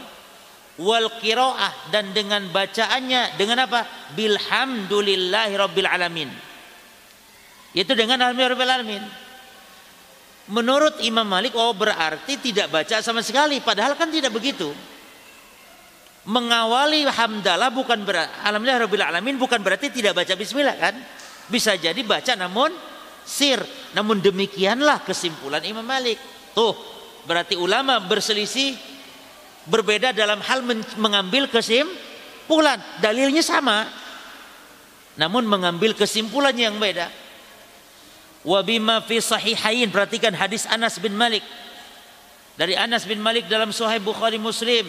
[0.78, 3.86] wal qiraah dan dengan bacaannya dengan apa?
[4.14, 6.30] Bilhamdulillahi rabbil alamin.
[7.74, 9.02] Itu dengan alhamdulillah rabbil alamin.
[10.44, 14.68] Menurut Imam Malik oh berarti tidak baca sama sekali padahal kan tidak begitu.
[16.24, 20.94] Mengawali hamdalah bukan berarti alhamdulillah rabbil alamin bukan berarti tidak baca bismillah kan?
[21.48, 22.72] Bisa jadi baca namun
[23.24, 23.56] sir.
[23.96, 26.20] Namun demikianlah kesimpulan Imam Malik.
[26.52, 26.76] Tuh,
[27.24, 28.76] berarti ulama berselisih
[29.64, 30.60] berbeda dalam hal
[31.00, 32.76] mengambil kesimpulan.
[33.00, 33.88] Dalilnya sama.
[35.16, 37.23] Namun mengambil kesimpulan yang beda.
[38.44, 41.42] Wa bima fi sahihain perhatikan hadis Anas bin Malik.
[42.54, 44.86] Dari Anas bin Malik dalam Sahih Bukhari Muslim.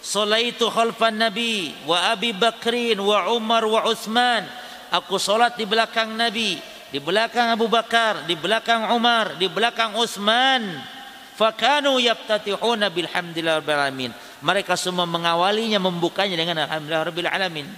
[0.00, 4.46] Salaitu khalfan Nabi wa Abi Bakrin wa Umar wa Uthman.
[4.94, 6.62] Aku salat di belakang Nabi,
[6.94, 10.94] di belakang Abu Bakar, di belakang Umar, di belakang Utsman
[11.36, 14.10] Fakanu yaftatihuna bilhamdillah rabbil alamin.
[14.40, 17.68] Mereka semua mengawalinya membukanya dengan alhamdulillah rabbil alamin.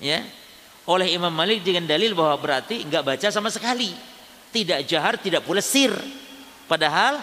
[0.00, 0.24] Ya.
[0.86, 3.90] Oleh Imam Malik dengan dalil bahwa berarti enggak baca sama sekali.
[4.54, 5.90] Tidak jahar, tidak pula sir.
[6.70, 7.18] Padahal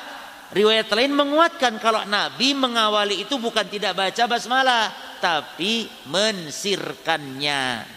[0.51, 4.91] riwayat lain menguatkan kalau Nabi mengawali itu bukan tidak baca basmalah,
[5.23, 7.87] tapi mensirkannya.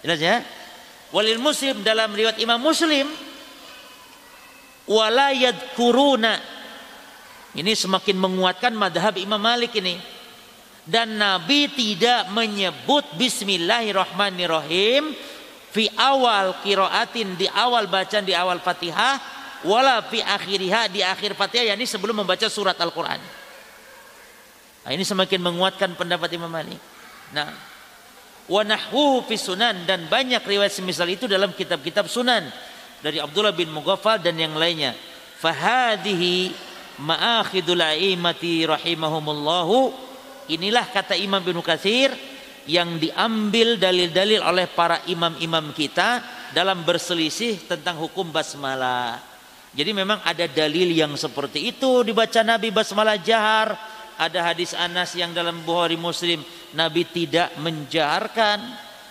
[0.00, 0.36] Jelas ya?
[1.12, 3.04] Walil Muslim dalam riwayat Imam Muslim
[4.88, 6.40] walayad kuruna
[7.52, 10.00] ini semakin menguatkan madhab Imam Malik ini
[10.82, 15.14] dan Nabi tidak menyebut Bismillahirrahmanirrahim
[15.70, 19.22] fi awal kiraatin di awal bacaan di awal Fatihah
[19.62, 23.22] wala fi akhiriha di akhir Fatihah yakni sebelum membaca surat Al-Qur'an.
[24.82, 26.82] Nah, ini semakin menguatkan pendapat Imam Malik.
[27.30, 27.54] Nah,
[28.50, 32.50] wa nahwu fi sunan dan banyak riwayat semisal itu dalam kitab-kitab sunan
[32.98, 34.98] dari Abdullah bin Mughaffal dan yang lainnya.
[35.38, 36.50] Fahadihi
[36.98, 40.10] ma'akhidul a'imati rahimahumullahu.
[40.50, 42.10] Inilah kata Imam bin Katsir
[42.66, 46.22] yang diambil dalil-dalil oleh para imam-imam kita
[46.54, 49.18] dalam berselisih tentang hukum basmalah.
[49.72, 53.74] Jadi memang ada dalil yang seperti itu dibaca Nabi basmalah jahar.
[54.20, 56.44] Ada hadis Anas yang dalam Bukhari Muslim
[56.76, 58.60] Nabi tidak menjaharkan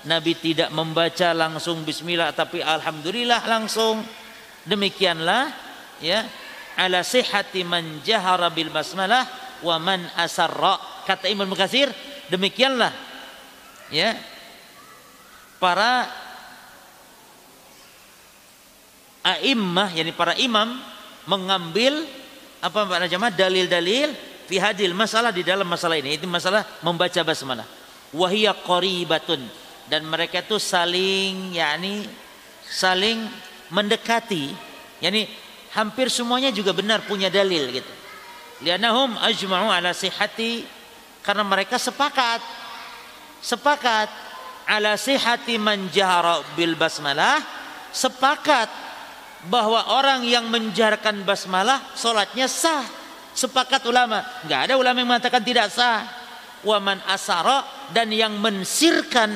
[0.01, 4.01] Nabi tidak membaca langsung bismillah tapi alhamdulillah langsung.
[4.61, 5.49] Demikianlah
[6.01, 6.25] ya
[6.77, 9.25] ala sihhati man jahara bil basmalah
[9.61, 10.77] wa man asarra.
[11.05, 11.89] Kata Imam Mukatsir,
[12.29, 12.93] demikianlah
[13.93, 14.15] ya
[15.57, 16.09] para
[19.21, 20.79] a'immah yakni para imam
[21.29, 22.05] mengambil
[22.61, 24.13] apa para jamaah dalil-dalil
[24.49, 26.17] fi hadil masalah di dalam masalah ini.
[26.17, 27.67] Itu masalah membaca basmalah.
[28.11, 29.39] Wahia qaribatun
[29.87, 32.05] dan mereka itu saling yakni
[32.65, 33.25] saling
[33.69, 34.53] mendekati.
[35.01, 35.25] Yakni
[35.73, 38.00] hampir semuanya juga benar punya dalil gitu
[38.61, 40.65] lianahum ajma'u ala sihati
[41.25, 42.41] karena mereka sepakat.
[43.41, 44.09] Sepakat
[44.69, 47.41] ala sihati man jahara bil basmalah.
[47.91, 48.69] Sepakat
[49.49, 52.85] bahwa orang yang menjarkan basmalah solatnya sah.
[53.33, 54.21] Sepakat ulama.
[54.45, 56.05] Nggak ada ulama yang mengatakan tidak sah.
[56.61, 59.33] Waman asara dan yang mensirkan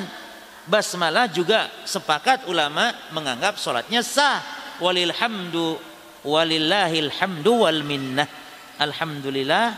[0.69, 4.45] basmalah juga sepakat ulama menganggap solatnya sah.
[4.77, 5.81] Walilhamdu
[6.21, 8.44] walillahil hamdu wal minnah
[8.77, 9.75] alhamdulillah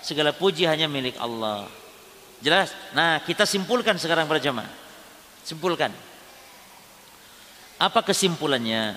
[0.00, 1.68] segala puji hanya milik Allah.
[2.40, 2.72] Jelas?
[2.96, 4.80] Nah kita simpulkan sekarang para jemaah
[5.44, 5.92] simpulkan.
[7.80, 8.96] Apa kesimpulannya?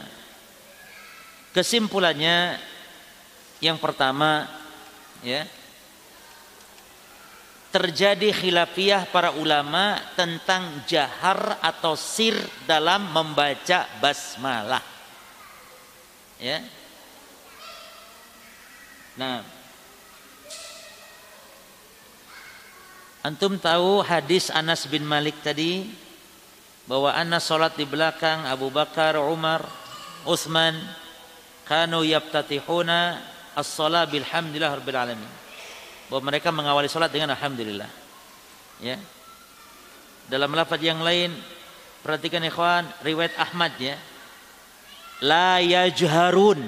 [1.56, 2.60] Kesimpulannya
[3.64, 4.50] yang pertama
[5.24, 5.48] ya
[7.74, 12.38] terjadi khilafiyah para ulama tentang jahar atau sir
[12.70, 14.84] dalam membaca basmalah.
[16.38, 16.62] Ya.
[19.14, 19.46] Nah,
[23.24, 25.88] Antum tahu hadis Anas bin Malik tadi
[26.84, 29.64] bahwa Anas sholat di belakang Abu Bakar, Umar,
[30.28, 30.76] Utsman,
[31.64, 33.24] kanu yaftatihuna
[33.56, 35.32] as-shalah bilhamdillah rabbil alamin.
[36.12, 37.88] Bahwa mereka mengawali salat dengan alhamdulillah.
[38.84, 39.00] Ya.
[40.28, 41.32] Dalam lafaz yang lain
[42.04, 43.96] perhatikan ikhwan riwayat Ahmad ya.
[45.24, 46.60] La yajharun.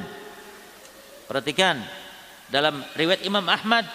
[1.28, 1.84] Perhatikan
[2.50, 3.86] dalam riwayat Imam Ahmad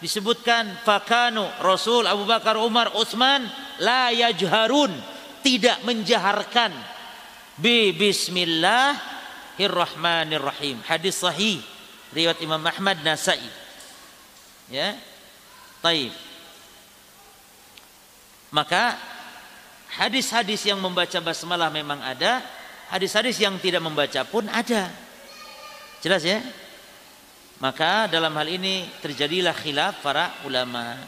[0.00, 3.48] disebutkan fakanu Rasul Abu Bakar Umar Utsman
[3.80, 4.92] la yajharun
[5.40, 6.74] tidak menjaharkan
[7.56, 9.16] bi bismillah
[9.56, 10.84] Bismillahirrahmanirrahim.
[10.84, 11.64] Hadis sahih
[12.12, 13.40] riwayat Imam Ahmad Nasai.
[14.68, 14.92] Ya.
[15.80, 16.12] Taib.
[18.52, 19.00] Maka
[19.96, 22.44] hadis-hadis yang membaca basmalah memang ada,
[22.92, 24.92] hadis-hadis yang tidak membaca pun ada.
[26.04, 26.44] Jelas ya?
[27.56, 31.00] Maka dalam hal ini terjadilah khilaf para ulama.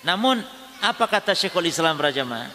[0.00, 0.40] Namun
[0.80, 2.48] apa kata Syekhul Islam Rajama?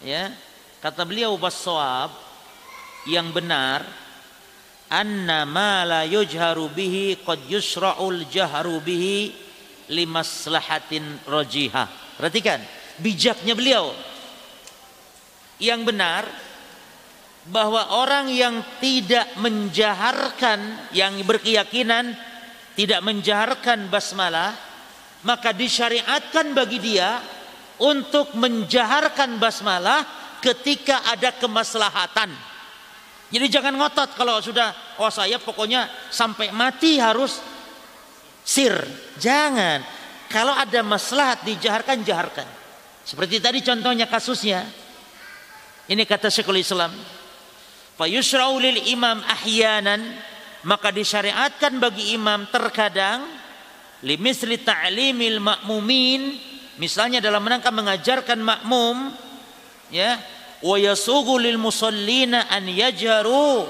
[0.00, 0.32] Ya,
[0.80, 2.08] kata beliau basawab
[3.04, 3.84] yang benar
[4.88, 9.36] anna ma la yujharu bihi qad yusra'ul jahru bihi
[9.92, 12.16] limaslahatin rajiha.
[12.16, 12.60] Perhatikan,
[12.96, 13.92] bijaknya beliau.
[15.60, 16.22] Yang benar
[17.48, 22.12] bahwa orang yang tidak menjaharkan yang berkeyakinan
[22.76, 24.52] tidak menjaharkan basmalah
[25.24, 27.18] maka disyariatkan bagi dia
[27.80, 30.04] untuk menjaharkan basmalah
[30.44, 32.30] ketika ada kemaslahatan
[33.28, 37.40] jadi jangan ngotot kalau sudah oh saya pokoknya sampai mati harus
[38.48, 38.72] sir.
[39.20, 39.84] Jangan.
[40.32, 42.48] Kalau ada maslahat dijaharkan jaharkan.
[43.04, 44.64] Seperti tadi contohnya kasusnya.
[45.88, 46.92] Ini kata Syekhul Islam.
[47.98, 50.00] Fayusra'u lil imam ahyanan
[50.62, 53.26] maka disyariatkan bagi imam terkadang
[54.06, 56.38] limisli ta'limil ma'mumin
[56.78, 59.10] misalnya dalam rangka mengajarkan makmum
[59.90, 60.14] ya
[60.62, 63.66] wa yasugu lil musallina an yajharu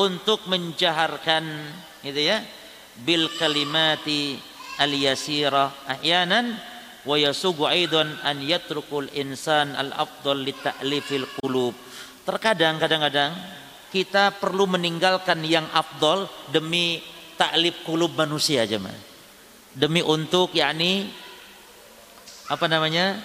[0.00, 1.44] untuk menjaharkan
[2.00, 2.40] gitu ya
[3.04, 4.40] bil kalimati
[4.80, 6.56] al yasira ahyanan
[7.04, 11.76] wa yasugu aidan an yatrukul insan al afdal li ta'lifil qulub
[12.28, 13.32] terkadang kadang-kadang
[13.88, 17.00] kita perlu meninggalkan yang afdol demi
[17.40, 18.76] taklif kulub manusia aja
[19.72, 21.08] demi untuk yakni
[22.52, 23.16] apa namanya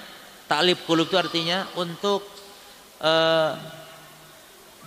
[0.47, 2.23] taklif kulub itu artinya untuk
[3.03, 3.59] uh,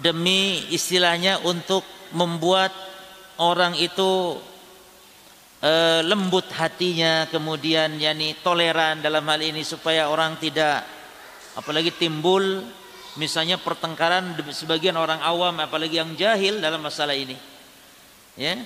[0.00, 1.84] demi istilahnya untuk
[2.16, 2.72] membuat
[3.36, 4.40] orang itu
[5.60, 10.88] uh, lembut hatinya kemudian yani toleran dalam hal ini supaya orang tidak
[11.52, 12.64] apalagi timbul
[13.16, 17.36] misalnya pertengkaran sebagian orang awam apalagi yang jahil dalam masalah ini
[18.36, 18.56] ya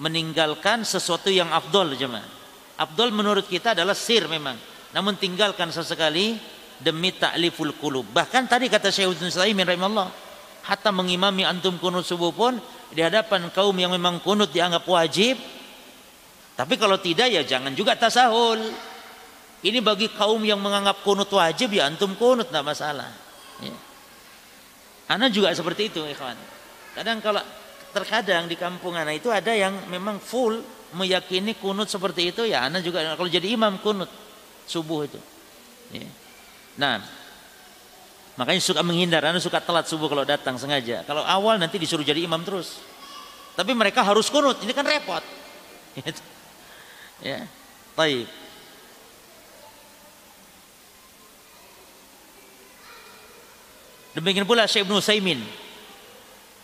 [0.00, 2.26] meninggalkan sesuatu yang afdol jemaah
[2.80, 4.56] afdol menurut kita adalah sir memang
[4.94, 6.38] namun tinggalkan sesekali
[6.78, 8.06] demi ta'liful qulub.
[8.10, 10.08] Bahkan tadi kata Syekh Ibnu Sulaiman rahimahullah,
[10.66, 12.58] hatta mengimami antum kunut subuh pun
[12.94, 15.34] di hadapan kaum yang memang kunut dianggap wajib.
[16.54, 18.62] Tapi kalau tidak ya jangan juga tasahul.
[19.64, 23.23] Ini bagi kaum yang menganggap kunut wajib ya antum kunut tidak masalah.
[23.62, 23.76] Ya.
[25.14, 26.38] Anak juga seperti itu, ikhwan.
[26.96, 27.42] Kadang kalau
[27.94, 30.58] terkadang di kampung anak itu ada yang memang full
[30.94, 34.10] meyakini kunut seperti itu ya anak juga kalau jadi imam kunut
[34.66, 35.20] subuh itu.
[35.94, 36.08] Ya.
[36.74, 36.98] Nah,
[38.34, 41.06] Makanya suka menghindar, karena suka telat subuh kalau datang sengaja.
[41.06, 42.82] Kalau awal nanti disuruh jadi imam terus.
[43.54, 45.22] Tapi mereka harus kunut, ini kan repot.
[47.22, 47.46] Ya,
[47.94, 48.26] baik.
[54.14, 55.42] Demikian pula Syekh Ibnu Saimin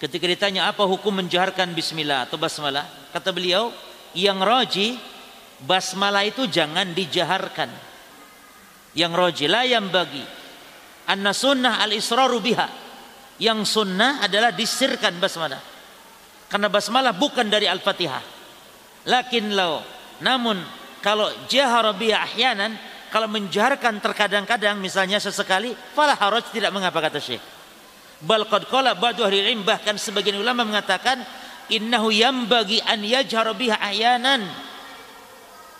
[0.00, 3.68] ketika ditanya apa hukum menjaharkan bismillah atau basmalah, kata beliau,
[4.16, 4.96] yang roji
[5.66, 7.68] basmalah itu jangan dijaharkan.
[8.96, 10.40] Yang roji lah yang bagi
[11.10, 12.70] Anna sunnah al israru biha.
[13.42, 15.58] Yang sunnah adalah disirkan basmalah.
[16.46, 18.22] Karena basmalah bukan dari al-fatihah.
[19.10, 19.82] Lakin lau.
[20.22, 20.60] Namun
[21.02, 22.78] kalau jahara biha ahyanan.
[23.10, 25.74] Kalau menjaharkan terkadang-kadang misalnya sesekali.
[25.94, 27.42] Falah haraj tidak mengapa kata syekh.
[28.22, 31.18] Bal qad qala ba'du ahli ilm bahkan sebagian ulama mengatakan
[31.74, 32.14] innahu
[32.46, 34.46] bagi an yajhara biha ahyanan.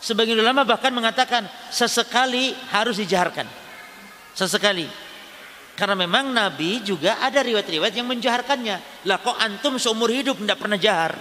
[0.01, 3.47] Sebagian ulama bahkan mengatakan sesekali harus dijaharkan.
[4.33, 4.89] Sesekali.
[5.77, 9.07] Karena memang Nabi juga ada riwayat-riwayat yang menjaharkannya.
[9.07, 11.15] Lah kok antum seumur hidup tidak pernah jahar?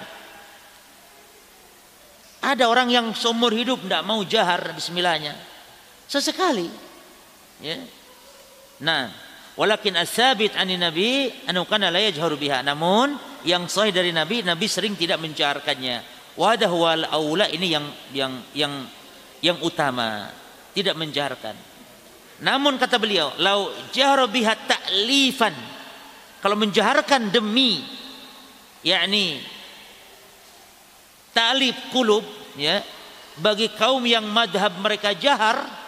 [2.39, 5.58] Ada orang yang seumur hidup tidak mau jahar bismillahnya.
[6.09, 6.65] Sesekali.
[7.61, 7.77] Ya.
[8.81, 9.13] Nah,
[9.53, 12.65] walakin as-sabit ani Nabi anu kana la yajharu biha.
[12.65, 13.13] Namun
[13.45, 16.01] yang sahih dari Nabi, Nabi sering tidak menjaharkannya.
[16.33, 18.73] Wadah wal aula ini yang yang yang
[19.45, 20.33] yang utama,
[20.73, 21.53] tidak menjaharkan.
[22.39, 25.53] Namun kata beliau, lau jahra biha ta'lifan.
[26.39, 27.83] Kalau menjaharkan demi
[28.79, 29.43] yakni
[31.35, 32.23] ta'lif kulub
[32.55, 32.79] ya
[33.43, 35.78] bagi kaum yang madhab mereka jahar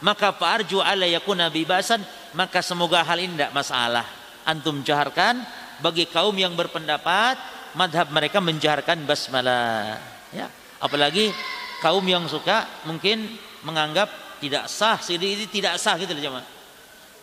[0.00, 2.00] maka fa'arju ala yakuna bibasan
[2.36, 4.06] maka semoga hal ini tidak masalah
[4.48, 5.40] antum jaharkan
[5.80, 7.36] bagi kaum yang berpendapat
[7.76, 10.00] madhab mereka menjaharkan basmalah
[10.32, 10.48] ya
[10.80, 11.32] apalagi
[11.80, 13.24] kaum yang suka mungkin
[13.64, 14.08] menganggap
[14.40, 16.46] tidak sah, ini tidak sah gitu loh jemaah.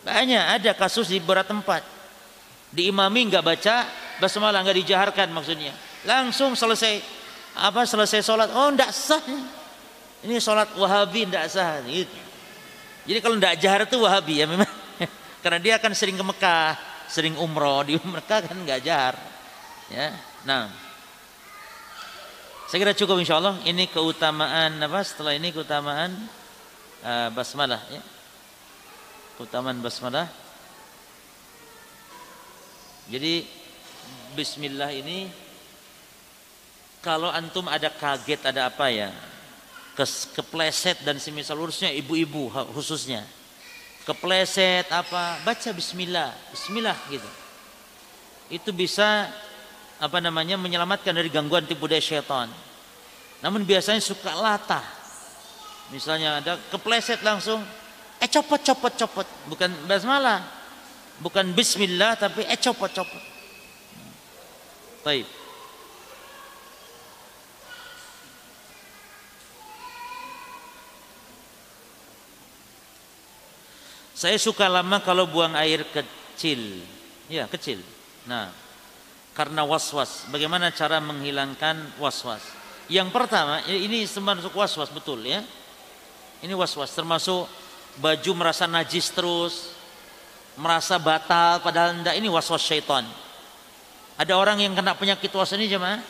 [0.06, 1.82] Banyak ada kasus di beberapa tempat.
[2.70, 3.76] Diimami nggak baca
[4.22, 5.74] basmalah nggak dijaharkan maksudnya.
[6.06, 7.02] Langsung selesai
[7.58, 9.22] apa selesai sholat, oh nggak sah.
[10.22, 12.27] Ini sholat wahabi nggak sah gitu.
[13.08, 14.68] Jadi kalau nggak jahar itu wahabi ya memang.
[15.42, 16.76] Karena dia akan sering ke Mekah,
[17.08, 19.16] sering umroh di Mekah kan nggak jahar.
[19.88, 20.12] Ya,
[20.44, 20.68] nah.
[22.68, 23.56] Saya kira cukup insya Allah.
[23.64, 25.00] Ini keutamaan apa?
[25.00, 26.12] Setelah ini keutamaan
[27.00, 28.04] uh, basmalah ya.
[29.40, 30.28] Keutamaan basmalah.
[33.08, 33.48] Jadi
[34.36, 35.32] bismillah ini
[37.00, 39.08] kalau antum ada kaget ada apa ya?
[39.98, 43.26] Kes, kepleset dan semisal urusnya ibu-ibu khususnya.
[44.06, 45.42] Kepleset apa?
[45.42, 47.26] Baca bismillah, bismillah gitu.
[48.46, 49.26] Itu bisa
[49.98, 52.46] apa namanya menyelamatkan dari gangguan tipu daya syaitan.
[53.42, 54.98] Namun biasanya suka latah
[55.88, 57.64] Misalnya ada kepleset langsung,
[58.20, 60.44] eh copot copot copot, bukan basmalah,
[61.24, 63.24] bukan Bismillah tapi eh copot copot.
[65.00, 65.37] Baik.
[74.18, 76.82] Saya suka lama kalau buang air kecil.
[77.30, 77.78] Ya, kecil.
[78.26, 78.50] Nah,
[79.30, 80.26] karena was-was.
[80.34, 82.42] Bagaimana cara menghilangkan was-was?
[82.90, 85.38] Yang pertama, ini termasuk was-was betul ya.
[86.42, 87.46] Ini was-was termasuk
[88.02, 89.70] baju merasa najis terus,
[90.58, 93.06] merasa batal padahal tidak ini was-was syaitan.
[94.18, 96.02] Ada orang yang kena penyakit was ini jemaah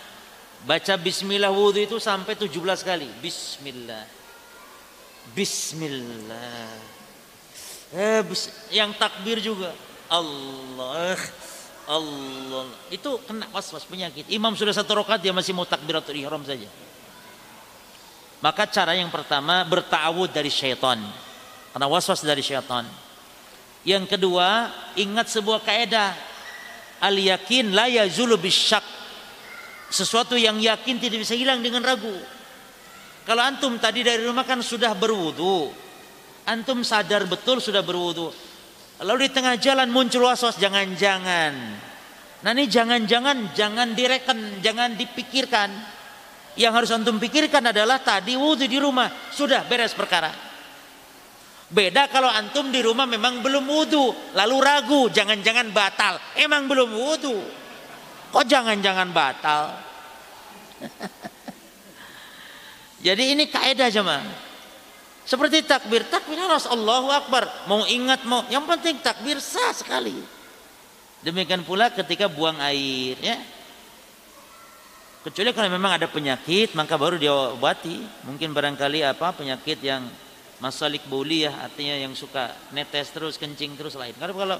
[0.64, 3.04] baca bismillah wudhu itu sampai 17 kali.
[3.20, 4.08] Bismillah.
[5.36, 6.97] Bismillah.
[7.92, 8.20] Eh,
[8.68, 9.72] yang takbir juga.
[10.12, 11.16] Allah.
[11.88, 12.68] Allah.
[12.92, 14.28] Itu kena was-was penyakit.
[14.28, 16.68] Imam sudah satu rokat dia masih mau takbiratul ihram saja.
[18.38, 21.00] Maka cara yang pertama bertawud dari syaitan.
[21.72, 22.84] Karena waswas dari syaitan.
[23.82, 24.68] Yang kedua,
[25.00, 26.12] ingat sebuah kaidah.
[27.00, 28.84] Al yakin la yazulu bisyak.
[29.88, 32.12] Sesuatu yang yakin tidak bisa hilang dengan ragu.
[33.24, 35.87] Kalau antum tadi dari rumah kan sudah berwudu.
[36.48, 38.32] Antum sadar betul sudah berwudu.
[39.04, 41.54] Lalu di tengah jalan muncul waswas jangan-jangan.
[42.42, 45.68] Nah ini jangan-jangan jangan direken, jangan dipikirkan
[46.58, 50.32] yang harus antum pikirkan adalah tadi wudhu di rumah sudah beres perkara.
[51.68, 56.16] Beda kalau antum di rumah memang belum wudhu, lalu ragu, jangan-jangan batal.
[56.32, 57.36] Emang belum wudhu,
[58.32, 59.76] kok jangan-jangan batal?
[63.06, 64.47] Jadi ini kaidah jemaah.
[65.28, 67.44] Seperti takbir, takbir harus Allahu Akbar.
[67.68, 70.16] Mau ingat mau, yang penting takbir sah sekali.
[71.20, 73.36] Demikian pula ketika buang air, ya.
[75.20, 78.00] Kecuali kalau memang ada penyakit maka baru diobati.
[78.24, 80.08] Mungkin barangkali apa penyakit yang
[80.64, 84.16] masalik boleh artinya yang suka netes terus kencing terus lain.
[84.16, 84.56] Karena kalau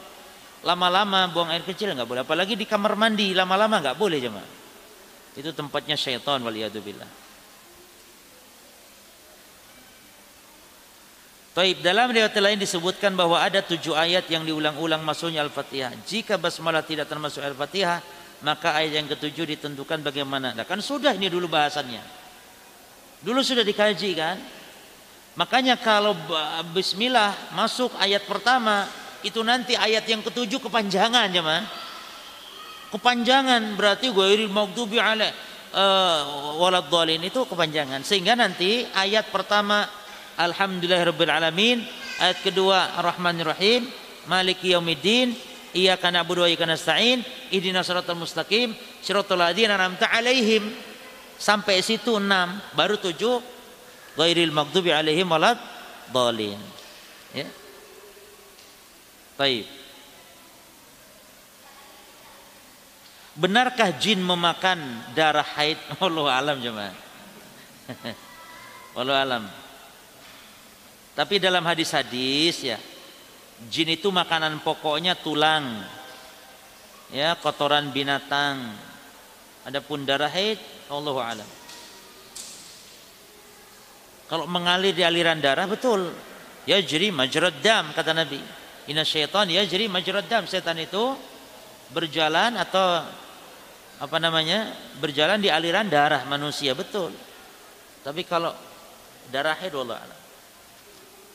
[0.68, 2.22] lama-lama buang air kecil nggak boleh.
[2.28, 4.50] Apalagi di kamar mandi lama-lama nggak boleh jemaah.
[5.32, 7.27] Itu tempatnya syaitan waliyadzubillah.
[11.58, 15.90] Taib dalam riwayat lain disebutkan bahwa ada tujuh ayat yang diulang-ulang masuknya Al-Fatihah.
[16.06, 17.98] Jika basmalah tidak termasuk Al-Fatihah,
[18.46, 20.54] maka ayat yang ketujuh ditentukan bagaimana.
[20.54, 21.98] Nah, kan sudah ini dulu bahasannya.
[23.26, 24.38] Dulu sudah dikaji kan?
[25.34, 26.14] Makanya kalau
[26.70, 28.86] bismillah masuk ayat pertama,
[29.26, 31.66] itu nanti ayat yang ketujuh kepanjangan mah.
[32.94, 35.34] Kepanjangan berarti ghairil maghdubi alaih
[35.74, 38.06] uh, waladhdallin itu kepanjangan.
[38.06, 39.97] Sehingga nanti ayat pertama
[40.38, 41.82] alhamdulillahirabbil alamin,
[42.22, 43.90] ayat kedua arrahmanir rahim,
[44.30, 45.34] maliki yaumiddin,
[45.74, 50.70] iyyaka na'budu wa iyyaka nasta'in, ihdinas siratal mustaqim, siratal ladzina an'amta alaihim.
[51.38, 53.42] Sampai situ enam, baru tujuh
[54.18, 56.58] ghairil maghdubi alaihim waladdallin.
[57.34, 57.46] Ya.
[59.38, 59.66] Baik.
[63.38, 64.82] Benarkah jin memakan
[65.14, 65.78] darah haid?
[66.02, 66.96] Allah alam jemaah.
[68.98, 69.44] Allah alam.
[71.18, 72.78] Tapi dalam hadis-hadis ya,
[73.66, 75.82] jin itu makanan pokoknya tulang,
[77.10, 78.62] ya kotoran binatang.
[79.66, 81.50] Adapun darah haid, Allah alam.
[84.30, 86.06] Kalau mengalir di aliran darah betul,
[86.70, 88.38] ya jadi majrad dam kata Nabi.
[88.86, 90.46] Inna syaitan ya jadi majrad dam.
[90.46, 91.18] Setan itu
[91.90, 93.02] berjalan atau
[93.98, 94.70] apa namanya?
[95.02, 97.10] Berjalan di aliran darah manusia betul.
[98.06, 98.54] Tapi kalau
[99.34, 100.17] darah haid wallah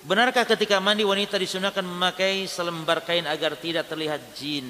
[0.04, 4.68] Benarkah ketika mandi wanita disunahkan memakai selembar kain agar tidak terlihat jin?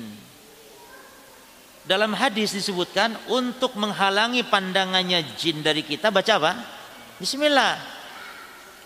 [1.83, 6.53] Dalam hadis disebutkan untuk menghalangi pandangannya jin dari kita baca apa?
[7.17, 7.75] Bismillah.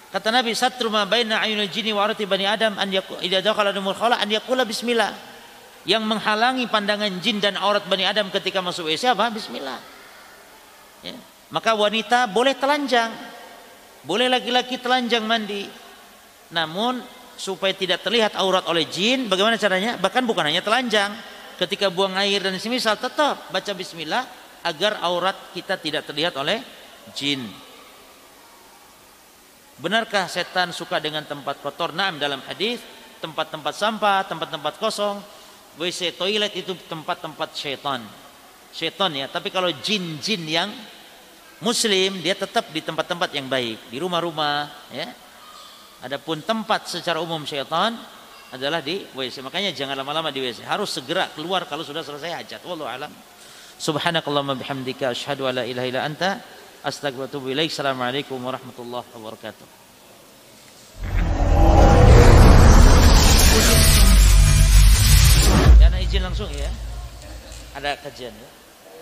[0.08, 3.76] Kata Nabi, "Satru ma baina ayunil jinni wa arati bani Adam an yakula idza dakhala
[3.76, 5.12] khala an yakula bismillah."
[5.84, 9.32] Yang menghalangi pandangan jin dan aurat bani Adam ketika masuk WC apa?
[9.32, 9.80] Bismillah.
[11.04, 11.16] Ya.
[11.52, 13.12] Maka wanita boleh telanjang.
[14.04, 15.87] Boleh laki-laki telanjang mandi.
[16.52, 17.04] Namun
[17.38, 19.96] supaya tidak terlihat aurat oleh jin, bagaimana caranya?
[20.02, 21.14] Bahkan bukan hanya telanjang,
[21.58, 24.26] ketika buang air dan semisal tetap baca bismillah
[24.66, 26.62] agar aurat kita tidak terlihat oleh
[27.14, 27.46] jin.
[29.78, 31.94] Benarkah setan suka dengan tempat kotor?
[31.94, 32.82] Naam dalam hadis,
[33.22, 35.22] tempat-tempat sampah, tempat-tempat kosong,
[35.78, 38.02] WC toilet itu tempat-tempat setan.
[38.74, 40.70] Setan ya, tapi kalau jin-jin yang
[41.62, 45.14] muslim dia tetap di tempat-tempat yang baik, di rumah-rumah ya.
[46.06, 47.98] Adapun tempat secara umum setan
[48.54, 49.42] adalah di WC.
[49.42, 50.62] Makanya jangan lama-lama di WC.
[50.68, 52.62] Harus segera keluar kalau sudah selesai hajat.
[52.66, 53.12] Wallahu alam.
[53.78, 56.42] Subhanakallahumma bihamdika asyhadu an la ilaha illa anta
[56.86, 57.74] Astagfirullahaladzim.
[57.74, 59.88] Assalamualaikum warahmatullahi wabarakatuh.
[66.08, 66.72] Izin langsung ya.
[67.76, 68.57] Ada kajian ya.